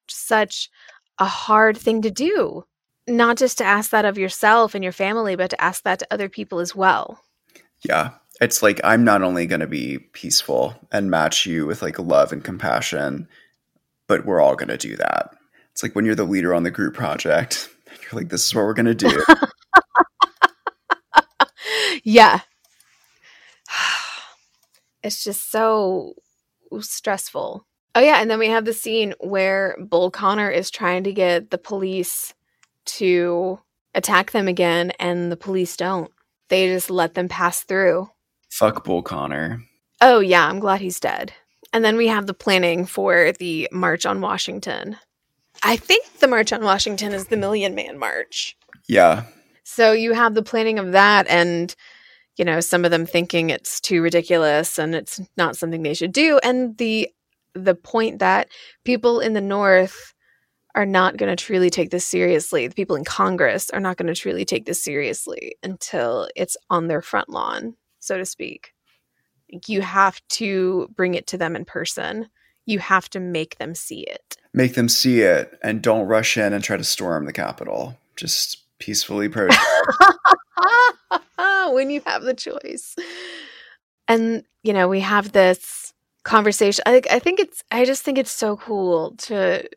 Such 0.09 0.71
a 1.19 1.27
hard 1.27 1.77
thing 1.77 2.03
to 2.03 2.11
do. 2.11 2.65
Not 3.09 3.37
just 3.37 3.59
to 3.59 3.65
ask 3.65 3.91
that 3.91 4.05
of 4.05 4.19
yourself 4.19 4.75
and 4.75 4.83
your 4.83 4.93
family, 4.93 5.37
but 5.37 5.51
to 5.51 5.61
ask 5.61 5.85
that 5.85 6.01
to 6.01 6.07
other 6.11 6.29
people 6.29 6.59
as 6.59 6.75
well. 6.75 7.21
Yeah. 7.89 8.11
It's 8.41 8.63
like 8.63 8.81
I'm 8.85 9.05
not 9.05 9.23
only 9.23 9.47
going 9.47 9.61
to 9.61 9.67
be 9.67 9.99
peaceful 9.99 10.75
and 10.93 11.11
match 11.11 11.47
you 11.47 11.67
with 11.67 11.83
like 11.83 11.99
love 11.99 12.33
and 12.33 12.45
compassion, 12.45 13.29
but 14.09 14.27
we're 14.27 14.41
all 14.41 14.57
going 14.57 14.69
to 14.69 14.77
do 14.77 14.97
that. 14.97 15.31
It's 15.73 15.83
like 15.83 15.95
when 15.95 16.05
you're 16.05 16.15
the 16.15 16.25
leader 16.25 16.55
on 16.55 16.63
the 16.63 16.71
group 16.71 16.95
project, 16.95 17.69
you're 17.89 18.21
like, 18.21 18.29
this 18.29 18.47
is 18.47 18.55
what 18.55 18.65
we're 18.65 18.75
going 18.75 18.87
to 18.87 18.95
do. 18.95 19.25
yeah, 22.05 22.41
it's 25.07 25.25
just 25.25 25.51
so 25.51 26.15
stressful. 26.81 27.67
Oh 27.95 28.01
yeah, 28.01 28.21
and 28.21 28.31
then 28.31 28.39
we 28.39 28.49
have 28.49 28.65
the 28.65 28.73
scene 28.75 29.15
where 29.21 29.77
Bull 29.81 30.11
Connor 30.11 30.51
is 30.51 30.71
trying 30.71 31.05
to 31.05 31.13
get 31.13 31.51
the 31.51 31.59
police 31.59 32.35
to 32.87 33.59
attack 33.95 34.33
them 34.33 34.49
again 34.49 34.93
and 34.99 35.33
the 35.33 35.37
police 35.37 35.77
don't. 35.77 36.11
They 36.49 36.69
just 36.69 36.91
let 36.91 37.15
them 37.15 37.29
pass 37.29 37.63
through. 37.63 38.11
Fuck 38.51 38.85
Bull 38.85 39.03
Connor. 39.03 39.63
Oh 40.01 40.21
yeah, 40.21 40.47
I'm 40.47 40.61
glad 40.61 40.81
he's 40.81 41.01
dead. 41.01 41.33
And 41.73 41.85
then 41.85 41.97
we 41.97 42.07
have 42.09 42.27
the 42.27 42.35
planning 42.35 42.87
for 42.87 43.33
the 43.33 43.69
March 43.73 44.05
on 44.07 44.21
Washington. 44.21 44.97
I 45.63 45.77
think 45.77 46.19
the 46.19 46.29
March 46.29 46.53
on 46.53 46.63
Washington 46.63 47.13
is 47.13 47.27
the 47.27 47.37
Million 47.37 47.75
Man 47.75 47.99
March. 47.99 48.57
Yeah. 48.89 49.25
So 49.65 49.93
you 49.93 50.13
have 50.13 50.35
the 50.35 50.43
planning 50.43 50.79
of 50.79 50.93
that 50.93 51.27
and 51.29 51.75
you 52.37 52.45
know 52.45 52.61
some 52.61 52.85
of 52.85 52.91
them 52.91 53.07
thinking 53.07 53.51
it's 53.51 53.81
too 53.81 54.03
ridiculous 54.03 54.79
and 54.79 54.95
it's 54.95 55.21
not 55.37 55.57
something 55.57 55.83
they 55.83 55.95
should 55.95 56.13
do 56.13 56.39
and 56.43 56.77
the 56.79 57.09
the 57.55 57.75
point 57.75 58.19
that 58.19 58.49
people 58.85 59.21
in 59.21 59.33
the 59.33 59.41
north 59.41 60.13
are 60.75 60.87
not 60.87 61.17
going 61.17 61.35
to 61.35 61.43
truly 61.43 61.71
take 61.71 61.91
this 61.91 62.05
seriously 62.05 62.67
the 62.67 62.75
people 62.75 62.97
in 62.97 63.05
congress 63.05 63.71
are 63.71 63.81
not 63.81 63.97
going 63.97 64.07
to 64.07 64.21
truly 64.21 64.45
take 64.45 64.67
this 64.67 64.83
seriously 64.83 65.57
until 65.63 66.29
it's 66.37 66.57
on 66.69 66.89
their 66.89 67.01
front 67.01 67.29
lawn 67.29 67.75
so 68.07 68.17
to 68.17 68.25
speak. 68.25 68.73
You 69.67 69.83
have 69.83 70.21
to 70.31 70.89
bring 70.97 71.15
it 71.15 71.27
to 71.29 71.39
them 71.39 71.55
in 71.57 71.65
person. 71.65 72.29
You 72.65 72.79
have 72.79 73.09
to 73.11 73.21
make 73.21 73.59
them 73.59 73.75
see 73.75 74.01
it. 74.01 74.37
Make 74.53 74.75
them 74.75 74.89
see 74.89 75.21
it 75.21 75.59
and 75.63 75.83
don't 75.83 76.07
rush 76.07 76.37
in 76.37 76.53
and 76.53 76.65
try 76.65 76.77
to 76.77 76.85
storm 76.85 77.27
the 77.27 77.33
capitol. 77.33 77.99
Just 78.17 78.63
peacefully 78.79 79.29
protest 79.29 79.61
when 81.73 81.91
you 81.91 82.03
have 82.07 82.23
the 82.23 82.35
choice. 82.35 82.95
And, 84.09 84.45
you 84.63 84.73
know, 84.73 84.89
we 84.89 85.01
have 85.01 85.33
this 85.33 85.93
conversation. 86.25 86.83
I, 86.87 87.03
I 87.11 87.19
think 87.19 87.41
it's, 87.41 87.63
I 87.71 87.85
just 87.85 88.03
think 88.03 88.19
it's 88.19 88.31
so 88.31 88.57
cool 88.57 89.17
to, 89.17 89.69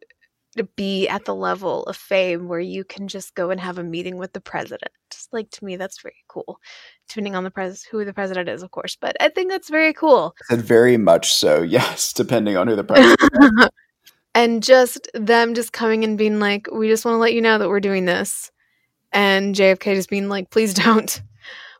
to 0.58 0.64
be 0.76 1.08
at 1.08 1.26
the 1.26 1.36
level 1.36 1.84
of 1.84 1.96
fame 1.96 2.48
where 2.48 2.60
you 2.60 2.84
can 2.84 3.08
just 3.08 3.36
go 3.36 3.50
and 3.50 3.60
have 3.60 3.78
a 3.78 3.84
meeting 3.84 4.18
with 4.18 4.34
the 4.34 4.42
president. 4.42 4.92
Just 5.12 5.32
like 5.32 5.50
to 5.52 5.66
me, 5.66 5.76
that's 5.76 6.02
very 6.02 6.24
cool. 6.28 6.60
Depending 7.08 7.36
on 7.36 7.44
the 7.44 7.52
pres, 7.52 7.84
who 7.84 8.04
the 8.04 8.14
president 8.14 8.50
is, 8.50 8.64
of 8.64 8.72
course, 8.72 8.98
but 9.00 9.16
I 9.20 9.30
think 9.30 9.50
that's 9.50 9.70
very 9.70 9.94
cool. 9.94 10.36
said 10.50 10.62
very 10.62 10.98
much 10.98 11.34
so. 11.34 11.62
Yes, 11.70 12.14
depending 12.14 12.58
on 12.58 12.68
who 12.68 12.76
the 12.76 12.84
president. 12.84 13.72
and 14.36 14.64
just 14.64 15.08
them 15.14 15.54
just 15.54 15.72
coming 15.72 16.04
and 16.04 16.18
being 16.18 16.40
like, 16.40 16.68
"We 16.72 16.88
just 16.88 17.06
want 17.06 17.16
to 17.16 17.20
let 17.20 17.34
you 17.34 17.42
know 17.42 17.58
that 17.58 17.70
we're 17.70 17.80
doing 17.80 18.06
this," 18.06 18.52
and 19.12 19.56
JFK 19.56 19.96
just 19.96 20.10
being 20.10 20.30
like, 20.30 20.50
"Please 20.50 20.74
don't." 20.74 21.22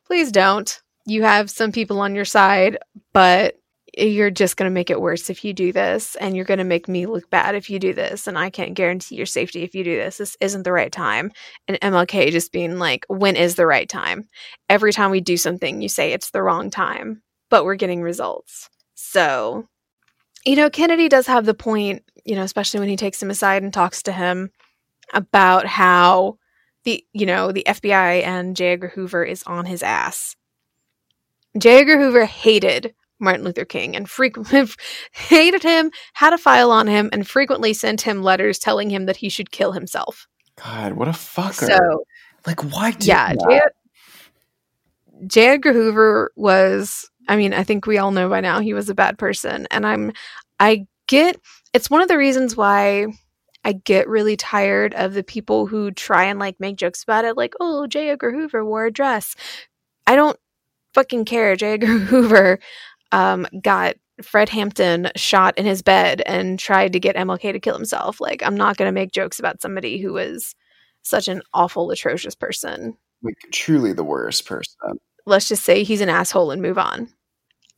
please 0.10 0.32
don't. 0.32 0.82
You 1.06 1.22
have 1.22 1.52
some 1.52 1.72
people 1.72 2.02
on 2.02 2.16
your 2.16 2.26
side, 2.26 2.80
but 3.14 3.56
you're 3.96 4.32
just 4.32 4.58
going 4.58 4.70
to 4.70 4.74
make 4.74 4.90
it 4.90 5.00
worse 5.00 5.30
if 5.30 5.46
you 5.46 5.54
do 5.54 5.72
this 5.72 6.16
and 6.16 6.36
you're 6.36 6.46
going 6.46 6.58
to 6.58 6.64
make 6.64 6.88
me 6.88 7.06
look 7.06 7.30
bad 7.30 7.54
if 7.56 7.70
you 7.70 7.80
do 7.80 7.94
this 7.94 8.28
and 8.28 8.38
I 8.38 8.50
can't 8.50 8.74
guarantee 8.74 9.16
your 9.16 9.26
safety 9.26 9.62
if 9.62 9.76
you 9.76 9.84
do 9.84 9.96
this. 9.96 10.18
This 10.18 10.36
isn't 10.42 10.64
the 10.64 10.72
right 10.72 10.92
time. 10.92 11.32
And 11.68 11.80
MLK 11.80 12.32
just 12.32 12.52
being 12.52 12.80
like, 12.80 13.06
when 13.08 13.36
is 13.36 13.56
the 13.56 13.68
right 13.68 13.88
time? 13.88 14.28
Every 14.68 14.92
time 14.92 15.12
we 15.12 15.22
do 15.22 15.38
something, 15.38 15.82
you 15.82 15.90
say 15.90 16.12
it's 16.12 16.32
the 16.32 16.42
wrong 16.42 16.72
time, 16.72 17.22
but 17.50 17.66
we're 17.66 17.76
getting 17.76 18.02
results. 18.02 18.70
So, 18.96 19.68
you 20.46 20.56
know, 20.56 20.70
Kennedy 20.72 21.08
does 21.08 21.28
have 21.28 21.46
the 21.46 21.54
point, 21.54 22.04
you 22.26 22.36
know, 22.36 22.44
especially 22.44 22.80
when 22.80 22.90
he 22.90 22.98
takes 22.98 23.22
him 23.22 23.30
aside 23.30 23.62
and 23.62 23.74
talks 23.74 24.04
to 24.04 24.12
him 24.12 24.50
about 25.14 25.68
how 25.68 26.39
the 26.84 27.04
you 27.14 27.26
know 27.26 27.52
the 27.52 27.64
FBI 27.68 28.24
and 28.24 28.56
J. 28.56 28.74
Edgar 28.74 28.90
Hoover 28.90 29.24
is 29.24 29.44
on 29.44 29.66
his 29.66 29.84
ass. 29.84 30.36
J. 31.58 31.80
Edgar 31.82 31.98
Hoover 31.98 32.26
hated 32.26 32.94
Martin 33.20 33.44
Luther 33.44 33.66
King 33.66 33.96
and 33.96 34.10
frequently 34.10 34.66
hated 35.12 35.64
him, 35.64 35.92
had 36.14 36.34
a 36.34 36.38
file 36.38 36.72
on 36.72 36.88
him, 36.88 37.10
and 37.12 37.28
frequently 37.28 37.74
sent 37.74 38.02
him 38.02 38.24
letters 38.24 38.60
telling 38.60 38.90
him 38.90 39.06
that 39.06 39.18
he 39.18 39.30
should 39.30 39.52
kill 39.52 39.72
himself. 39.72 40.28
God, 40.64 40.94
what 40.94 41.08
a 41.08 41.12
fucker! 41.12 41.68
So, 41.68 42.04
like, 42.46 42.64
why? 42.64 42.96
yeah, 43.00 43.34
J. 43.34 43.62
J. 45.28 45.48
Edgar 45.50 45.74
Hoover 45.74 46.32
was. 46.36 47.10
I 47.28 47.36
mean, 47.36 47.54
I 47.54 47.64
think 47.64 47.86
we 47.86 48.00
all 48.00 48.12
know 48.12 48.28
by 48.28 48.42
now 48.42 48.60
he 48.60 48.74
was 48.74 48.90
a 48.90 48.96
bad 48.96 49.18
person, 49.18 49.68
and 49.72 49.86
I'm. 49.86 50.14
I 50.60 50.88
get. 51.08 51.40
It's 51.74 51.90
one 51.90 52.02
of 52.02 52.08
the 52.08 52.18
reasons 52.18 52.58
why 52.58 53.08
I 53.64 53.74
get 53.74 54.08
really 54.08 54.38
tired 54.38 54.94
of 54.96 55.14
the 55.14 55.24
people 55.24 55.66
who 55.66 55.92
try 55.92 56.26
and 56.26 56.40
like 56.40 56.60
make 56.60 56.78
jokes 56.78 57.04
about 57.04 57.26
it, 57.26 57.38
like, 57.38 57.54
oh, 57.60 57.88
J. 57.88 58.10
Edgar 58.10 58.32
Hoover 58.32 58.64
wore 58.64 58.86
a 58.86 58.92
dress. 58.92 59.36
I 60.08 60.16
don't 60.16 60.38
fucking 60.94 61.26
care. 61.26 61.56
J. 61.56 61.74
Edgar 61.74 61.88
Hoover 61.88 62.60
um, 63.12 63.48
got 63.62 63.96
Fred 64.22 64.50
Hampton 64.50 65.10
shot 65.16 65.58
in 65.58 65.66
his 65.66 65.82
bed 65.82 66.22
and 66.26 66.60
tried 66.60 66.94
to 66.94 67.00
get 67.00 67.16
MLK 67.16 67.52
to 67.52 67.60
kill 67.60 67.76
himself. 67.76 68.20
Like, 68.20 68.44
I'm 68.44 68.56
not 68.56 68.78
going 68.78 68.88
to 68.88 68.94
make 68.94 69.12
jokes 69.12 69.40
about 69.40 69.62
somebody 69.62 69.98
who 70.00 70.14
was 70.14 70.56
such 71.02 71.28
an 71.28 71.42
awful, 71.54 71.92
atrocious 71.92 72.36
person. 72.36 72.98
Like, 73.24 73.38
truly 73.52 73.94
the 73.94 74.04
worst 74.04 74.46
person. 74.46 75.00
Let's 75.26 75.48
just 75.48 75.64
say 75.64 75.84
he's 75.84 76.02
an 76.02 76.10
asshole 76.10 76.52
and 76.52 76.62
move 76.62 76.78
on. 76.78 77.10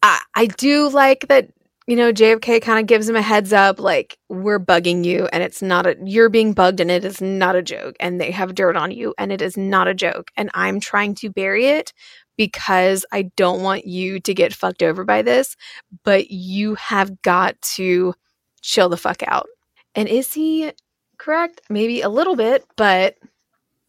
I, 0.03 0.19
I 0.35 0.45
do 0.47 0.89
like 0.89 1.27
that 1.27 1.49
you 1.91 1.97
know, 1.97 2.13
JFK 2.13 2.61
kind 2.61 2.79
of 2.79 2.85
gives 2.85 3.09
him 3.09 3.17
a 3.17 3.21
heads 3.21 3.51
up 3.51 3.77
like, 3.77 4.17
we're 4.29 4.61
bugging 4.61 5.03
you 5.03 5.27
and 5.33 5.43
it's 5.43 5.61
not 5.61 5.85
a, 5.85 5.97
you're 6.05 6.29
being 6.29 6.53
bugged 6.53 6.79
and 6.79 6.89
it 6.89 7.03
is 7.03 7.19
not 7.19 7.53
a 7.53 7.61
joke. 7.61 7.97
And 7.99 8.17
they 8.17 8.31
have 8.31 8.55
dirt 8.55 8.77
on 8.77 8.91
you 8.91 9.13
and 9.17 9.29
it 9.29 9.41
is 9.41 9.57
not 9.57 9.89
a 9.89 9.93
joke. 9.93 10.31
And 10.37 10.49
I'm 10.53 10.79
trying 10.79 11.15
to 11.15 11.29
bury 11.29 11.65
it 11.65 11.91
because 12.37 13.05
I 13.11 13.23
don't 13.35 13.61
want 13.61 13.87
you 13.87 14.21
to 14.21 14.33
get 14.33 14.53
fucked 14.53 14.81
over 14.81 15.03
by 15.03 15.21
this, 15.21 15.57
but 16.05 16.31
you 16.31 16.75
have 16.75 17.21
got 17.23 17.61
to 17.73 18.13
chill 18.61 18.87
the 18.87 18.95
fuck 18.95 19.21
out. 19.27 19.47
And 19.93 20.07
is 20.07 20.31
he 20.31 20.71
correct, 21.17 21.59
maybe 21.69 21.99
a 21.99 22.07
little 22.07 22.37
bit, 22.37 22.63
but 22.77 23.17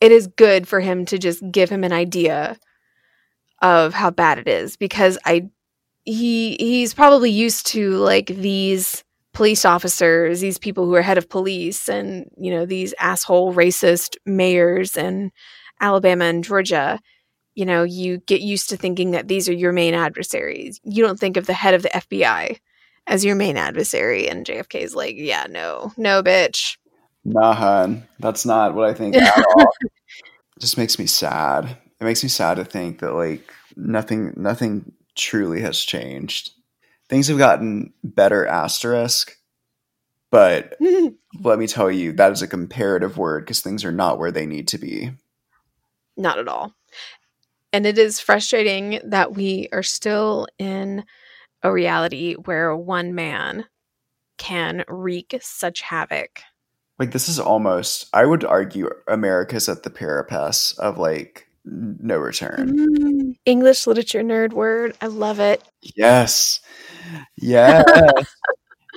it 0.00 0.10
is 0.10 0.26
good 0.26 0.66
for 0.66 0.80
him 0.80 1.04
to 1.04 1.18
just 1.18 1.40
give 1.52 1.70
him 1.70 1.84
an 1.84 1.92
idea 1.92 2.58
of 3.60 3.94
how 3.94 4.10
bad 4.10 4.38
it 4.38 4.48
is 4.48 4.76
because 4.76 5.18
I 5.24 5.50
he 6.04 6.56
he's 6.58 6.94
probably 6.94 7.30
used 7.30 7.66
to 7.68 7.90
like 7.92 8.26
these 8.26 9.04
police 9.32 9.64
officers, 9.64 10.40
these 10.40 10.58
people 10.58 10.84
who 10.84 10.94
are 10.94 11.02
head 11.02 11.18
of 11.18 11.28
police 11.28 11.88
and 11.88 12.30
you 12.36 12.50
know 12.50 12.66
these 12.66 12.94
asshole 12.98 13.54
racist 13.54 14.16
mayors 14.26 14.96
in 14.96 15.32
Alabama 15.80 16.24
and 16.26 16.44
Georgia. 16.44 17.00
You 17.54 17.66
know, 17.66 17.82
you 17.82 18.18
get 18.18 18.40
used 18.40 18.70
to 18.70 18.76
thinking 18.76 19.10
that 19.10 19.28
these 19.28 19.48
are 19.48 19.52
your 19.54 19.72
main 19.72 19.94
adversaries. 19.94 20.80
You 20.84 21.04
don't 21.04 21.20
think 21.20 21.36
of 21.36 21.46
the 21.46 21.52
head 21.52 21.74
of 21.74 21.82
the 21.82 21.90
FBI 21.90 22.58
as 23.06 23.24
your 23.24 23.34
main 23.34 23.56
adversary 23.56 24.28
and 24.28 24.46
JFK 24.46 24.76
is 24.76 24.94
like, 24.94 25.16
"Yeah, 25.16 25.46
no. 25.48 25.92
No, 25.96 26.22
bitch." 26.22 26.76
Nah, 27.24 27.52
hun. 27.52 28.08
That's 28.18 28.44
not 28.44 28.74
what 28.74 28.88
I 28.88 28.94
think 28.94 29.16
at 29.16 29.44
all. 29.56 29.72
It 29.82 30.60
just 30.60 30.78
makes 30.78 30.98
me 30.98 31.06
sad. 31.06 31.76
It 32.00 32.04
makes 32.04 32.22
me 32.22 32.28
sad 32.28 32.56
to 32.56 32.64
think 32.64 32.98
that 33.00 33.12
like 33.12 33.52
nothing 33.76 34.32
nothing 34.36 34.92
truly 35.14 35.60
has 35.60 35.78
changed. 35.78 36.50
Things 37.08 37.28
have 37.28 37.38
gotten 37.38 37.92
better 38.02 38.46
asterisk, 38.46 39.36
but 40.30 40.76
let 41.40 41.58
me 41.58 41.66
tell 41.66 41.90
you, 41.90 42.12
that 42.12 42.32
is 42.32 42.42
a 42.42 42.48
comparative 42.48 43.18
word 43.18 43.44
because 43.44 43.60
things 43.60 43.84
are 43.84 43.92
not 43.92 44.18
where 44.18 44.32
they 44.32 44.46
need 44.46 44.68
to 44.68 44.78
be. 44.78 45.10
Not 46.16 46.38
at 46.38 46.48
all. 46.48 46.74
And 47.72 47.86
it 47.86 47.98
is 47.98 48.20
frustrating 48.20 49.00
that 49.04 49.34
we 49.34 49.68
are 49.72 49.82
still 49.82 50.46
in 50.58 51.04
a 51.62 51.72
reality 51.72 52.34
where 52.34 52.76
one 52.76 53.14
man 53.14 53.66
can 54.36 54.84
wreak 54.88 55.38
such 55.40 55.80
havoc. 55.80 56.40
Like 56.98 57.12
this 57.12 57.28
is 57.28 57.38
almost 57.38 58.08
I 58.12 58.26
would 58.26 58.44
argue 58.44 58.90
America's 59.08 59.68
at 59.68 59.82
the 59.82 59.90
parapet 59.90 60.74
of 60.78 60.98
like 60.98 61.48
no 61.64 62.16
return. 62.18 62.76
Mm, 62.76 63.31
English 63.44 63.86
literature 63.86 64.22
nerd 64.22 64.52
word. 64.52 64.96
I 65.00 65.06
love 65.06 65.40
it. 65.40 65.62
Yes. 65.80 66.60
Yes. 67.36 67.84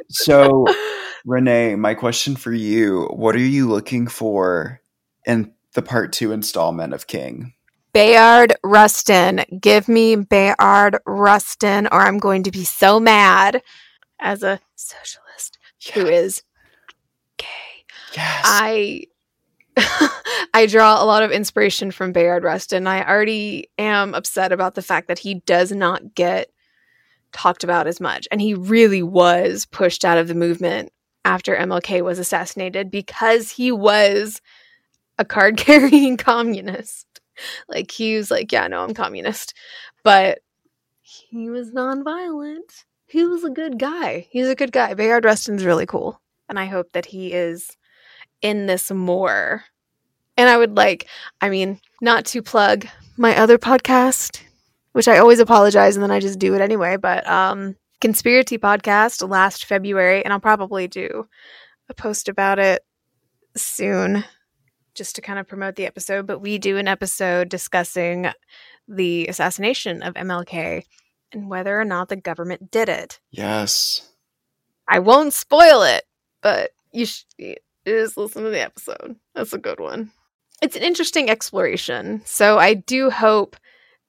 so 0.10 0.66
Renee, 1.26 1.76
my 1.76 1.94
question 1.94 2.36
for 2.36 2.54
you, 2.54 3.06
what 3.12 3.36
are 3.36 3.40
you 3.40 3.68
looking 3.68 4.08
for 4.08 4.82
in 5.26 5.52
the 5.74 5.82
part 5.82 6.14
two 6.14 6.32
installment 6.32 6.94
of 6.94 7.08
King? 7.08 7.54
Bayard 7.94 8.56
Rustin. 8.64 9.46
Give 9.60 9.88
me 9.88 10.18
Bayard 10.18 10.98
Rustin, 11.06 11.88
or 11.88 12.02
I'm 12.02 12.18
going 12.18 12.44
to 12.44 12.52
be 12.52 12.66
so 12.66 13.00
mad 13.00 13.62
as 14.20 14.44
a 14.44 14.60
socialist 14.76 15.58
who 15.94 16.06
is 16.06 16.44
gay. 17.38 17.46
Yes. 18.14 18.42
I 18.44 19.06
I 20.54 20.68
draw 20.70 21.04
a 21.04 21.06
lot 21.06 21.24
of 21.24 21.32
inspiration 21.32 21.92
from 21.92 22.12
Bayard 22.12 22.44
Rustin. 22.44 22.88
I 22.88 23.08
already 23.08 23.70
am 23.78 24.14
upset 24.14 24.52
about 24.52 24.76
the 24.76 24.82
fact 24.82 25.08
that 25.08 25.20
he 25.20 25.36
does 25.46 25.72
not 25.72 26.16
get 26.16 26.50
talked 27.32 27.64
about 27.64 27.88
as 27.88 28.00
much. 28.00 28.28
And 28.32 28.40
he 28.40 28.54
really 28.54 29.04
was 29.04 29.66
pushed 29.66 30.06
out 30.06 30.18
of 30.18 30.28
the 30.28 30.36
movement 30.36 30.92
after 31.26 31.56
MLK 31.56 32.02
was 32.04 32.20
assassinated 32.20 32.90
because 32.90 33.52
he 33.52 33.72
was 33.72 34.42
a 35.18 35.26
card 35.26 35.58
carrying 35.58 36.18
communist. 36.18 37.06
Like 37.68 37.92
he 37.92 38.16
was 38.16 38.32
like, 38.32 38.52
yeah, 38.52 38.68
no, 38.68 38.82
I'm 38.82 38.94
communist. 38.94 39.54
But 40.04 40.40
he 41.02 41.50
was 41.50 41.72
nonviolent. 41.72 42.86
He 43.08 43.26
was 43.26 43.44
a 43.44 43.50
good 43.50 43.78
guy. 43.78 44.28
He's 44.30 44.48
a 44.48 44.56
good 44.56 44.72
guy. 44.72 44.94
Bayard 44.94 45.26
Rustin's 45.26 45.66
really 45.66 45.86
cool. 45.86 46.22
And 46.48 46.58
I 46.58 46.66
hope 46.66 46.92
that 46.94 47.06
he 47.06 47.34
is 47.34 47.76
in 48.46 48.68
this 48.68 48.92
more. 48.92 49.64
And 50.38 50.48
I 50.48 50.56
would 50.56 50.78
like, 50.78 51.08
I 51.42 51.50
mean, 51.50 51.80
not 52.00 52.26
to 52.28 52.44
plug 52.44 52.86
my 53.18 53.36
other 53.36 53.58
podcast, 53.58 54.42
which 54.92 55.08
I 55.08 55.18
always 55.18 55.40
apologize 55.40 55.96
and 55.96 56.04
then 56.04 56.12
I 56.12 56.20
just 56.20 56.38
do 56.38 56.54
it 56.54 56.62
anyway, 56.62 56.98
but 56.98 57.28
um 57.28 57.76
Conspiracy 58.02 58.60
podcast 58.60 59.28
last 59.28 59.66
February 59.66 60.24
and 60.24 60.32
I'll 60.32 60.40
probably 60.40 60.88
do 60.88 61.28
a 61.90 61.94
post 61.96 62.30
about 62.30 62.60
it 62.60 62.86
soon 63.56 64.24
just 64.94 65.16
to 65.16 65.22
kind 65.22 65.40
of 65.40 65.48
promote 65.48 65.76
the 65.76 65.88
episode, 65.88 66.28
but 66.28 66.40
we 66.40 66.60
do 66.60 66.78
an 66.78 66.88
episode 66.88 67.50
discussing 67.50 68.28
the 68.88 69.26
assassination 69.28 70.04
of 70.04 70.14
MLK 70.14 70.84
and 71.32 71.50
whether 71.50 71.80
or 71.80 71.86
not 71.86 72.10
the 72.10 72.16
government 72.16 72.70
did 72.70 72.90
it. 72.90 73.20
yes. 73.32 74.08
I 74.88 75.00
won't 75.00 75.34
spoil 75.34 75.82
it, 75.82 76.04
but 76.44 76.70
you 76.92 77.08
should 77.08 77.26
just 77.86 78.18
listen 78.18 78.44
to 78.44 78.50
the 78.50 78.62
episode. 78.62 79.16
That's 79.34 79.54
a 79.54 79.58
good 79.58 79.80
one. 79.80 80.12
It's 80.62 80.76
an 80.76 80.84
interesting 80.84 81.30
exploration. 81.30 82.22
So 82.26 82.58
I 82.58 82.74
do 82.76 83.10
hope 83.10 83.56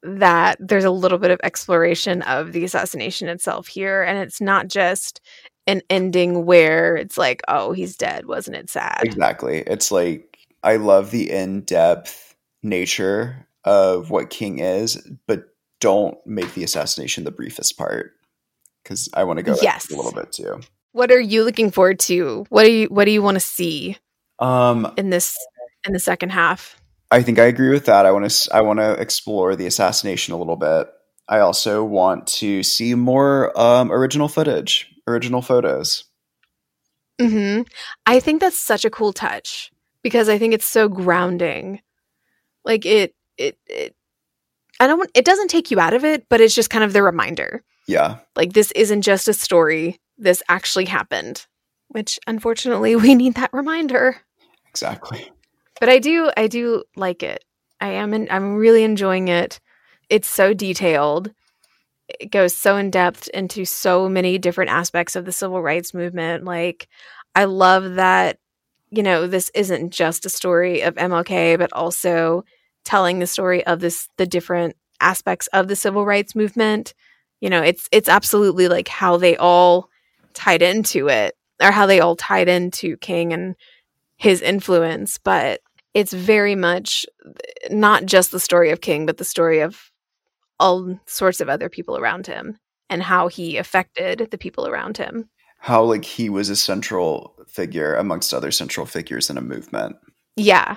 that 0.03 0.57
there's 0.61 0.85
a 0.85 0.91
little 0.91 1.19
bit 1.19 1.31
of 1.31 1.41
exploration 1.43 2.23
of 2.23 2.53
the 2.53 2.65
assassination 2.65 3.29
itself 3.29 3.67
here. 3.67 4.03
And 4.03 4.19
it's 4.19 4.41
not 4.41 4.69
just 4.69 5.21
an 5.67 5.83
ending 5.91 6.47
where 6.47 6.97
it's 6.97 7.19
like, 7.19 7.43
oh, 7.49 7.73
he's 7.73 7.97
dead. 7.97 8.27
Wasn't 8.27 8.57
it 8.57 8.71
sad? 8.71 9.01
Exactly. 9.03 9.65
It's 9.67 9.91
like 9.91 10.39
I 10.63 10.77
love 10.77 11.11
the 11.11 11.31
in-depth 11.31 12.37
nature 12.63 13.47
of 13.65 14.11
what 14.11 14.31
King 14.31 14.61
is, 14.61 14.97
but 15.27 15.49
don't 15.81 16.17
make 16.25 16.55
the 16.55 16.63
assassination 16.65 17.25
the 17.25 17.33
briefest 17.33 17.77
part 17.77 18.13
because 18.83 19.09
I 19.13 19.25
want 19.25 19.39
to 19.39 19.43
go 19.43 19.57
Yes. 19.61 19.91
a 19.91 19.97
little 19.97 20.13
bit 20.13 20.31
too. 20.31 20.61
What 20.97 21.13
are 21.13 21.21
you 21.21 21.45
looking 21.45 21.71
forward 21.71 21.99
to? 22.01 22.47
What 22.49 22.65
do 22.65 22.73
you 22.73 22.87
what 22.87 23.05
do 23.05 23.11
you 23.11 23.21
want 23.21 23.35
to 23.35 23.41
see 23.41 23.99
Um, 24.39 24.91
in 24.97 25.11
this 25.11 25.37
in 25.87 25.93
the 25.93 25.99
second 26.01 26.31
half? 26.31 26.81
I 27.11 27.23
think 27.23 27.39
I 27.39 27.45
agree 27.45 27.69
with 27.69 27.85
that. 27.85 28.07
I 28.07 28.13
want 28.13 28.31
to 28.31 28.55
I 28.55 28.63
want 28.63 28.79
to 28.79 28.93
explore 28.93 29.55
the 29.57 29.67
assassination 29.67 30.33
a 30.33 30.39
little 30.39 30.57
bit. 30.57 30.89
I 31.29 31.41
also 31.41 31.85
want 31.85 32.27
to 32.39 32.63
see 32.63 32.95
more 32.95 33.53
um, 33.61 33.93
original 33.93 34.27
footage, 34.29 34.91
original 35.07 35.43
photos. 35.43 36.05
hmm 37.21 37.63
I 38.07 38.21
think 38.21 38.41
that's 38.41 38.59
such 38.59 38.87
a 38.87 38.91
cool 38.91 39.13
touch 39.13 39.71
because 40.03 40.31
I 40.31 40.39
think 40.39 40.55
it's 40.55 40.67
so 40.67 40.89
grounding. 40.89 41.83
Like 42.65 42.87
it, 42.87 43.15
it, 43.37 43.59
it. 43.67 43.95
I 44.81 44.87
don't. 44.87 45.11
It 45.15 45.27
doesn't 45.27 45.49
take 45.49 45.71
you 45.71 45.79
out 45.79 45.95
of 45.95 46.05
it, 46.05 46.27
but 46.31 46.41
it's 46.41 46.55
just 46.55 46.71
kind 46.71 46.85
of 46.85 46.93
the 46.95 47.03
reminder. 47.03 47.63
Yeah, 47.87 48.19
Like 48.35 48.55
this 48.55 48.73
isn't 48.73 49.03
just 49.03 49.29
a 49.29 49.35
story. 49.35 50.01
This 50.19 50.43
actually 50.49 50.87
happened. 50.87 51.47
Which 51.89 52.19
unfortunately 52.27 52.97
we 52.97 53.15
need 53.15 53.35
that 53.37 53.53
reminder. 53.53 54.17
exactly. 54.69 55.31
But 55.79 55.89
I 55.89 55.99
do. 55.99 56.31
I 56.37 56.47
do 56.47 56.85
like 56.97 57.23
it. 57.23 57.45
I 57.81 57.91
am. 57.91 58.15
In, 58.15 58.29
I'm 58.31 58.57
really 58.57 58.83
enjoying 58.83 59.29
it. 59.29 59.61
It's 60.09 60.29
so 60.29 60.55
detailed. 60.55 61.33
It 62.09 62.31
goes 62.31 62.57
so 62.57 62.77
in 62.77 62.91
depth 62.91 63.29
into 63.29 63.65
so 63.65 64.09
many 64.09 64.39
different 64.39 64.71
aspects 64.71 65.17
of 65.17 65.25
the 65.25 65.33
civil 65.33 65.63
rights 65.63 65.93
movement. 65.93 66.45
Like, 66.45 66.89
I 67.35 67.45
love 67.45 67.97
that, 67.97 68.39
you 68.91 69.03
know, 69.03 69.27
this 69.27 69.51
isn't 69.55 69.91
just 69.93 70.25
a 70.25 70.31
story 70.31 70.83
of 70.83 70.95
MLK, 70.95 71.59
but 71.59 71.73
also 71.73 72.45
telling 72.85 73.19
the 73.19 73.27
story 73.27 73.67
of 73.67 73.81
this, 73.81 74.09
the 74.17 74.27
different 74.27 74.77
aspects 75.01 75.49
of 75.49 75.67
the 75.69 75.77
civil 75.77 76.07
rights 76.07 76.35
movement. 76.37 76.95
You 77.41 77.51
know, 77.51 77.63
it's, 77.63 77.89
it's 77.91 78.09
absolutely 78.09 78.69
like 78.69 78.89
how 78.89 79.17
they 79.17 79.37
all 79.37 79.91
tied 80.37 80.63
into 80.63 81.09
it 81.09 81.35
or 81.61 81.71
how 81.71 81.87
they 81.87 82.01
all 82.01 82.17
tied 82.17 82.49
into 82.49 82.97
King 82.99 83.33
and 83.33 83.57
his 84.17 84.43
influence. 84.43 85.19
But 85.19 85.61
it's 85.95 86.13
very 86.13 86.55
much 86.55 87.07
not 87.71 88.07
just 88.07 88.31
the 88.31 88.41
story 88.41 88.71
of 88.71 88.81
King, 88.81 89.07
but 89.07 89.17
the 89.17 89.25
story 89.25 89.61
of 89.61 89.91
all 90.61 90.99
sorts 91.07 91.41
of 91.41 91.49
other 91.49 91.69
people 91.69 91.97
around 91.97 92.27
him 92.27 92.59
and 92.89 93.03
how 93.03 93.29
he 93.29 93.57
affected 93.57 94.29
the 94.31 94.39
people 94.39 94.67
around 94.67 94.97
him. 94.97 95.29
How 95.59 95.83
like 95.83 96.05
he 96.05 96.29
was 96.29 96.51
a 96.51 96.57
central 96.57 97.35
figure 97.49 97.95
amongst 97.95 98.33
other 98.33 98.51
central 98.51 98.87
figures 98.87 99.31
in 99.31 99.39
a 99.39 99.43
movement. 99.43 99.97
Yeah. 100.37 100.77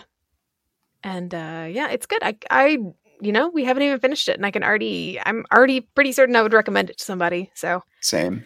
And 1.04 1.34
uh 1.34 1.68
yeah, 1.70 1.90
it's 1.90 2.06
good. 2.06 2.24
I 2.24 2.38
I 2.50 2.78
you 3.22 3.34
know, 3.34 3.50
we 3.50 3.66
haven't 3.66 3.84
even 3.84 4.00
finished 4.00 4.30
it 4.30 4.38
and 4.38 4.46
I 4.46 4.52
can 4.52 4.64
already 4.64 5.20
I'm 5.26 5.46
already 5.54 5.82
pretty 5.82 6.14
certain 6.14 6.36
I 6.36 6.42
would 6.42 6.54
recommend 6.54 6.90
it 6.90 6.98
to 6.98 7.04
somebody. 7.04 7.52
So, 7.54 7.84
Same. 8.02 8.46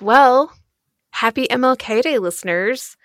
Well, 0.00 0.52
happy 1.10 1.46
MLK 1.48 2.02
Day 2.02 2.18
listeners. 2.18 2.96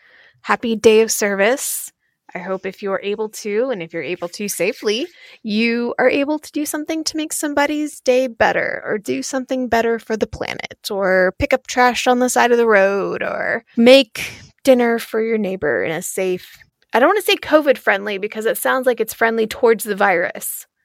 Happy 0.42 0.76
day 0.76 1.02
of 1.02 1.12
service. 1.12 1.92
I 2.34 2.40
hope 2.40 2.66
if 2.66 2.84
you're 2.84 3.02
able 3.02 3.30
to, 3.30 3.72
and 3.72 3.82
if 3.82 3.92
you're 3.92 4.04
able 4.04 4.30
to 4.30 4.48
safely, 4.48 5.08
you 5.42 5.96
are 5.98 6.10
able 6.10 6.38
to 6.38 6.52
do 6.52 6.66
something 6.66 7.04
to 7.06 7.18
make 7.18 7.34
somebody's 7.34 8.00
day 8.02 8.28
better, 8.28 8.84
or 8.86 9.00
do 9.00 9.24
something 9.24 9.68
better 9.68 9.98
for 9.98 10.16
the 10.16 10.28
planet, 10.28 10.92
or 10.92 11.34
pick 11.40 11.54
up 11.54 11.66
trash 11.66 12.06
on 12.06 12.20
the 12.20 12.30
side 12.30 12.52
of 12.52 12.58
the 12.58 12.68
road, 12.68 13.24
or 13.24 13.66
make 13.78 14.32
dinner 14.64 15.00
for 15.00 15.22
your 15.22 15.38
neighbor 15.38 15.84
in 15.84 15.92
a 15.92 16.02
safe, 16.02 16.58
I 16.94 17.00
don't 17.00 17.10
want 17.10 17.20
to 17.20 17.32
say 17.32 17.38
COVID 17.38 17.78
friendly 17.78 18.18
because 18.18 18.46
it 18.46 18.58
sounds 18.58 18.86
like 18.86 19.00
it's 19.00 19.14
friendly 19.14 19.48
towards 19.48 19.84
the 19.84 19.96
virus. 19.96 20.66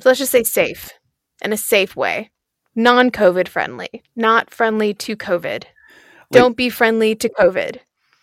So 0.00 0.08
let's 0.08 0.18
just 0.18 0.32
say 0.32 0.44
safe, 0.44 0.92
in 1.42 1.52
a 1.52 1.56
safe 1.56 1.96
way. 1.96 2.30
Non 2.74 3.10
COVID 3.10 3.48
friendly, 3.48 4.02
not 4.16 4.50
friendly 4.50 4.94
to 4.94 5.16
COVID. 5.16 5.64
Don't 6.30 6.56
be 6.56 6.68
friendly 6.70 7.14
to 7.16 7.28
COVID. 7.28 7.78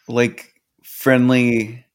like 0.08 0.54
friendly 0.84 1.86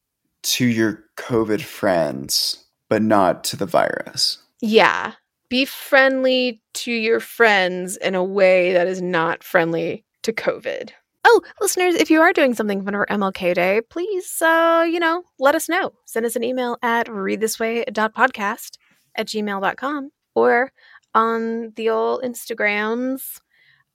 to 0.43 0.65
your 0.65 1.03
COVID 1.17 1.61
friends, 1.61 2.65
but 2.89 3.01
not 3.01 3.43
to 3.45 3.55
the 3.55 3.65
virus. 3.65 4.37
Yeah. 4.59 5.13
Be 5.49 5.65
friendly 5.65 6.61
to 6.73 6.91
your 6.91 7.19
friends 7.19 7.97
in 7.97 8.15
a 8.15 8.23
way 8.23 8.73
that 8.73 8.87
is 8.87 9.01
not 9.01 9.43
friendly 9.43 10.03
to 10.23 10.33
COVID. 10.33 10.91
Oh, 11.23 11.41
listeners, 11.61 11.95
if 11.95 12.09
you 12.09 12.21
are 12.21 12.33
doing 12.33 12.53
something 12.55 12.83
fun 12.83 12.93
for 12.93 13.05
MLK 13.05 13.53
Day, 13.53 13.81
please, 13.89 14.41
uh, 14.41 14.85
you 14.89 14.99
know, 14.99 15.23
let 15.39 15.55
us 15.55 15.69
know. 15.69 15.93
Send 16.05 16.25
us 16.25 16.35
an 16.35 16.43
email 16.43 16.77
at 16.81 17.07
readthisway.podcast 17.07 18.77
at 19.15 19.27
gmail.com 19.27 20.11
or 20.35 20.71
on 21.13 21.73
the 21.75 21.89
old 21.89 22.23
Instagrams 22.23 23.39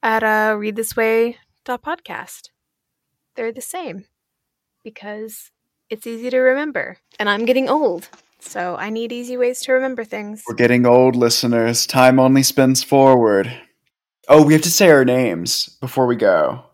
at 0.03 0.23
uh, 0.23 0.57
readthisway.podcast. 0.57 2.51
They're 3.35 3.53
the 3.53 3.61
same 3.61 4.07
because 4.83 5.51
it's 5.91 6.07
easy 6.07 6.31
to 6.31 6.39
remember. 6.39 6.99
And 7.19 7.29
I'm 7.29 7.45
getting 7.45 7.69
old, 7.69 8.09
so 8.41 8.77
I 8.77 8.91
need 8.91 9.13
easy 9.13 9.37
ways 9.37 9.61
to 9.63 9.73
remember 9.73 10.05
things. 10.05 10.43
We're 10.49 10.55
getting 10.55 10.87
old, 10.87 11.17
listeners. 11.17 11.87
Time 11.87 12.19
only 12.19 12.43
spins 12.43 12.83
forward. 12.83 13.53
Oh, 14.29 14.45
we 14.45 14.53
have 14.55 14.63
to 14.63 14.71
say 14.71 14.91
our 14.91 15.05
names 15.05 15.69
before 15.81 16.07
we 16.07 16.17
go. 16.17 16.65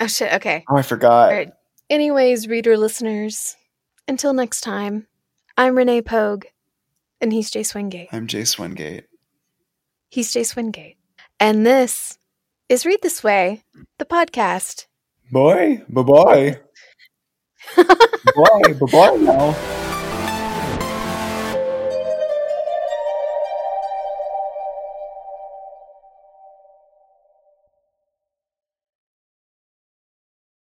Oh, 0.00 0.06
shit. 0.06 0.32
Okay. 0.34 0.64
Oh, 0.68 0.76
I 0.76 0.82
forgot. 0.82 1.30
Right. 1.32 1.52
Anyways, 1.88 2.48
reader 2.48 2.76
listeners, 2.76 3.56
until 4.06 4.32
next 4.32 4.60
time, 4.60 5.06
I'm 5.56 5.76
Renee 5.76 6.02
Pogue, 6.02 6.44
and 7.20 7.32
he's 7.32 7.50
Jay 7.50 7.62
Swingate. 7.62 8.08
I'm 8.12 8.26
Jay 8.26 8.42
Swingate. 8.42 9.04
He's 10.10 10.32
Jay 10.32 10.42
Swingate. 10.42 10.96
And 11.38 11.64
this 11.64 12.18
is 12.68 12.84
Read 12.84 12.98
This 13.00 13.22
Way, 13.22 13.62
the 13.98 14.04
podcast. 14.04 14.86
Boy, 15.30 15.82
bye 15.88 16.02
bye. 16.02 16.60
bye, 17.76 18.72
bye 18.72 18.90
bye 18.90 19.16
now. 19.16 19.76